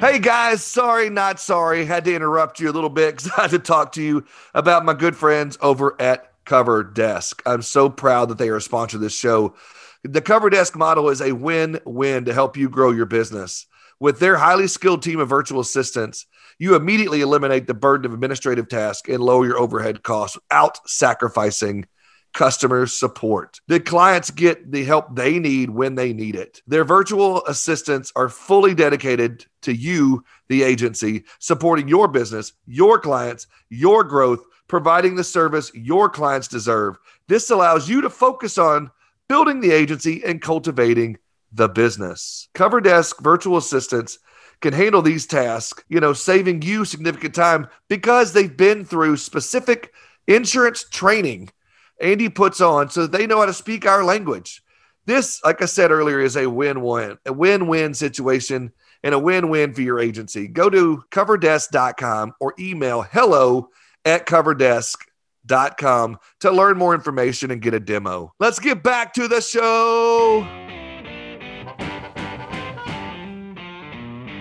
Hey 0.00 0.18
guys, 0.18 0.64
sorry, 0.64 1.10
not 1.10 1.38
sorry. 1.38 1.84
Had 1.84 2.06
to 2.06 2.14
interrupt 2.14 2.58
you 2.58 2.70
a 2.70 2.72
little 2.72 2.88
bit 2.88 3.18
because 3.18 3.30
I 3.36 3.42
had 3.42 3.50
to 3.50 3.58
talk 3.58 3.92
to 3.92 4.02
you 4.02 4.24
about 4.54 4.86
my 4.86 4.94
good 4.94 5.14
friends 5.14 5.58
over 5.60 5.94
at 6.00 6.32
Cover 6.46 6.82
Desk. 6.82 7.42
I'm 7.44 7.60
so 7.60 7.90
proud 7.90 8.30
that 8.30 8.38
they 8.38 8.48
are 8.48 8.56
a 8.56 8.62
sponsor 8.62 8.96
of 8.96 9.02
this 9.02 9.14
show. 9.14 9.54
The 10.02 10.22
Cover 10.22 10.48
Desk 10.48 10.74
model 10.74 11.10
is 11.10 11.20
a 11.20 11.32
win 11.32 11.80
win 11.84 12.24
to 12.24 12.32
help 12.32 12.56
you 12.56 12.70
grow 12.70 12.92
your 12.92 13.04
business. 13.04 13.66
With 13.98 14.20
their 14.20 14.38
highly 14.38 14.68
skilled 14.68 15.02
team 15.02 15.20
of 15.20 15.28
virtual 15.28 15.60
assistants, 15.60 16.24
you 16.58 16.76
immediately 16.76 17.20
eliminate 17.20 17.66
the 17.66 17.74
burden 17.74 18.06
of 18.06 18.14
administrative 18.14 18.68
tasks 18.68 19.06
and 19.06 19.22
lower 19.22 19.44
your 19.44 19.58
overhead 19.58 20.02
costs 20.02 20.38
without 20.38 20.78
sacrificing 20.88 21.84
customer 22.32 22.86
support. 22.86 23.60
The 23.66 23.80
clients 23.80 24.30
get 24.30 24.70
the 24.70 24.84
help 24.84 25.14
they 25.14 25.38
need 25.38 25.70
when 25.70 25.94
they 25.94 26.12
need 26.12 26.36
it. 26.36 26.62
Their 26.66 26.84
virtual 26.84 27.44
assistants 27.46 28.12
are 28.16 28.28
fully 28.28 28.74
dedicated 28.74 29.46
to 29.62 29.74
you, 29.74 30.24
the 30.48 30.62
agency, 30.62 31.24
supporting 31.38 31.88
your 31.88 32.08
business, 32.08 32.52
your 32.66 32.98
clients, 32.98 33.46
your 33.68 34.04
growth, 34.04 34.44
providing 34.68 35.16
the 35.16 35.24
service 35.24 35.72
your 35.74 36.08
clients 36.08 36.48
deserve. 36.48 36.96
This 37.28 37.50
allows 37.50 37.88
you 37.88 38.00
to 38.02 38.10
focus 38.10 38.58
on 38.58 38.90
building 39.28 39.60
the 39.60 39.72
agency 39.72 40.22
and 40.24 40.40
cultivating 40.40 41.18
the 41.52 41.68
business. 41.68 42.48
Cover 42.54 42.80
Desk 42.80 43.20
virtual 43.20 43.56
assistants 43.56 44.18
can 44.60 44.72
handle 44.72 45.02
these 45.02 45.26
tasks, 45.26 45.82
you 45.88 46.00
know, 46.00 46.12
saving 46.12 46.62
you 46.62 46.84
significant 46.84 47.34
time 47.34 47.66
because 47.88 48.32
they've 48.32 48.56
been 48.56 48.84
through 48.84 49.16
specific 49.16 49.92
insurance 50.26 50.84
training 50.84 51.50
Andy 52.00 52.28
puts 52.28 52.60
on 52.60 52.90
so 52.90 53.06
they 53.06 53.26
know 53.26 53.38
how 53.38 53.46
to 53.46 53.52
speak 53.52 53.86
our 53.86 54.02
language. 54.02 54.62
This, 55.06 55.42
like 55.44 55.62
I 55.62 55.66
said 55.66 55.90
earlier, 55.90 56.20
is 56.20 56.36
a 56.36 56.48
win-win, 56.48 57.18
a 57.26 57.32
win-win 57.32 57.94
situation 57.94 58.72
and 59.02 59.14
a 59.14 59.18
win-win 59.18 59.72
for 59.74 59.82
your 59.82 59.98
agency. 59.98 60.46
Go 60.46 60.70
to 60.70 61.02
coverdesk.com 61.10 62.34
or 62.40 62.54
email 62.58 63.02
hello 63.02 63.70
at 64.04 64.26
coverdesk.com 64.26 66.18
to 66.40 66.50
learn 66.50 66.78
more 66.78 66.94
information 66.94 67.50
and 67.50 67.62
get 67.62 67.74
a 67.74 67.80
demo. 67.80 68.34
Let's 68.38 68.58
get 68.58 68.82
back 68.82 69.14
to 69.14 69.26
the 69.26 69.40
show. 69.40 70.59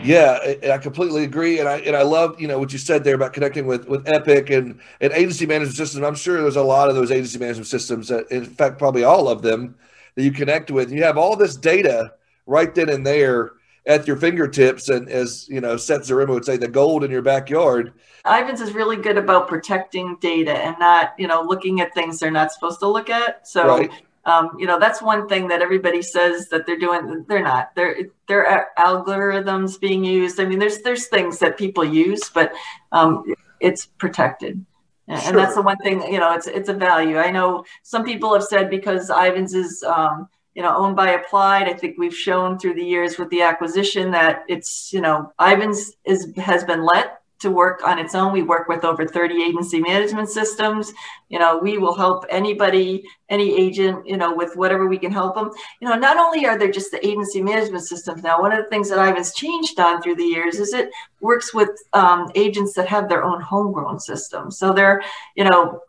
Yeah, 0.10 0.56
I 0.74 0.80
completely 0.80 1.24
agree, 1.24 1.60
and 1.60 1.70
I 1.70 1.78
and 1.82 1.96
I 1.96 2.02
love 2.02 2.42
you 2.42 2.48
know 2.48 2.58
what 2.58 2.74
you 2.74 2.80
said 2.80 3.04
there 3.04 3.14
about 3.14 3.32
connecting 3.32 3.68
with 3.68 3.88
with 3.88 4.10
Epic 4.10 4.50
and 4.50 4.80
and 5.02 5.14
agency 5.14 5.46
management 5.46 5.78
systems. 5.78 6.04
I'm 6.04 6.16
sure 6.16 6.42
there's 6.42 6.56
a 6.56 6.64
lot 6.64 6.90
of 6.90 6.96
those 6.96 7.12
agency 7.12 7.38
management 7.38 7.68
systems 7.68 8.08
that, 8.08 8.26
in 8.32 8.44
fact, 8.44 8.80
probably 8.80 9.04
all 9.04 9.28
of 9.28 9.44
them 9.44 9.76
that 10.16 10.24
you 10.24 10.32
connect 10.32 10.72
with. 10.72 10.92
You 10.92 11.04
have 11.04 11.20
all 11.20 11.36
this 11.36 11.56
data 11.56 12.16
right 12.48 12.74
then 12.74 12.90
and 12.90 13.06
there 13.06 13.52
at 13.86 14.08
your 14.08 14.18
fingertips, 14.18 14.90
and 14.90 15.08
as 15.10 15.48
you 15.48 15.62
know, 15.62 15.78
Seth 15.78 16.02
Zaremba 16.02 16.30
would 16.30 16.46
say, 16.46 16.58
the 16.58 16.68
gold 16.68 17.04
in 17.04 17.12
your 17.12 17.22
backyard. 17.22 17.94
Ivans 18.26 18.62
is 18.62 18.72
really 18.72 18.98
good 18.98 19.20
about 19.20 19.48
protecting 19.48 20.18
data 20.20 20.54
and 20.54 20.76
not 20.80 21.14
you 21.20 21.28
know 21.28 21.44
looking 21.44 21.82
at 21.82 21.94
things 21.94 22.18
they're 22.18 22.32
not 22.32 22.52
supposed 22.52 22.80
to 22.80 22.88
look 22.88 23.12
at. 23.12 23.48
So. 23.48 23.68
Right 23.68 23.92
um, 24.26 24.52
you 24.58 24.68
know, 24.68 24.80
that's 24.80 25.02
one 25.02 25.28
thing 25.28 25.48
that 25.48 25.62
everybody 25.62 26.02
says 26.02 26.50
that 26.50 26.66
they're 26.66 26.78
doing. 26.78 27.26
They're 27.28 27.44
not. 27.44 27.74
They're 27.76 27.96
they're 28.28 28.70
algorithms 28.78 29.80
being 29.80 30.04
used. 30.04 30.40
I 30.40 30.46
mean, 30.46 30.60
there's 30.60 30.82
there's 30.82 31.08
things 31.08 31.40
that 31.40 31.58
people 31.58 31.84
use, 31.84 32.30
but 32.30 32.54
um, 32.92 33.24
it's 33.60 33.86
protected. 33.86 34.66
And 35.08 35.22
sure. 35.22 35.36
that's 35.36 35.56
the 35.56 35.64
one 35.64 35.78
thing, 35.78 36.04
you 36.04 36.20
know, 36.20 36.36
it's 36.36 36.46
it's 36.46 36.70
a 36.70 36.74
value. 36.74 37.18
I 37.18 37.32
know 37.32 37.66
some 37.82 38.04
people 38.04 38.32
have 38.34 38.44
said 38.44 38.70
because 38.70 39.10
Ivans 39.10 39.56
is 39.56 39.84
um, 39.84 40.30
you 40.60 40.62
know 40.62 40.76
owned 40.76 40.96
by 40.96 41.12
applied 41.12 41.70
i 41.70 41.74
think 41.74 41.98
we've 41.98 42.16
shown 42.16 42.60
through 42.60 42.74
the 42.74 42.84
years 42.84 43.18
with 43.18 43.30
the 43.30 43.42
acquisition 43.42 44.12
that 44.12 44.44
it's 44.50 44.92
you 44.92 45.00
know 45.00 45.32
ivans 45.40 45.94
is 46.06 46.34
has 46.36 46.66
been 46.66 46.84
let 46.84 47.19
to 47.40 47.50
work 47.50 47.86
on 47.88 47.98
its 48.00 48.16
own. 48.16 48.34
We 48.34 48.44
work 48.44 48.68
with 48.68 48.84
over 48.84 49.06
30 49.06 49.44
agency 49.44 49.80
management 49.80 50.30
systems. 50.30 50.94
You 51.30 51.40
know, 51.40 51.58
we 51.58 51.78
will 51.78 51.96
help 51.96 52.26
anybody, 52.30 53.04
any 53.30 53.56
agent, 53.56 54.06
you 54.06 54.18
know, 54.18 54.36
with 54.36 54.56
whatever 54.56 54.88
we 54.88 54.98
can 54.98 55.12
help 55.12 55.36
them. 55.36 55.52
You 55.80 55.88
know, 55.88 55.96
not 55.96 56.18
only 56.18 56.46
are 56.46 56.58
there 56.58 56.72
just 56.72 56.92
the 56.92 57.06
agency 57.06 57.42
management 57.42 57.86
systems 57.86 58.24
now, 58.24 58.42
one 58.42 58.52
of 58.52 58.64
the 58.64 58.70
things 58.70 58.90
that 58.90 59.00
Ivans 59.00 59.34
changed 59.34 59.80
on 59.80 60.02
through 60.02 60.16
the 60.16 60.24
years 60.24 60.60
is 60.60 60.74
it 60.74 60.90
works 61.22 61.54
with 61.54 61.70
um, 61.94 62.30
agents 62.36 62.74
that 62.74 62.88
have 62.88 63.08
their 63.08 63.24
own 63.24 63.42
homegrown 63.42 64.00
system. 64.00 64.52
So 64.52 64.74
they're, 64.74 65.02
you 65.36 65.44
know, 65.44 65.82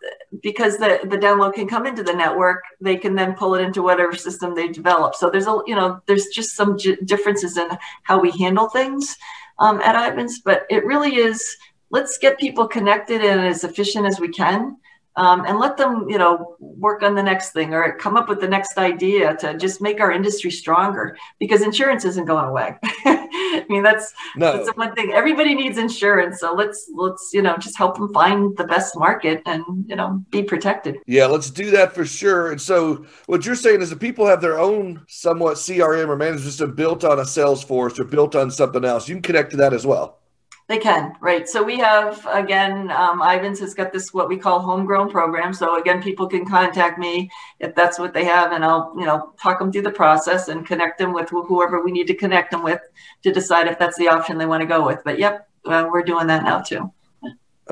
because 0.43 0.77
the, 0.77 1.01
the 1.05 1.19
download 1.19 1.55
can 1.55 1.69
come 1.69 1.87
into 1.87 2.03
the 2.03 2.13
network, 2.13 2.63
they 2.81 2.97
can 2.97 3.15
then 3.15 3.35
pull 3.35 3.55
it 3.55 3.63
into 3.63 3.83
whatever 3.83 4.15
system 4.15 4.55
they 4.55 4.69
develop. 4.69 5.15
So 5.15 5.31
there's 5.31 5.47
a, 5.47 5.59
you 5.67 5.75
know, 5.75 6.01
there's 6.07 6.27
just 6.27 6.55
some 6.55 6.77
differences 7.05 7.57
in 7.57 7.69
how 8.03 8.21
we 8.21 8.31
handle 8.33 8.69
things 8.69 9.17
um, 9.61 9.81
at 9.83 9.95
Ivans, 9.95 10.41
but 10.41 10.67
it 10.71 10.85
really 10.85 11.17
is 11.17 11.57
let's 11.91 12.19
get 12.19 12.39
people 12.39 12.67
connected 12.67 13.23
and 13.23 13.41
as 13.41 13.65
efficient 13.65 14.07
as 14.07 14.19
we 14.19 14.29
can. 14.29 14.77
Um, 15.17 15.45
and 15.45 15.59
let 15.59 15.77
them, 15.77 16.09
you 16.09 16.19
know, 16.19 16.57
work 16.61 17.03
on 17.03 17.15
the 17.15 17.23
next 17.23 17.51
thing 17.51 17.75
or 17.75 17.97
come 17.97 18.17
up 18.17 18.29
with 18.29 18.41
the 18.41 18.49
next 18.49 18.79
idea 18.79 19.37
to 19.39 19.59
just 19.59 19.81
make 19.81 20.01
our 20.01 20.13
industry 20.13 20.51
stronger 20.51 21.17
because 21.41 21.63
insurance 21.63 22.05
isn't 22.05 22.27
going 22.27 22.47
away. 22.47 22.77
I 23.05 23.67
mean, 23.69 23.83
that's 23.83 24.13
no. 24.37 24.53
that's 24.53 24.67
the 24.67 24.73
one 24.75 24.95
thing. 24.95 25.13
Everybody 25.13 25.55
needs 25.55 25.79
insurance, 25.79 26.41
so 26.41 26.55
let's 26.55 26.91
let's 26.95 27.31
you 27.33 27.43
know 27.43 27.57
just 27.57 27.77
help 27.77 27.97
them 27.97 28.13
find 28.13 28.57
the 28.57 28.65
best 28.65 28.97
market 28.97 29.43
and 29.47 29.65
you 29.89 29.97
know 29.97 30.23
be 30.31 30.43
protected. 30.43 30.99
Yeah, 31.07 31.27
let's 31.27 31.51
do 31.51 31.71
that 31.73 31.93
for 31.93 32.05
sure. 32.05 32.53
And 32.53 32.61
so 32.61 33.05
what 33.27 33.45
you're 33.45 33.55
saying 33.55 33.83
is 33.83 33.91
that 33.91 34.01
people 34.01 34.27
have 34.27 34.41
their 34.41 34.59
own 34.59 35.05
somewhat 35.09 35.57
CRM 35.57 36.09
or 36.09 36.17
management 36.17 36.45
system 36.45 36.75
built 36.75 37.05
on 37.05 37.19
a 37.19 37.23
Salesforce 37.23 37.99
or 37.99 38.05
built 38.05 38.35
on 38.35 38.51
something 38.51 38.85
else. 38.85 39.09
You 39.09 39.17
can 39.17 39.23
connect 39.23 39.51
to 39.53 39.57
that 39.59 39.73
as 39.73 39.87
well. 39.87 40.20
They 40.71 40.79
can, 40.79 41.17
right? 41.21 41.49
So 41.49 41.65
we 41.65 41.79
have 41.79 42.25
again, 42.31 42.93
um, 42.93 43.21
Ivans 43.21 43.59
has 43.59 43.75
got 43.75 43.93
this 43.93 44.15
what 44.15 44.29
we 44.29 44.37
call 44.37 44.61
homegrown 44.61 45.11
program. 45.11 45.53
So 45.53 45.81
again, 45.81 46.01
people 46.01 46.29
can 46.29 46.47
contact 46.47 46.97
me 46.97 47.29
if 47.59 47.75
that's 47.75 47.99
what 47.99 48.15
they 48.15 48.25
have, 48.27 48.53
and 48.53 48.65
I'll 48.65 48.95
you 48.97 49.05
know 49.05 49.33
talk 49.43 49.59
them 49.59 49.73
through 49.73 49.83
the 49.83 49.91
process 49.91 50.47
and 50.47 50.65
connect 50.65 50.99
them 50.99 51.13
with 51.13 51.29
whoever 51.29 51.83
we 51.83 51.91
need 51.91 52.07
to 52.07 52.15
connect 52.15 52.53
them 52.53 52.63
with 52.63 52.81
to 53.25 53.33
decide 53.33 53.67
if 53.67 53.81
that's 53.81 53.99
the 53.99 54.07
option 54.07 54.39
they 54.39 54.47
want 54.47 54.61
to 54.61 54.67
go 54.67 54.87
with. 54.87 55.01
But 55.05 55.19
yep, 55.19 55.49
uh, 55.65 55.89
we're 55.93 56.05
doing 56.05 56.29
that 56.29 56.45
now 56.45 56.61
too. 56.61 56.93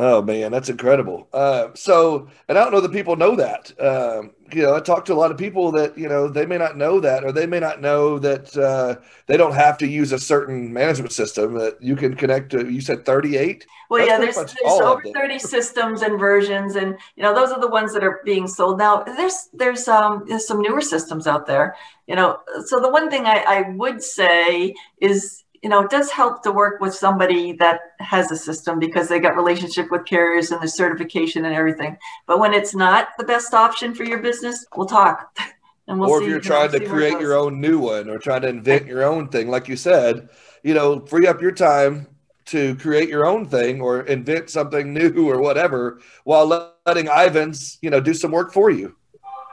Oh 0.00 0.22
man, 0.22 0.52
that's 0.52 0.68
incredible. 0.68 1.28
Uh, 1.32 1.70
so, 1.74 2.28
and 2.48 2.56
I 2.56 2.62
don't 2.62 2.72
know 2.72 2.80
that 2.80 2.92
people 2.92 3.16
know 3.16 3.34
that. 3.34 3.72
Um, 3.80 4.30
you 4.52 4.62
know, 4.62 4.76
I 4.76 4.80
talk 4.80 5.04
to 5.06 5.12
a 5.12 5.14
lot 5.14 5.32
of 5.32 5.37
people 5.37 5.72
that 5.72 5.98
you 5.98 6.08
know 6.08 6.28
they 6.28 6.46
may 6.46 6.56
not 6.56 6.76
know 6.76 7.00
that, 7.00 7.24
or 7.24 7.32
they 7.32 7.46
may 7.46 7.58
not 7.58 7.80
know 7.80 8.16
that 8.20 8.56
uh, 8.56 8.94
they 9.26 9.37
don't 9.37 9.54
have 9.54 9.76
to 9.78 9.88
use 9.88 10.12
a 10.12 10.18
certain 10.20 10.72
management 10.72 11.11
system 11.11 11.54
that 11.54 11.82
you 11.82 11.96
can 11.96 12.14
connect 12.14 12.50
to. 12.50 12.70
You 12.70 12.80
said 12.80 13.04
thirty-eight. 13.04 13.66
Well, 13.90 14.06
That's 14.06 14.11
yeah, 14.11 14.18
there's, 14.18 14.54
there's 14.54 14.80
over 14.80 15.02
thirty 15.12 15.40
systems 15.40 16.02
and 16.02 16.16
versions, 16.16 16.76
and 16.76 16.96
you 17.16 17.24
know 17.24 17.34
those 17.34 17.50
are 17.50 17.61
the 17.61 17.66
ones 17.66 17.92
that 17.94 18.04
are 18.04 18.20
being 18.24 18.46
sold 18.46 18.78
now. 18.78 19.03
There's 19.03 19.49
there's 19.53 19.88
um 19.88 20.26
there's 20.28 20.46
some 20.46 20.62
newer 20.62 20.80
systems 20.80 21.26
out 21.26 21.44
there. 21.46 21.74
You 22.07 22.14
know, 22.14 22.38
so 22.66 22.78
the 22.78 22.88
one 22.88 23.11
thing 23.11 23.26
I, 23.26 23.44
I 23.49 23.70
would 23.70 24.01
say 24.01 24.76
is 25.01 25.42
you 25.62 25.68
know, 25.68 25.80
it 25.80 25.90
does 25.90 26.11
help 26.11 26.42
to 26.42 26.52
work 26.52 26.80
with 26.80 26.94
somebody 26.94 27.52
that 27.52 27.80
has 27.98 28.30
a 28.30 28.36
system 28.36 28.78
because 28.78 29.09
they 29.09 29.18
got 29.18 29.36
relationship 29.36 29.90
with 29.90 30.04
carriers 30.04 30.50
and 30.52 30.62
the 30.62 30.68
certification 30.68 31.44
and 31.44 31.54
everything. 31.54 31.96
But 32.26 32.38
when 32.38 32.54
it's 32.54 32.74
not 32.74 33.09
the 33.18 33.24
best 33.24 33.54
option 33.54 33.94
for 33.94 34.04
your 34.04 34.18
business, 34.18 34.66
we'll 34.76 34.86
talk. 34.86 35.36
And 35.90 35.98
we'll 35.98 36.11
or 36.11 36.22
if 36.22 36.28
you're 36.28 36.38
trying 36.38 36.70
to 36.72 36.86
create 36.86 37.18
your 37.18 37.34
own 37.34 37.62
new 37.62 37.78
one 37.78 38.11
or 38.11 38.18
trying 38.18 38.42
to 38.42 38.48
invent 38.48 38.84
your 38.84 39.04
own 39.04 39.28
thing, 39.30 39.48
like 39.48 39.68
you 39.68 39.76
said, 39.76 40.28
you 40.62 40.74
know, 40.74 41.00
free 41.06 41.26
up 41.26 41.40
your 41.40 41.50
time 41.50 42.06
to 42.44 42.76
create 42.76 43.09
your 43.09 43.24
own 43.24 43.46
thing 43.46 43.80
or 43.80 44.02
invent 44.02 44.50
something 44.50 44.92
new 44.92 45.30
or 45.30 45.40
whatever 45.40 46.02
while 46.24 46.74
letting 46.84 47.09
Ivans, 47.09 47.78
you 47.80 47.88
know, 47.88 48.00
do 48.00 48.12
some 48.12 48.32
work 48.32 48.52
for 48.52 48.68
you. 48.68 48.96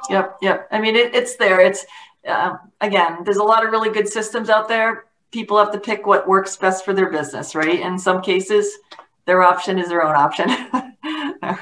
Yep. 0.10 0.40
Yep. 0.42 0.68
I 0.72 0.82
mean, 0.82 0.98
it, 0.98 1.16
it's 1.16 1.38
there. 1.38 1.62
It's, 1.62 1.86
uh, 2.28 2.58
again, 2.82 3.24
there's 3.24 3.38
a 3.38 3.44
lot 3.44 3.66
of 3.66 3.72
really 3.72 3.90
good 3.90 4.10
systems 4.10 4.50
out 4.50 4.68
there 4.68 5.06
people 5.36 5.58
have 5.58 5.70
to 5.70 5.80
pick 5.80 6.08
what 6.08 6.26
works 6.30 6.56
best 6.56 6.86
for 6.86 6.94
their 6.94 7.12
business, 7.12 7.54
right? 7.54 7.82
In 7.82 8.00
some 8.00 8.22
cases, 8.22 8.72
their 9.26 9.44
option 9.44 9.78
is 9.78 9.90
their 9.90 10.02
own 10.02 10.16
option. 10.16 10.50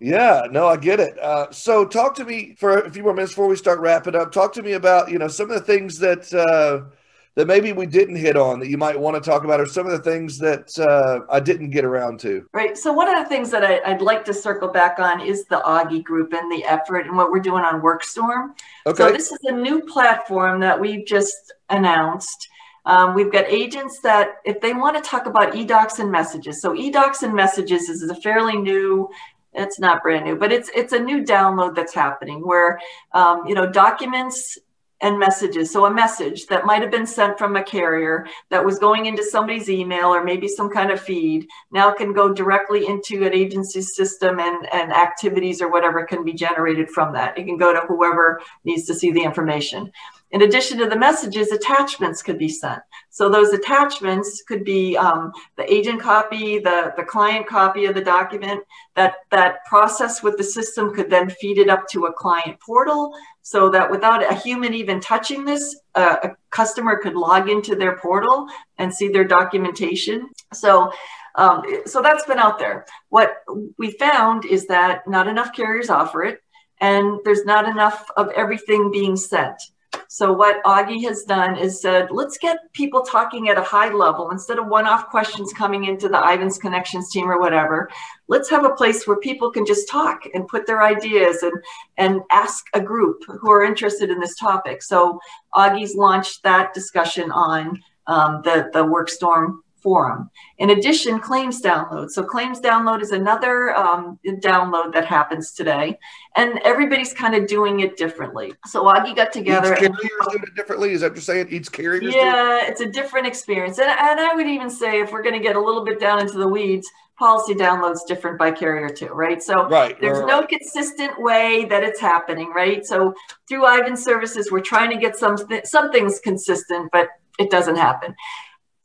yeah, 0.00 0.46
no, 0.48 0.68
I 0.68 0.76
get 0.76 1.00
it. 1.00 1.18
Uh, 1.18 1.50
so, 1.50 1.84
talk 1.84 2.14
to 2.14 2.24
me 2.24 2.54
for 2.56 2.78
a 2.78 2.90
few 2.90 3.02
more 3.02 3.12
minutes 3.12 3.32
before 3.32 3.48
we 3.48 3.56
start 3.56 3.80
wrapping 3.80 4.14
up. 4.14 4.30
Talk 4.30 4.52
to 4.52 4.62
me 4.62 4.74
about 4.74 5.10
you 5.10 5.18
know 5.18 5.26
some 5.26 5.50
of 5.50 5.58
the 5.58 5.64
things 5.64 5.98
that 5.98 6.32
uh, 6.32 6.88
that 7.34 7.48
maybe 7.48 7.72
we 7.72 7.84
didn't 7.84 8.14
hit 8.14 8.36
on 8.36 8.60
that 8.60 8.68
you 8.68 8.78
might 8.78 8.98
want 8.98 9.20
to 9.20 9.28
talk 9.28 9.42
about, 9.42 9.60
or 9.60 9.66
some 9.66 9.86
of 9.86 9.92
the 9.92 10.08
things 10.08 10.38
that 10.38 10.78
uh, 10.78 11.26
I 11.28 11.40
didn't 11.40 11.70
get 11.70 11.84
around 11.84 12.20
to. 12.20 12.48
Right. 12.52 12.78
So, 12.78 12.92
one 12.92 13.08
of 13.08 13.20
the 13.20 13.28
things 13.28 13.50
that 13.50 13.64
I, 13.64 13.92
would 13.92 14.02
like 14.02 14.24
to 14.26 14.34
circle 14.34 14.68
back 14.68 15.00
on 15.00 15.20
is 15.20 15.46
the 15.46 15.60
Augie 15.66 16.04
group 16.04 16.32
and 16.32 16.52
the 16.52 16.64
effort 16.64 17.06
and 17.06 17.16
what 17.16 17.32
we're 17.32 17.40
doing 17.40 17.64
on 17.64 17.80
WorkStorm. 17.80 18.54
Okay. 18.86 19.02
So, 19.02 19.10
this 19.10 19.32
is 19.32 19.40
a 19.46 19.52
new 19.52 19.80
platform 19.80 20.60
that 20.60 20.80
we've 20.80 21.04
just 21.04 21.52
announced 21.70 22.50
um, 22.86 23.14
we've 23.14 23.32
got 23.32 23.44
agents 23.48 24.00
that, 24.00 24.36
if 24.44 24.60
they 24.60 24.72
want 24.72 24.96
to 24.96 25.02
talk 25.02 25.26
about 25.26 25.52
eDocs 25.52 25.98
and 25.98 26.10
messages, 26.10 26.62
so 26.62 26.72
eDocs 26.72 27.22
and 27.22 27.34
messages 27.34 27.88
is 27.88 28.08
a 28.08 28.14
fairly 28.14 28.56
new, 28.56 29.10
it's 29.52 29.78
not 29.78 30.02
brand 30.02 30.24
new, 30.24 30.36
but 30.36 30.52
it's 30.52 30.70
it's 30.74 30.92
a 30.92 30.98
new 30.98 31.24
download 31.24 31.74
that's 31.74 31.94
happening 31.94 32.46
where 32.46 32.78
um, 33.12 33.46
you 33.46 33.54
know 33.54 33.66
documents 33.70 34.58
and 35.02 35.18
messages. 35.18 35.70
So 35.70 35.84
a 35.84 35.92
message 35.92 36.46
that 36.46 36.64
might 36.64 36.80
have 36.80 36.90
been 36.90 37.06
sent 37.06 37.38
from 37.38 37.56
a 37.56 37.62
carrier 37.62 38.26
that 38.48 38.64
was 38.64 38.78
going 38.78 39.06
into 39.06 39.22
somebody's 39.22 39.68
email 39.68 40.06
or 40.06 40.24
maybe 40.24 40.48
some 40.48 40.70
kind 40.70 40.90
of 40.90 41.00
feed 41.00 41.46
now 41.70 41.92
can 41.92 42.14
go 42.14 42.32
directly 42.32 42.86
into 42.86 43.26
an 43.26 43.34
agency's 43.34 43.94
system 43.94 44.40
and, 44.40 44.66
and 44.72 44.92
activities 44.92 45.60
or 45.60 45.70
whatever 45.70 46.04
can 46.04 46.24
be 46.24 46.32
generated 46.32 46.88
from 46.88 47.12
that. 47.12 47.36
It 47.36 47.44
can 47.44 47.58
go 47.58 47.74
to 47.74 47.80
whoever 47.86 48.40
needs 48.64 48.86
to 48.86 48.94
see 48.94 49.12
the 49.12 49.22
information. 49.22 49.92
In 50.32 50.42
addition 50.42 50.78
to 50.78 50.86
the 50.86 50.98
messages, 50.98 51.52
attachments 51.52 52.22
could 52.22 52.36
be 52.36 52.48
sent. 52.48 52.80
So 53.10 53.28
those 53.28 53.52
attachments 53.52 54.42
could 54.42 54.64
be 54.64 54.96
um, 54.96 55.32
the 55.56 55.72
agent 55.72 56.00
copy, 56.00 56.58
the, 56.58 56.92
the 56.96 57.04
client 57.04 57.46
copy 57.46 57.84
of 57.86 57.94
the 57.94 58.00
document. 58.00 58.64
That, 58.96 59.14
that 59.30 59.64
process 59.66 60.22
with 60.22 60.36
the 60.36 60.44
system 60.44 60.92
could 60.94 61.10
then 61.10 61.30
feed 61.30 61.58
it 61.58 61.68
up 61.68 61.88
to 61.90 62.06
a 62.06 62.12
client 62.12 62.58
portal 62.60 63.12
so 63.42 63.70
that 63.70 63.88
without 63.90 64.28
a 64.28 64.34
human 64.34 64.74
even 64.74 65.00
touching 65.00 65.44
this, 65.44 65.78
uh, 65.94 66.16
a 66.24 66.30
customer 66.50 66.96
could 66.96 67.14
log 67.14 67.48
into 67.48 67.76
their 67.76 67.96
portal 67.98 68.48
and 68.78 68.92
see 68.92 69.08
their 69.08 69.24
documentation. 69.24 70.28
So 70.52 70.90
um, 71.36 71.62
so 71.84 72.00
that's 72.00 72.24
been 72.24 72.38
out 72.38 72.58
there. 72.58 72.86
What 73.10 73.42
we 73.76 73.90
found 73.92 74.46
is 74.46 74.66
that 74.66 75.06
not 75.06 75.28
enough 75.28 75.52
carriers 75.52 75.90
offer 75.90 76.24
it, 76.24 76.40
and 76.80 77.20
there's 77.24 77.44
not 77.44 77.68
enough 77.68 78.10
of 78.16 78.30
everything 78.30 78.90
being 78.90 79.16
sent. 79.16 79.60
So 80.08 80.32
what 80.32 80.62
Augie 80.64 81.04
has 81.04 81.24
done 81.24 81.56
is 81.56 81.80
said, 81.80 82.08
let's 82.10 82.38
get 82.38 82.72
people 82.72 83.02
talking 83.02 83.48
at 83.48 83.58
a 83.58 83.62
high 83.62 83.92
level 83.92 84.30
instead 84.30 84.58
of 84.58 84.66
one-off 84.66 85.08
questions 85.08 85.52
coming 85.52 85.84
into 85.84 86.08
the 86.08 86.18
Ivans 86.18 86.58
Connections 86.58 87.10
team 87.10 87.30
or 87.30 87.40
whatever. 87.40 87.90
Let's 88.28 88.50
have 88.50 88.64
a 88.64 88.74
place 88.74 89.06
where 89.06 89.18
people 89.18 89.50
can 89.50 89.66
just 89.66 89.88
talk 89.88 90.22
and 90.34 90.48
put 90.48 90.66
their 90.66 90.82
ideas 90.82 91.42
and 91.42 91.54
and 91.96 92.20
ask 92.30 92.66
a 92.74 92.80
group 92.80 93.22
who 93.26 93.50
are 93.50 93.64
interested 93.64 94.10
in 94.10 94.20
this 94.20 94.36
topic. 94.36 94.82
So 94.82 95.20
Augie's 95.54 95.94
launched 95.94 96.42
that 96.42 96.74
discussion 96.74 97.30
on 97.30 97.82
um, 98.06 98.42
the 98.42 98.70
the 98.72 98.84
WorkStorm 98.84 99.58
forum. 99.86 100.28
In 100.58 100.70
addition, 100.70 101.20
claims 101.20 101.62
download. 101.62 102.10
So 102.10 102.24
claims 102.24 102.58
download 102.60 103.02
is 103.02 103.12
another 103.12 103.72
um, 103.76 104.18
download 104.26 104.92
that 104.94 105.04
happens 105.04 105.52
today, 105.52 105.96
and 106.34 106.58
everybody's 106.64 107.14
kind 107.14 107.36
of 107.36 107.46
doing 107.46 107.78
it 107.80 107.96
differently. 107.96 108.52
So 108.66 108.82
Augie 108.82 109.14
got 109.14 109.32
together. 109.32 109.74
Each 109.74 109.78
carrier's 109.78 110.26
doing 110.32 110.42
it 110.42 110.56
differently. 110.56 110.90
Is 110.90 111.02
that 111.02 111.10
what 111.10 111.16
you're 111.18 111.22
saying? 111.22 111.46
Each 111.50 111.70
carrier. 111.70 112.02
Yeah, 112.02 112.66
it's 112.66 112.80
a 112.80 112.90
different 112.90 113.28
experience, 113.28 113.78
and 113.78 113.88
and 113.88 114.18
I 114.18 114.34
would 114.34 114.48
even 114.48 114.70
say 114.70 115.00
if 115.00 115.12
we're 115.12 115.22
going 115.22 115.40
to 115.40 115.46
get 115.48 115.54
a 115.54 115.60
little 115.60 115.84
bit 115.84 116.00
down 116.00 116.18
into 116.18 116.36
the 116.36 116.48
weeds, 116.48 116.90
policy 117.16 117.54
downloads 117.54 118.00
different 118.08 118.40
by 118.40 118.50
carrier 118.50 118.88
too, 118.88 119.12
right? 119.26 119.40
So 119.40 119.68
right, 119.68 119.96
there's 120.00 120.18
right, 120.18 120.26
no 120.26 120.40
right. 120.40 120.48
consistent 120.48 121.12
way 121.22 121.64
that 121.66 121.84
it's 121.84 122.00
happening, 122.00 122.50
right? 122.50 122.84
So 122.84 123.14
through 123.48 123.66
Ivan 123.66 123.96
Services, 123.96 124.50
we're 124.50 124.68
trying 124.72 124.90
to 124.90 124.96
get 124.96 125.16
some 125.16 125.36
th- 125.36 125.64
some 125.64 125.92
things 125.92 126.18
consistent, 126.18 126.90
but 126.90 127.06
it 127.38 127.50
doesn't 127.50 127.76
happen. 127.76 128.16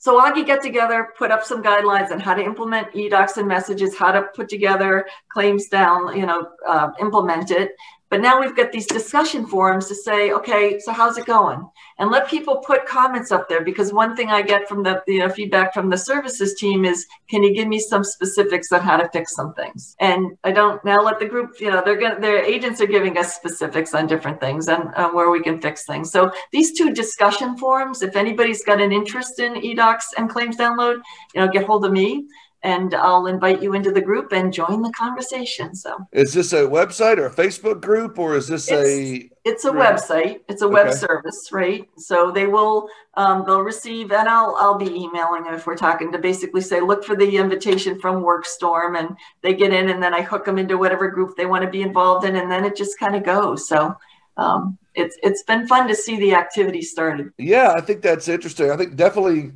So 0.02 0.20
Augie 0.20 0.43
get 0.43 0.64
together, 0.64 1.10
put 1.16 1.30
up 1.30 1.43
some 1.43 1.62
guidelines 1.62 2.10
on 2.10 2.20
how 2.20 2.34
to 2.34 2.41
implement 2.41 2.91
eDocs 2.93 3.38
and 3.38 3.47
messages, 3.47 3.95
how 3.95 4.12
to 4.12 4.24
put 4.36 4.49
together 4.49 5.06
claims 5.32 5.68
down, 5.68 6.18
you 6.18 6.26
know, 6.26 6.49
uh, 6.68 6.89
implement 6.99 7.52
it. 7.52 7.76
But 8.10 8.20
now 8.20 8.41
we've 8.41 8.56
got 8.56 8.72
these 8.72 8.88
discussion 8.88 9.45
forums 9.45 9.88
to 9.89 9.95
say, 9.95 10.32
okay, 10.32 10.80
so 10.80 10.91
how's 10.91 11.20
it 11.20 11.28
going? 11.28 11.70
And 12.02 12.10
let 12.10 12.28
people 12.28 12.58
put 12.58 12.88
comments 12.88 13.32
up 13.32 13.47
there 13.47 13.64
because 13.64 13.93
one 13.93 14.16
thing 14.16 14.30
I 14.30 14.41
get 14.41 14.68
from 14.68 14.82
the 14.82 15.04
you 15.06 15.20
know, 15.20 15.30
feedback 15.30 15.72
from 15.72 15.88
the 15.91 15.97
services 15.99 16.56
team 16.56 16.84
is, 16.84 17.06
can 17.30 17.43
you 17.43 17.54
give 17.54 17.68
me 17.68 17.78
some 17.78 18.04
specifics 18.04 18.72
on 18.72 18.82
how 18.82 18.97
to 18.97 19.08
fix 19.10 19.36
some 19.36 19.54
things? 19.54 19.95
And 19.99 20.36
I 20.43 20.52
don't 20.52 20.84
now 20.84 20.99
let 21.04 21.20
the 21.20 21.28
group, 21.28 21.62
you 21.62 21.70
know, 21.70 21.84
they're 21.86 21.99
going 21.99 22.20
their 22.20 22.43
agents 22.43 22.82
are 22.82 22.88
giving 22.88 23.20
us 23.20 23.36
specifics 23.36 23.93
on 23.93 24.08
different 24.08 24.39
things 24.39 24.68
and 24.68 24.89
uh, 24.95 25.12
where 25.12 25.30
we 25.30 25.43
can 25.43 25.62
fix 25.62 25.86
things. 25.86 26.12
So 26.12 26.32
these 26.52 26.76
two 26.76 26.91
discussion 26.91 27.56
forums, 27.56 28.02
if 28.02 28.16
anybody's 28.16 28.64
got 28.64 28.82
an 28.82 28.91
interest 28.91 29.39
in 29.39 29.54
eDocs 29.54 30.06
and 30.18 30.28
claims 30.28 30.58
download, 30.58 31.02
you 31.36 31.41
know, 31.41 31.49
get 31.49 31.66
hold 31.66 31.86
of 31.86 31.91
me 31.91 32.26
and 32.64 32.93
I'll 32.93 33.26
invite 33.26 33.62
you 33.64 33.74
into 33.74 33.91
the 33.91 34.01
group 34.01 34.32
and 34.32 34.53
join 34.53 34.82
the 34.82 34.91
conversation. 34.91 35.74
So, 35.74 36.07
is 36.12 36.34
this 36.34 36.53
a 36.53 36.62
website 36.62 37.18
or 37.18 37.26
a 37.26 37.34
Facebook 37.34 37.82
group, 37.82 38.20
or 38.20 38.36
is 38.36 38.47
this 38.47 38.70
it's, 38.70 38.88
a? 38.88 39.30
It's 39.43 39.66
a 39.66 39.72
website. 39.72 40.41
It's 40.47 40.62
a 40.62 40.68
web 40.68 40.88
okay. 40.88 40.95
service, 40.95 41.49
right? 41.51 41.89
So 41.97 42.32
they 42.32 42.45
will 42.45 42.88
um, 43.16 43.43
they'll 43.45 43.62
receive, 43.62 44.12
and 44.12 44.30
I'll 44.30 44.55
I'll 44.59 44.78
be 44.78 44.91
emailing 44.91 45.43
them 45.43 45.55
if 45.55 45.66
we're 45.66 45.76
talking 45.76 46.12
to 46.12 46.20
basically 46.20 46.62
say 46.62 46.82
look 46.82 47.03
for 47.03 47.16
the 47.16 47.38
invitation 47.38 47.99
from 47.99 48.24
WorkStorm, 48.24 48.99
and 48.99 49.18
they 49.41 49.55
get 49.55 49.74
in, 49.74 49.89
and 49.89 50.01
then 50.01 50.14
I 50.14 50.22
hook 50.22 50.45
them 50.45 50.59
into 50.59 50.78
whatever 50.78 51.09
group 51.09 51.36
they 51.36 51.47
want 51.47 51.64
to 51.64 51.70
be 51.70 51.82
involved 51.82 52.26
in, 52.26 52.36
and 52.36 52.51
then 52.51 52.64
it 52.64 52.76
just 52.76 52.99
kind 52.99 53.16
of 53.16 53.24
goes. 53.24 53.68
So. 53.68 53.95
Um, 54.38 54.78
it's 54.95 55.18
it's 55.22 55.43
been 55.43 55.68
fun 55.68 55.88
to 55.88 55.95
see 55.95 56.18
the 56.18 56.34
activity 56.34 56.82
started. 56.82 57.32
Yeah, 57.38 57.74
I 57.76 57.82
think 57.82 58.01
that's 58.01 58.28
interesting. 58.28 58.72
I 58.72 58.78
think 58.78 58.95
definitely 58.95 59.51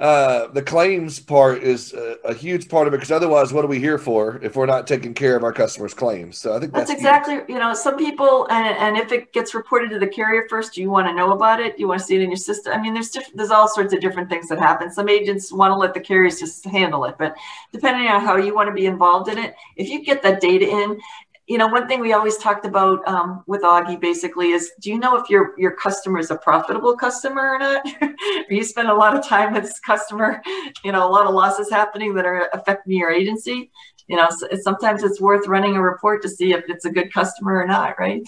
uh, 0.00 0.46
the 0.46 0.62
claims 0.62 1.20
part 1.20 1.62
is 1.62 1.92
a, 1.92 2.16
a, 2.24 2.32
huge 2.32 2.70
part 2.70 2.88
of 2.88 2.94
it 2.94 2.96
because 2.96 3.10
otherwise, 3.10 3.52
what 3.52 3.66
are 3.66 3.68
we 3.68 3.78
here 3.78 3.98
for 3.98 4.40
if 4.42 4.56
we're 4.56 4.64
not 4.64 4.86
taking 4.86 5.12
care 5.12 5.36
of 5.36 5.44
our 5.44 5.52
customers' 5.52 5.92
claims? 5.92 6.38
So 6.38 6.56
I 6.56 6.58
think 6.58 6.72
that's, 6.72 6.88
that's 6.88 6.98
exactly 6.98 7.34
huge. 7.34 7.50
you 7.50 7.58
know 7.58 7.74
some 7.74 7.98
people 7.98 8.46
and, 8.50 8.74
and 8.78 8.96
if 8.96 9.12
it 9.12 9.30
gets 9.34 9.54
reported 9.54 9.90
to 9.90 9.98
the 9.98 10.06
carrier 10.06 10.46
first, 10.48 10.78
you 10.78 10.90
want 10.90 11.06
to 11.06 11.12
know 11.12 11.32
about 11.32 11.60
it. 11.60 11.78
You 11.78 11.86
want 11.86 12.00
to 12.00 12.06
see 12.06 12.16
it 12.16 12.22
in 12.22 12.30
your 12.30 12.38
system. 12.38 12.72
I 12.72 12.80
mean, 12.80 12.94
there's 12.94 13.10
different 13.10 13.36
there's 13.36 13.50
all 13.50 13.68
sorts 13.68 13.92
of 13.92 14.00
different 14.00 14.30
things 14.30 14.48
that 14.48 14.58
happen. 14.58 14.90
Some 14.90 15.10
agents 15.10 15.52
want 15.52 15.70
to 15.70 15.76
let 15.76 15.92
the 15.92 16.00
carriers 16.00 16.40
just 16.40 16.64
handle 16.64 17.04
it, 17.04 17.16
but 17.18 17.36
depending 17.70 18.08
on 18.08 18.22
how 18.22 18.36
you 18.36 18.54
want 18.54 18.68
to 18.68 18.74
be 18.74 18.86
involved 18.86 19.28
in 19.28 19.36
it, 19.36 19.54
if 19.76 19.90
you 19.90 20.02
get 20.02 20.22
that 20.22 20.40
data 20.40 20.66
in 20.66 20.98
you 21.50 21.58
know, 21.58 21.66
one 21.66 21.88
thing 21.88 21.98
we 21.98 22.12
always 22.12 22.36
talked 22.36 22.64
about 22.64 23.06
um, 23.08 23.42
with 23.48 23.62
Augie 23.62 24.00
basically 24.00 24.52
is, 24.52 24.70
do 24.80 24.88
you 24.88 25.00
know 25.00 25.16
if 25.16 25.28
your 25.28 25.52
your 25.58 25.72
customer 25.72 26.20
is 26.20 26.30
a 26.30 26.36
profitable 26.36 26.96
customer 26.96 27.42
or 27.42 27.58
not? 27.58 27.84
you 28.48 28.62
spend 28.62 28.88
a 28.88 28.94
lot 28.94 29.16
of 29.16 29.26
time 29.26 29.52
with 29.52 29.64
this 29.64 29.80
customer, 29.80 30.40
you 30.84 30.92
know, 30.92 31.04
a 31.04 31.10
lot 31.10 31.26
of 31.26 31.34
losses 31.34 31.68
happening 31.68 32.14
that 32.14 32.24
are 32.24 32.48
affecting 32.52 32.96
your 32.96 33.10
agency. 33.10 33.68
You 34.06 34.16
know, 34.16 34.28
so 34.30 34.46
sometimes 34.60 35.02
it's 35.02 35.20
worth 35.20 35.48
running 35.48 35.74
a 35.74 35.82
report 35.82 36.22
to 36.22 36.28
see 36.28 36.52
if 36.52 36.62
it's 36.68 36.84
a 36.84 36.90
good 36.90 37.12
customer 37.12 37.60
or 37.60 37.66
not, 37.66 37.98
right? 37.98 38.22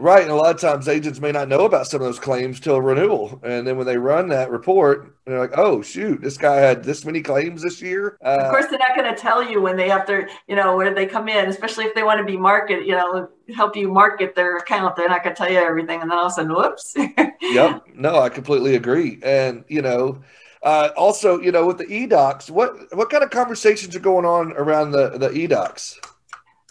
Right. 0.00 0.22
And 0.22 0.30
a 0.30 0.34
lot 0.34 0.54
of 0.54 0.60
times 0.60 0.88
agents 0.88 1.20
may 1.20 1.30
not 1.30 1.48
know 1.48 1.66
about 1.66 1.86
some 1.86 2.00
of 2.00 2.06
those 2.06 2.18
claims 2.18 2.58
till 2.58 2.80
renewal. 2.80 3.38
And 3.44 3.66
then 3.66 3.76
when 3.76 3.86
they 3.86 3.98
run 3.98 4.28
that 4.30 4.50
report, 4.50 5.14
they're 5.26 5.38
like, 5.38 5.58
oh, 5.58 5.82
shoot, 5.82 6.22
this 6.22 6.38
guy 6.38 6.56
had 6.56 6.82
this 6.82 7.04
many 7.04 7.20
claims 7.20 7.62
this 7.62 7.82
year. 7.82 8.16
Uh, 8.24 8.38
of 8.40 8.50
course, 8.50 8.66
they're 8.70 8.78
not 8.78 8.96
going 8.96 9.14
to 9.14 9.20
tell 9.20 9.42
you 9.42 9.60
when 9.60 9.76
they 9.76 9.88
have 9.90 10.06
to, 10.06 10.26
you 10.48 10.56
know, 10.56 10.74
where 10.74 10.94
they 10.94 11.04
come 11.04 11.28
in, 11.28 11.48
especially 11.48 11.84
if 11.84 11.94
they 11.94 12.02
want 12.02 12.18
to 12.18 12.24
be 12.24 12.36
market, 12.36 12.86
you 12.86 12.92
know, 12.92 13.28
help 13.54 13.76
you 13.76 13.92
market 13.92 14.34
their 14.34 14.56
account. 14.56 14.96
They're 14.96 15.08
not 15.08 15.22
going 15.22 15.36
to 15.36 15.38
tell 15.38 15.52
you 15.52 15.58
everything. 15.58 16.00
And 16.00 16.10
then 16.10 16.16
all 16.16 16.26
of 16.26 16.32
a 16.32 16.34
sudden, 16.34 16.54
whoops. 16.54 16.94
yep. 17.42 17.82
No, 17.94 18.18
I 18.18 18.30
completely 18.30 18.76
agree. 18.76 19.18
And, 19.22 19.64
you 19.68 19.82
know, 19.82 20.22
uh, 20.62 20.90
also, 20.96 21.40
you 21.40 21.52
know, 21.52 21.66
with 21.66 21.78
the 21.78 21.86
eDocs, 21.86 22.50
what 22.50 22.94
what 22.94 23.08
kind 23.08 23.24
of 23.24 23.30
conversations 23.30 23.96
are 23.96 24.00
going 24.00 24.26
on 24.26 24.52
around 24.52 24.90
the 24.90 25.10
the 25.10 25.30
eDocs? 25.30 25.96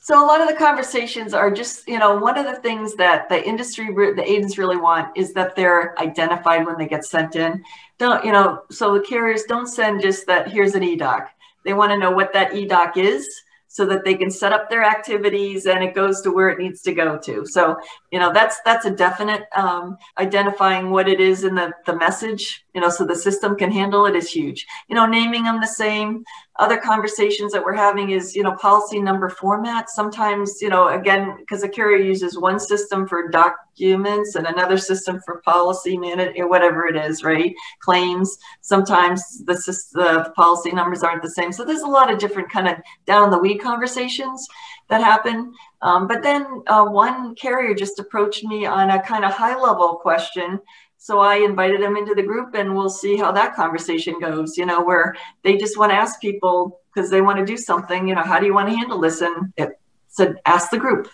So 0.10 0.26
a 0.26 0.26
lot 0.26 0.42
of 0.42 0.48
the 0.48 0.56
conversations 0.56 1.36
are 1.36 1.52
just, 1.52 1.88
you 1.88 2.00
know, 2.00 2.16
one 2.16 2.36
of 2.36 2.48
the 2.48 2.60
things 2.62 2.96
that 2.96 3.30
the 3.30 3.48
industry, 3.48 3.94
the 3.94 4.24
agents 4.26 4.58
really 4.58 4.76
want 4.76 5.16
is 5.16 5.34
that 5.34 5.56
they're 5.56 5.94
identified 6.00 6.66
when 6.66 6.80
they 6.80 6.88
get 6.88 7.06
sent 7.06 7.36
in. 7.36 7.64
Don't, 8.00 8.26
you 8.26 8.32
know, 8.32 8.64
so 8.72 8.96
the 8.96 9.02
carriers 9.02 9.44
don't 9.44 9.68
send 9.68 10.02
just 10.02 10.26
that 10.26 10.52
here's 10.52 10.74
an 10.74 10.82
eDoc. 10.82 11.28
They 11.64 11.74
want 11.74 11.92
to 11.92 11.98
know 12.00 12.10
what 12.10 12.34
that 12.34 12.54
eDoc 12.54 12.98
is 12.98 13.30
so 13.68 13.86
that 13.86 14.04
they 14.04 14.16
can 14.16 14.32
set 14.32 14.52
up 14.52 14.68
their 14.68 14.84
activities 14.84 15.68
and 15.68 15.84
it 15.84 15.94
goes 15.94 16.22
to 16.22 16.32
where 16.32 16.50
it 16.50 16.58
needs 16.58 16.82
to 16.82 16.92
go 16.92 17.16
to. 17.20 17.46
So, 17.46 17.78
you 18.10 18.18
know, 18.18 18.34
that's 18.34 18.60
that's 18.66 18.86
a 18.86 18.92
definite 18.92 19.44
um, 19.56 19.96
identifying 20.18 20.90
what 20.90 21.08
it 21.08 21.22
is 21.22 21.44
in 21.44 21.54
the, 21.54 21.72
the 21.86 21.96
message, 21.96 22.66
you 22.80 22.86
know, 22.86 22.90
so 22.90 23.06
the 23.06 23.14
system 23.14 23.58
can 23.58 23.70
handle 23.70 24.06
it 24.06 24.16
is 24.16 24.32
huge. 24.32 24.66
You 24.88 24.96
know, 24.96 25.06
naming 25.06 25.44
them 25.44 25.60
the 25.60 25.68
same, 25.68 26.24
other 26.60 26.78
conversations 26.78 27.52
that 27.52 27.62
we're 27.62 27.74
having 27.74 28.12
is 28.12 28.38
you 28.38 28.42
know 28.42 28.56
policy 28.56 29.02
number 29.02 29.28
format. 29.28 29.90
Sometimes 29.90 30.62
you 30.62 30.70
know 30.70 30.88
again 30.88 31.36
because 31.40 31.60
the 31.60 31.68
carrier 31.68 31.98
uses 31.98 32.40
one 32.40 32.58
system 32.58 33.06
for 33.06 33.28
documents 33.28 34.36
and 34.36 34.48
another 34.48 34.78
system 34.78 35.20
for 35.26 35.42
policy 35.42 35.98
or 36.38 36.48
whatever 36.48 36.88
it 36.88 36.96
is 36.96 37.22
right? 37.22 37.54
Claims. 37.82 38.38
Sometimes 38.62 39.44
the, 39.44 39.56
the 39.92 40.32
policy 40.38 40.72
numbers 40.72 41.04
aren't 41.04 41.22
the 41.22 41.32
same. 41.32 41.52
So 41.52 41.66
there's 41.66 41.82
a 41.82 41.88
lot 41.88 42.10
of 42.10 42.18
different 42.18 42.50
kind 42.50 42.70
of 42.70 42.78
down 43.06 43.30
the 43.30 43.40
weed 43.40 43.58
conversations 43.58 44.48
that 44.88 45.04
happen. 45.04 45.54
Um, 45.82 46.08
but 46.08 46.24
then 46.24 46.46
uh, 46.68 46.86
one 46.86 47.36
carrier 47.36 47.74
just 47.74 48.00
approached 48.00 48.44
me 48.46 48.66
on 48.66 48.90
a 48.90 49.02
kind 49.02 49.26
of 49.26 49.32
high 49.34 49.60
level 49.60 49.96
question 49.96 50.60
so 51.02 51.20
I 51.20 51.38
invited 51.38 51.82
them 51.82 51.96
into 51.96 52.14
the 52.14 52.22
group 52.22 52.54
and 52.56 52.76
we'll 52.76 52.90
see 52.90 53.16
how 53.16 53.32
that 53.32 53.56
conversation 53.56 54.20
goes, 54.20 54.58
you 54.58 54.66
know, 54.66 54.84
where 54.84 55.16
they 55.44 55.56
just 55.56 55.78
want 55.78 55.92
to 55.92 55.96
ask 55.96 56.20
people 56.20 56.82
because 56.94 57.10
they 57.10 57.22
want 57.22 57.40
to 57.40 57.46
do 57.46 57.56
something, 57.56 58.06
you 58.06 58.16
know, 58.16 58.22
how 58.22 58.38
do 58.38 58.46
you 58.46 58.54
want 58.54 58.68
to 58.68 58.76
handle 58.76 59.00
this? 59.00 59.22
And 59.22 59.54
it 59.56 59.80
said, 60.10 60.36
ask 60.46 60.72
the 60.72 60.78
group. 60.78 61.08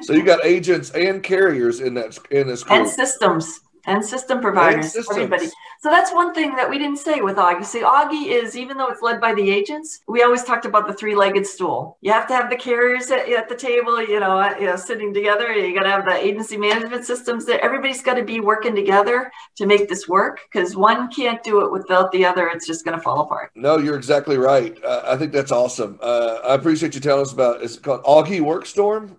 so 0.00 0.14
you 0.14 0.22
got 0.22 0.44
agents 0.46 0.90
and 0.92 1.22
carriers 1.22 1.80
in 1.80 1.92
that 1.92 2.18
in 2.30 2.46
this 2.46 2.64
group. 2.64 2.80
And 2.80 2.88
systems 2.88 3.60
and 3.86 4.04
system 4.04 4.40
providers, 4.40 4.94
and 4.94 5.06
everybody. 5.10 5.46
So 5.80 5.90
that's 5.90 6.12
one 6.12 6.34
thing 6.34 6.56
that 6.56 6.68
we 6.68 6.78
didn't 6.78 6.98
say 6.98 7.20
with 7.20 7.36
Augie. 7.36 7.64
See, 7.64 7.82
Augie 7.82 8.28
is, 8.28 8.56
even 8.56 8.76
though 8.76 8.88
it's 8.88 9.02
led 9.02 9.20
by 9.20 9.34
the 9.34 9.48
agents, 9.50 10.00
we 10.08 10.22
always 10.22 10.42
talked 10.42 10.64
about 10.64 10.86
the 10.86 10.94
three-legged 10.94 11.46
stool. 11.46 11.98
You 12.00 12.12
have 12.12 12.26
to 12.28 12.34
have 12.34 12.50
the 12.50 12.56
carriers 12.56 13.10
at, 13.10 13.28
at 13.28 13.48
the 13.48 13.54
table, 13.54 14.00
you 14.02 14.18
know, 14.18 14.38
uh, 14.38 14.54
you 14.58 14.66
know, 14.66 14.76
sitting 14.76 15.14
together. 15.14 15.52
You 15.52 15.74
got 15.74 15.84
to 15.84 15.90
have 15.90 16.04
the 16.04 16.14
agency 16.14 16.56
management 16.56 17.04
systems 17.04 17.44
that 17.46 17.60
everybody's 17.60 18.02
got 18.02 18.14
to 18.14 18.24
be 18.24 18.40
working 18.40 18.74
together 18.74 19.30
to 19.56 19.66
make 19.66 19.88
this 19.88 20.08
work 20.08 20.40
because 20.50 20.74
one 20.76 21.10
can't 21.10 21.42
do 21.42 21.64
it 21.64 21.70
without 21.70 22.10
the 22.10 22.24
other. 22.24 22.48
It's 22.48 22.66
just 22.66 22.84
going 22.84 22.96
to 22.96 23.02
fall 23.02 23.20
apart. 23.20 23.52
No, 23.54 23.78
you're 23.78 23.96
exactly 23.96 24.38
right. 24.38 24.76
Uh, 24.82 25.02
I 25.06 25.16
think 25.16 25.32
that's 25.32 25.52
awesome. 25.52 25.98
Uh, 26.02 26.38
I 26.44 26.54
appreciate 26.54 26.94
you 26.94 27.00
telling 27.00 27.22
us 27.22 27.32
about, 27.32 27.62
it's 27.62 27.78
called 27.78 28.02
Augie 28.04 28.40
Workstorm? 28.40 29.16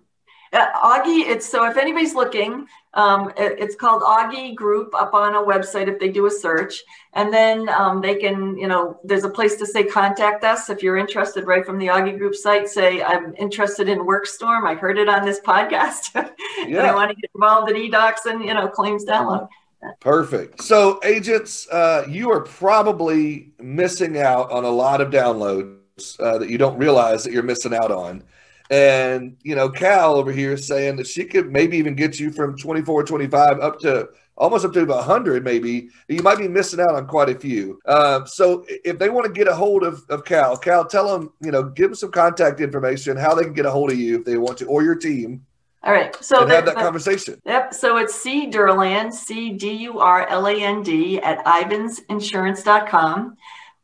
Uh, 0.52 0.66
Augie, 0.82 1.26
it's 1.26 1.46
so 1.46 1.64
if 1.68 1.76
anybody's 1.76 2.14
looking, 2.14 2.66
um, 2.94 3.30
it, 3.36 3.58
it's 3.58 3.74
called 3.74 4.02
Augie 4.02 4.54
Group 4.54 4.94
up 4.94 5.14
on 5.14 5.34
a 5.34 5.42
website 5.42 5.88
if 5.88 5.98
they 5.98 6.08
do 6.08 6.26
a 6.26 6.30
search. 6.30 6.82
And 7.12 7.32
then 7.32 7.68
um, 7.68 8.00
they 8.00 8.16
can, 8.16 8.56
you 8.56 8.66
know, 8.66 8.98
there's 9.04 9.24
a 9.24 9.30
place 9.30 9.56
to 9.56 9.66
say 9.66 9.84
contact 9.84 10.44
us 10.44 10.70
if 10.70 10.82
you're 10.82 10.96
interested 10.96 11.46
right 11.46 11.64
from 11.64 11.78
the 11.78 11.86
Augie 11.86 12.16
Group 12.16 12.34
site. 12.34 12.68
Say, 12.68 13.02
I'm 13.02 13.34
interested 13.36 13.88
in 13.88 14.00
Workstorm. 14.00 14.66
I 14.66 14.74
heard 14.74 14.98
it 14.98 15.08
on 15.08 15.24
this 15.24 15.40
podcast. 15.46 16.14
yeah. 16.14 16.64
and 16.64 16.78
I 16.78 16.94
want 16.94 17.10
to 17.10 17.14
get 17.14 17.30
involved 17.34 17.70
in 17.70 17.76
eDocs 17.76 18.26
and, 18.26 18.42
you 18.42 18.54
know, 18.54 18.68
claims 18.68 19.04
download. 19.04 19.48
Perfect. 20.00 20.62
So, 20.62 20.98
agents, 21.04 21.68
uh, 21.70 22.04
you 22.08 22.32
are 22.32 22.40
probably 22.40 23.52
missing 23.60 24.18
out 24.18 24.50
on 24.50 24.64
a 24.64 24.70
lot 24.70 25.00
of 25.00 25.10
downloads 25.10 26.18
uh, 26.18 26.38
that 26.38 26.48
you 26.48 26.58
don't 26.58 26.76
realize 26.78 27.22
that 27.22 27.32
you're 27.32 27.44
missing 27.44 27.74
out 27.74 27.92
on. 27.92 28.24
And, 28.70 29.36
you 29.42 29.54
know, 29.54 29.68
Cal 29.70 30.14
over 30.14 30.30
here 30.30 30.52
is 30.52 30.66
saying 30.66 30.96
that 30.96 31.06
she 31.06 31.24
could 31.24 31.50
maybe 31.50 31.78
even 31.78 31.94
get 31.94 32.20
you 32.20 32.30
from 32.30 32.56
24, 32.56 33.04
25 33.04 33.60
up 33.60 33.78
to 33.80 34.08
almost 34.38 34.64
up 34.64 34.72
to 34.72 34.82
about 34.82 35.06
100 35.06 35.44
maybe. 35.44 35.90
You 36.08 36.22
might 36.22 36.38
be 36.38 36.48
missing 36.48 36.80
out 36.80 36.94
on 36.94 37.06
quite 37.06 37.28
a 37.28 37.38
few. 37.38 37.80
Uh, 37.84 38.24
so 38.24 38.64
if 38.68 38.98
they 38.98 39.10
want 39.10 39.26
to 39.26 39.32
get 39.32 39.48
a 39.48 39.54
hold 39.54 39.82
of, 39.82 40.04
of 40.08 40.24
cal 40.24 40.56
cal 40.56 40.84
tell 40.84 41.18
them 41.18 41.32
you 41.40 41.50
know 41.50 41.64
give 41.64 41.90
them 41.90 41.94
some 41.94 42.10
contact 42.10 42.60
information 42.60 43.16
how 43.16 43.34
they 43.34 43.44
can 43.44 43.52
get 43.52 43.66
a 43.66 43.70
hold 43.70 43.90
of 43.90 43.98
you 43.98 44.18
if 44.18 44.24
they 44.24 44.36
want 44.36 44.58
to 44.58 44.66
or 44.66 44.82
your 44.82 44.94
team. 44.94 45.44
All 45.82 45.92
right 45.92 46.14
so 46.22 46.44
the, 46.44 46.54
have 46.54 46.66
that 46.66 46.76
conversation. 46.76 47.40
Yep 47.44 47.74
so 47.74 47.96
it's 47.98 48.14
c. 48.14 48.50
Durland 48.50 49.12
c 49.12 49.50
d 49.50 49.72
u 49.72 49.98
r 49.98 50.26
l 50.28 50.46
a 50.46 50.62
n 50.62 50.82
d 50.82 51.20
at 51.20 51.44
ivansinsurance.com 51.44 53.36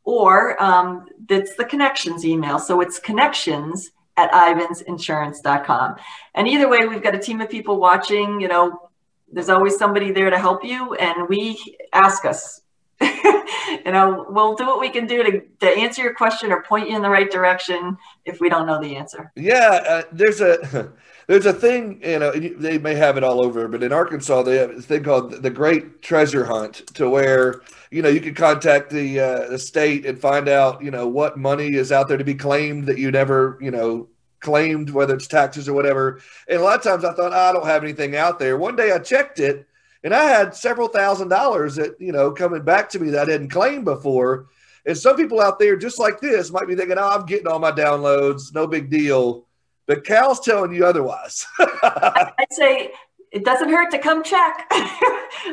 or 0.06 0.62
um, 0.62 1.06
it's 1.30 1.56
the 1.56 1.64
connections 1.64 2.24
email. 2.24 2.58
So 2.58 2.80
it's 2.80 2.98
connections 2.98 3.90
at 4.16 4.30
ivansinsurance.com. 4.30 5.96
And 6.34 6.48
either 6.48 6.68
way, 6.68 6.86
we've 6.86 7.02
got 7.02 7.14
a 7.14 7.18
team 7.18 7.40
of 7.40 7.50
people 7.50 7.78
watching, 7.78 8.40
you 8.40 8.48
know, 8.48 8.90
there's 9.32 9.48
always 9.48 9.76
somebody 9.76 10.12
there 10.12 10.30
to 10.30 10.38
help 10.38 10.64
you. 10.64 10.94
And 10.94 11.28
we 11.28 11.76
ask 11.92 12.24
us, 12.24 12.60
you 13.00 13.92
know, 13.92 14.26
we'll 14.28 14.54
do 14.54 14.66
what 14.66 14.80
we 14.80 14.88
can 14.88 15.06
do 15.06 15.22
to, 15.24 15.40
to 15.60 15.66
answer 15.66 16.02
your 16.02 16.14
question 16.14 16.52
or 16.52 16.62
point 16.62 16.88
you 16.88 16.96
in 16.96 17.02
the 17.02 17.10
right 17.10 17.30
direction 17.30 17.96
if 18.24 18.40
we 18.40 18.48
don't 18.48 18.66
know 18.66 18.80
the 18.80 18.96
answer. 18.96 19.32
Yeah, 19.34 19.82
uh, 19.86 20.02
there's 20.12 20.40
a 20.40 20.92
there's 21.26 21.46
a 21.46 21.52
thing, 21.52 22.00
you 22.02 22.18
know, 22.18 22.32
they 22.32 22.78
may 22.78 22.94
have 22.94 23.16
it 23.16 23.24
all 23.24 23.40
over, 23.40 23.68
but 23.68 23.82
in 23.82 23.92
Arkansas 23.92 24.42
they 24.42 24.56
have 24.56 24.70
a 24.70 24.82
thing 24.82 25.04
called 25.04 25.42
the 25.42 25.50
Great 25.50 26.02
Treasure 26.02 26.44
Hunt, 26.44 26.86
to 26.94 27.08
where 27.08 27.62
you 27.90 28.02
know 28.02 28.08
you 28.08 28.20
can 28.20 28.34
contact 28.34 28.90
the 28.90 29.20
uh, 29.20 29.48
the 29.48 29.58
state 29.58 30.04
and 30.06 30.18
find 30.18 30.48
out 30.48 30.82
you 30.82 30.90
know 30.90 31.08
what 31.08 31.38
money 31.38 31.74
is 31.74 31.92
out 31.92 32.08
there 32.08 32.18
to 32.18 32.24
be 32.24 32.34
claimed 32.34 32.86
that 32.86 32.98
you 32.98 33.10
never 33.10 33.58
you 33.60 33.70
know 33.70 34.08
claimed, 34.40 34.90
whether 34.90 35.14
it's 35.14 35.26
taxes 35.26 35.68
or 35.68 35.72
whatever. 35.72 36.20
And 36.48 36.60
a 36.60 36.62
lot 36.62 36.76
of 36.76 36.82
times 36.82 37.04
I 37.04 37.14
thought 37.14 37.32
oh, 37.32 37.36
I 37.36 37.52
don't 37.52 37.66
have 37.66 37.82
anything 37.82 38.14
out 38.14 38.38
there. 38.38 38.56
One 38.56 38.76
day 38.76 38.92
I 38.92 38.98
checked 38.98 39.40
it 39.40 39.66
and 40.04 40.14
I 40.14 40.24
had 40.24 40.54
several 40.54 40.88
thousand 40.88 41.28
dollars 41.28 41.76
that, 41.76 41.98
you 41.98 42.12
know, 42.12 42.30
coming 42.30 42.62
back 42.62 42.90
to 42.90 43.00
me 43.00 43.10
that 43.10 43.28
I 43.28 43.32
hadn't 43.32 43.48
claimed 43.48 43.86
before. 43.86 44.46
And 44.86 44.96
some 44.96 45.16
people 45.16 45.40
out 45.40 45.58
there, 45.58 45.76
just 45.76 45.98
like 45.98 46.20
this, 46.20 46.52
might 46.52 46.68
be 46.68 46.76
thinking, 46.76 46.98
oh, 46.98 47.08
I'm 47.08 47.24
getting 47.24 47.46
all 47.46 47.58
my 47.58 47.72
downloads, 47.72 48.54
no 48.54 48.66
big 48.66 48.90
deal. 48.90 49.46
But 49.86 50.04
Cal's 50.04 50.40
telling 50.40 50.72
you 50.72 50.86
otherwise. 50.86 51.46
I'd 51.58 52.46
say 52.50 52.92
it 53.34 53.44
doesn't 53.44 53.68
hurt 53.68 53.90
to 53.90 53.98
come 53.98 54.22
check. 54.22 54.66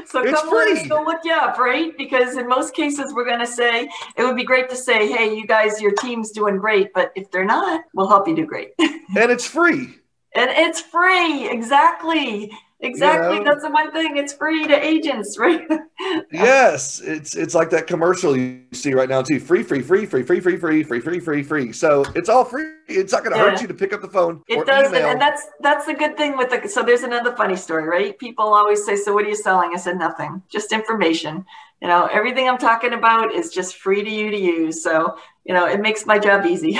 so 0.06 0.22
it's 0.22 0.40
come 0.40 0.50
free. 0.50 0.88
go 0.88 1.04
look 1.04 1.22
you 1.24 1.34
up, 1.34 1.58
right? 1.58 1.98
Because 1.98 2.38
in 2.38 2.48
most 2.48 2.76
cases, 2.76 3.12
we're 3.14 3.26
going 3.26 3.40
to 3.40 3.48
say 3.48 3.90
it 4.16 4.24
would 4.24 4.36
be 4.36 4.44
great 4.44 4.70
to 4.70 4.76
say, 4.76 5.12
hey, 5.12 5.36
you 5.36 5.48
guys, 5.48 5.82
your 5.82 5.92
team's 5.94 6.30
doing 6.30 6.58
great. 6.58 6.94
But 6.94 7.12
if 7.16 7.32
they're 7.32 7.44
not, 7.44 7.82
we'll 7.96 8.08
help 8.08 8.28
you 8.28 8.36
do 8.36 8.46
great. 8.46 8.70
and 8.80 9.32
it's 9.32 9.48
free. 9.48 9.96
And 10.36 10.50
it's 10.52 10.80
free. 10.80 11.50
Exactly. 11.50 12.52
Exactly. 12.82 13.38
You 13.38 13.44
know? 13.44 13.52
That's 13.52 13.64
the 13.64 13.70
one 13.70 13.92
thing. 13.92 14.18
It's 14.18 14.34
free 14.34 14.66
to 14.68 14.86
agents, 14.86 15.38
right? 15.38 15.62
yes. 16.32 17.00
It's 17.00 17.36
it's 17.36 17.54
like 17.54 17.70
that 17.70 17.86
commercial 17.86 18.36
you 18.36 18.64
see 18.72 18.94
right 18.94 19.08
now 19.08 19.22
too. 19.22 19.40
Free, 19.40 19.62
free, 19.62 19.82
free, 19.82 20.06
free, 20.06 20.24
free, 20.24 20.40
free, 20.40 20.58
free, 20.58 20.84
free, 20.84 21.00
free, 21.00 21.20
free, 21.20 21.44
free. 21.44 21.74
So 21.74 22.04
it's 22.16 22.28
all 22.28 22.44
free. 22.44 22.74
It's 22.88 23.14
not 23.14 23.24
gonna 23.24 23.38
yeah. 23.38 23.52
hurt 23.52 23.62
you 23.62 23.68
to 23.68 23.74
pick 23.74 23.94
up 23.94 24.02
the 24.02 24.10
phone. 24.10 24.42
It 24.48 24.66
does, 24.66 24.90
email. 24.90 25.08
and 25.08 25.22
that's 25.22 25.44
that's 25.60 25.86
the 25.86 25.94
good 25.94 26.18
thing 26.18 26.38
with 26.38 26.50
the 26.50 26.68
so 26.68 26.82
there's 26.82 27.04
another 27.04 27.36
funny 27.36 27.56
story, 27.56 27.88
right? 27.88 28.18
People 28.18 28.46
always 28.46 28.84
say, 28.84 28.96
So 28.96 29.14
what 29.14 29.26
are 29.26 29.30
you 29.30 29.36
selling? 29.36 29.72
I 29.74 29.78
said 29.78 29.98
nothing, 29.98 30.42
just 30.52 30.72
information. 30.72 31.46
You 31.82 31.88
know, 31.88 32.08
everything 32.08 32.48
I'm 32.48 32.58
talking 32.58 32.94
about 32.94 33.34
is 33.34 33.52
just 33.52 33.78
free 33.78 34.04
to 34.04 34.10
you 34.10 34.30
to 34.30 34.38
use. 34.38 34.84
So, 34.84 35.18
you 35.46 35.54
know, 35.54 35.68
it 35.68 35.82
makes 35.82 36.06
my 36.06 36.20
job 36.20 36.46
easy. 36.46 36.80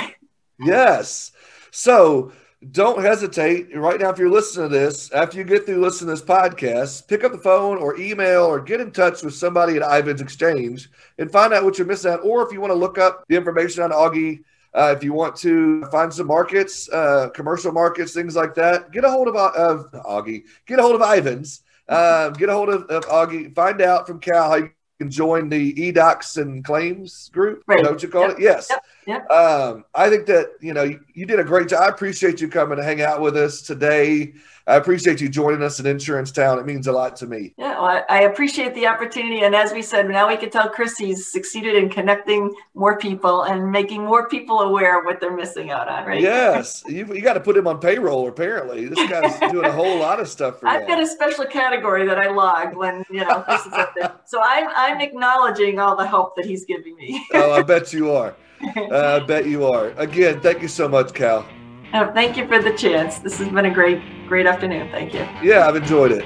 yes. 0.60 1.32
So 1.72 2.32
don't 2.70 3.02
hesitate 3.02 3.76
right 3.76 4.00
now 4.00 4.12
if 4.12 4.20
you're 4.20 4.30
listening 4.30 4.70
to 4.70 4.76
this 4.78 5.12
after 5.14 5.36
you 5.36 5.44
get 5.44 5.66
through 5.66 5.82
listening 5.82 6.16
to 6.16 6.22
this 6.22 6.30
podcast 6.30 7.08
pick 7.08 7.24
up 7.24 7.32
the 7.32 7.38
phone 7.38 7.78
or 7.78 7.98
email 7.98 8.44
or 8.44 8.62
get 8.62 8.80
in 8.80 8.92
touch 8.92 9.24
with 9.24 9.34
somebody 9.34 9.78
at 9.78 9.82
ivans 9.82 10.22
exchange 10.22 10.88
and 11.18 11.32
find 11.32 11.54
out 11.54 11.64
what 11.64 11.80
you're 11.80 11.88
missing 11.88 12.12
out 12.12 12.20
or 12.24 12.46
if 12.46 12.54
you 12.54 12.62
want 12.62 12.70
to 12.70 12.78
look 12.78 13.00
up 13.00 13.24
the 13.30 13.36
information 13.36 13.82
on 13.82 13.90
augie 13.90 14.44
uh, 14.76 14.94
if 14.96 15.04
you 15.04 15.12
want 15.12 15.36
to 15.36 15.84
find 15.86 16.14
some 16.14 16.28
markets 16.28 16.88
uh, 16.90 17.30
commercial 17.34 17.72
markets 17.72 18.14
things 18.14 18.36
like 18.36 18.54
that 18.54 18.92
get 18.92 19.04
a 19.04 19.10
hold 19.10 19.28
of, 19.28 19.36
of 19.36 19.92
augie 20.06 20.44
get 20.68 20.78
a 20.78 20.84
hold 20.84 20.94
of 20.94 21.02
ivans 21.02 21.64
uh, 21.90 22.30
get 22.30 22.48
a 22.48 22.54
hold 22.54 22.70
of, 22.70 22.84
of 22.84 23.04
augie 23.06 23.54
find 23.56 23.82
out 23.82 24.06
from 24.06 24.20
cal 24.20 24.50
how 24.52 24.58
you 24.58 24.70
can 25.02 25.10
join 25.10 25.50
the 25.50 25.74
eDocs 25.74 26.40
and 26.40 26.64
claims 26.64 27.30
group. 27.30 27.64
Right. 27.66 27.80
You 27.80 27.86
know 27.86 27.92
what 27.92 28.04
you 28.04 28.10
call 28.10 28.28
yep. 28.28 28.38
it? 28.38 28.40
Yes. 28.40 28.68
Yep. 28.70 28.86
Yep. 29.08 29.30
Um, 29.32 29.86
I 29.96 30.10
think 30.10 30.28
that, 30.28 30.52
you 30.62 30.74
know, 30.74 30.84
you, 30.84 31.00
you, 31.14 31.26
did 31.26 31.40
a 31.40 31.44
great 31.44 31.70
job. 31.70 31.82
I 31.82 31.88
appreciate 31.88 32.40
you 32.40 32.48
coming 32.48 32.78
to 32.78 32.84
hang 32.84 33.02
out 33.02 33.22
with 33.22 33.36
us 33.36 33.62
today. 33.62 34.34
I 34.68 34.76
appreciate 34.76 35.20
you 35.20 35.28
joining 35.28 35.64
us 35.64 35.80
in 35.80 35.88
Insurance 35.88 36.32
Town. 36.32 36.60
It 36.60 36.68
means 36.68 36.86
a 36.86 36.92
lot 36.92 37.16
to 37.18 37.26
me. 37.26 37.54
Yeah, 37.58 37.82
well, 37.82 38.06
I 38.08 38.22
appreciate 38.24 38.76
the 38.76 38.86
opportunity. 38.86 39.42
And 39.42 39.56
as 39.56 39.74
we 39.74 39.82
said, 39.82 40.08
now 40.08 40.28
we 40.28 40.38
can 40.38 40.52
tell 40.52 40.70
Chris 40.70 40.98
he's 40.98 41.32
succeeded 41.32 41.76
in 41.76 41.90
connecting 41.90 42.54
more 42.76 42.98
people 42.98 43.44
and 43.44 43.72
making 43.72 44.06
more 44.06 44.30
people 44.30 44.60
aware 44.60 45.00
of 45.00 45.06
what 45.06 45.20
they're 45.20 45.36
missing 45.36 45.72
out 45.72 45.88
on, 45.88 46.06
right? 46.06 46.22
Yes. 46.22 46.84
you, 46.88 47.12
you 47.12 47.22
got 47.22 47.34
to 47.34 47.40
put 47.40 47.58
him 47.58 47.66
on 47.66 47.80
payroll, 47.80 48.28
apparently. 48.28 48.86
This 48.86 49.10
guy's 49.10 49.40
doing 49.52 49.66
a 49.66 49.72
whole 49.72 49.98
lot 49.98 50.20
of 50.20 50.30
stuff 50.30 50.60
for 50.60 50.68
I've 50.68 50.88
got 50.88 51.02
a 51.02 51.08
special 51.08 51.46
category 51.46 52.06
that 52.06 52.20
I 52.20 52.30
log 52.30 52.76
when, 52.76 53.04
you 53.10 53.26
know, 53.26 53.44
this 53.50 53.66
is 53.66 53.74
up 53.74 53.94
there. 53.96 54.14
So 54.26 54.42
I'm, 54.44 54.70
I'm 54.76 55.02
acknowledging 55.02 55.80
all 55.80 55.96
the 55.96 56.08
help 56.08 56.36
that 56.36 56.46
he's 56.46 56.66
giving 56.66 56.96
me. 56.96 57.26
oh, 57.34 57.52
I 57.52 57.64
bet 57.64 57.92
you 57.94 58.12
are. 58.12 58.36
Uh, 58.92 59.20
I 59.22 59.26
bet 59.26 59.48
you 59.48 59.66
are. 59.66 59.90
Again, 59.98 60.40
thank 60.42 60.62
you 60.62 60.68
so 60.68 60.88
much, 60.88 61.14
Cal. 61.14 61.48
Oh, 61.94 62.12
thank 62.14 62.38
you 62.38 62.48
for 62.48 62.62
the 62.62 62.72
chance. 62.72 63.20
This 63.20 63.38
has 63.40 63.50
been 63.50 63.66
a 63.66 63.74
great, 63.74 64.02
great 64.28 64.46
afternoon. 64.46 64.90
Thank 64.92 65.14
you. 65.14 65.28
Yeah, 65.42 65.68
I've 65.68 65.76
enjoyed 65.76 66.12
it. 66.12 66.26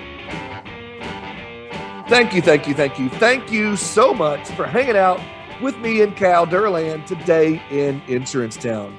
Thank 2.07 2.33
you, 2.33 2.41
thank 2.41 2.67
you, 2.67 2.73
thank 2.73 2.99
you, 2.99 3.09
thank 3.09 3.51
you 3.51 3.75
so 3.75 4.13
much 4.13 4.47
for 4.49 4.67
hanging 4.67 4.95
out 4.95 5.19
with 5.61 5.77
me 5.77 6.01
and 6.01 6.15
Cal 6.15 6.45
Durland 6.45 7.05
today 7.05 7.61
in 7.71 8.01
Insurance 8.07 8.57
Town. 8.57 8.95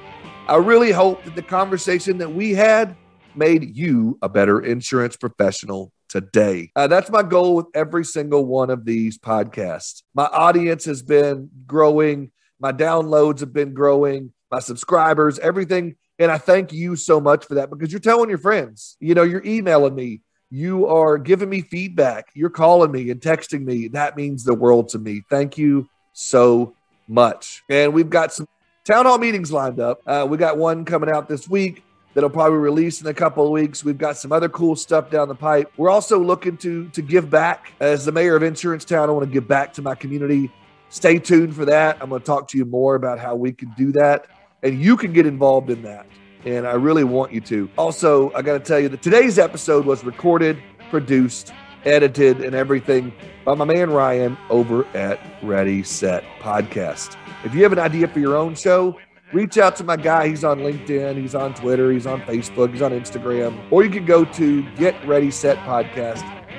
I 0.47 0.57
really 0.57 0.91
hope 0.91 1.23
that 1.23 1.35
the 1.35 1.41
conversation 1.41 2.17
that 2.17 2.33
we 2.33 2.53
had 2.53 2.95
made 3.35 3.75
you 3.75 4.17
a 4.21 4.29
better 4.29 4.59
insurance 4.59 5.15
professional 5.15 5.91
today. 6.09 6.71
Uh, 6.75 6.87
that's 6.87 7.09
my 7.09 7.23
goal 7.23 7.55
with 7.55 7.67
every 7.73 8.03
single 8.03 8.45
one 8.45 8.69
of 8.69 8.85
these 8.85 9.17
podcasts. 9.17 10.03
My 10.13 10.25
audience 10.25 10.85
has 10.85 11.01
been 11.01 11.49
growing, 11.65 12.31
my 12.59 12.71
downloads 12.71 13.39
have 13.41 13.53
been 13.53 13.73
growing, 13.73 14.33
my 14.51 14.59
subscribers, 14.59 15.39
everything 15.39 15.95
and 16.19 16.31
I 16.31 16.37
thank 16.37 16.73
you 16.73 16.95
so 16.95 17.19
much 17.19 17.45
for 17.45 17.55
that 17.55 17.69
because 17.69 17.91
you're 17.91 17.99
telling 17.99 18.29
your 18.29 18.39
friends, 18.39 18.97
you 18.99 19.13
know, 19.13 19.23
you're 19.23 19.45
emailing 19.45 19.93
me, 19.93 20.21
you 20.49 20.87
are 20.87 21.17
giving 21.17 21.49
me 21.49 21.61
feedback, 21.61 22.29
you're 22.33 22.49
calling 22.49 22.91
me 22.91 23.11
and 23.11 23.21
texting 23.21 23.63
me. 23.63 23.89
That 23.89 24.17
means 24.17 24.43
the 24.43 24.55
world 24.55 24.89
to 24.89 24.99
me. 24.99 25.21
Thank 25.29 25.57
you 25.57 25.87
so 26.13 26.73
much. 27.07 27.63
And 27.69 27.93
we've 27.93 28.09
got 28.09 28.33
some 28.33 28.47
town 28.83 29.05
hall 29.05 29.19
meetings 29.19 29.51
lined 29.51 29.79
up. 29.79 30.01
Uh, 30.07 30.25
we 30.27 30.37
got 30.37 30.57
one 30.57 30.85
coming 30.85 31.09
out 31.09 31.27
this 31.27 31.47
week 31.47 31.83
that'll 32.15 32.31
probably 32.31 32.57
release 32.57 32.99
in 32.99 33.07
a 33.07 33.13
couple 33.13 33.45
of 33.45 33.51
weeks. 33.51 33.83
We've 33.83 33.97
got 33.97 34.17
some 34.17 34.31
other 34.31 34.49
cool 34.49 34.75
stuff 34.75 35.11
down 35.11 35.27
the 35.27 35.35
pipe. 35.35 35.71
We're 35.77 35.91
also 35.91 36.17
looking 36.17 36.57
to 36.57 36.89
to 36.89 37.01
give 37.03 37.29
back. 37.29 37.73
As 37.79 38.05
the 38.05 38.11
mayor 38.11 38.35
of 38.35 38.41
Insurance 38.41 38.85
Town, 38.85 39.07
I 39.07 39.11
want 39.11 39.27
to 39.27 39.31
give 39.31 39.47
back 39.47 39.73
to 39.73 39.83
my 39.83 39.93
community. 39.93 40.51
Stay 40.89 41.19
tuned 41.19 41.55
for 41.55 41.65
that. 41.65 41.97
I'm 42.01 42.09
going 42.09 42.21
to 42.21 42.25
talk 42.25 42.47
to 42.49 42.57
you 42.57 42.65
more 42.65 42.95
about 42.95 43.19
how 43.19 43.35
we 43.35 43.51
can 43.51 43.73
do 43.77 43.91
that 43.93 44.27
and 44.63 44.81
you 44.81 44.97
can 44.97 45.13
get 45.13 45.25
involved 45.25 45.69
in 45.69 45.81
that. 45.83 46.05
And 46.45 46.67
I 46.67 46.73
really 46.73 47.03
want 47.03 47.33
you 47.33 47.41
to. 47.41 47.69
Also, 47.77 48.31
I 48.33 48.41
got 48.41 48.53
to 48.53 48.59
tell 48.59 48.79
you 48.79 48.89
that 48.89 49.01
today's 49.01 49.37
episode 49.37 49.85
was 49.85 50.03
recorded, 50.03 50.61
produced, 50.89 51.51
edited, 51.85 52.41
and 52.41 52.55
everything 52.55 53.13
by 53.43 53.55
my 53.55 53.65
man 53.65 53.89
Ryan 53.89 54.37
over 54.49 54.85
at 54.95 55.19
Ready 55.43 55.83
Set 55.83 56.23
Podcast. 56.39 57.15
If 57.43 57.53
you 57.53 57.63
have 57.63 57.71
an 57.71 57.79
idea 57.79 58.07
for 58.07 58.19
your 58.19 58.35
own 58.35 58.55
show, 58.55 58.97
reach 59.33 59.57
out 59.57 59.75
to 59.77 59.83
my 59.83 59.97
guy. 59.97 60.27
He's 60.27 60.43
on 60.43 60.59
LinkedIn, 60.59 61.19
he's 61.19 61.35
on 61.35 61.53
Twitter, 61.53 61.91
he's 61.91 62.07
on 62.07 62.21
Facebook, 62.21 62.71
he's 62.71 62.81
on 62.81 62.91
Instagram, 62.91 63.59
or 63.71 63.83
you 63.83 63.89
can 63.89 64.05
go 64.05 64.25
to 64.25 64.63
Get 64.75 64.95
Ready 65.05 65.31
Set 65.31 65.57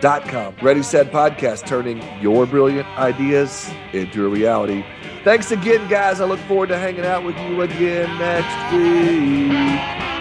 Podcast, 0.01 1.67
turning 1.67 2.03
your 2.21 2.47
brilliant 2.47 2.87
ideas 2.99 3.71
into 3.93 4.27
a 4.27 4.29
reality. 4.29 4.85
Thanks 5.25 5.51
again, 5.51 5.89
guys. 5.89 6.21
I 6.21 6.25
look 6.25 6.41
forward 6.41 6.69
to 6.69 6.79
hanging 6.79 7.05
out 7.05 7.25
with 7.25 7.37
you 7.39 7.63
again 7.63 8.09
next 8.19 8.73
week. 8.75 10.18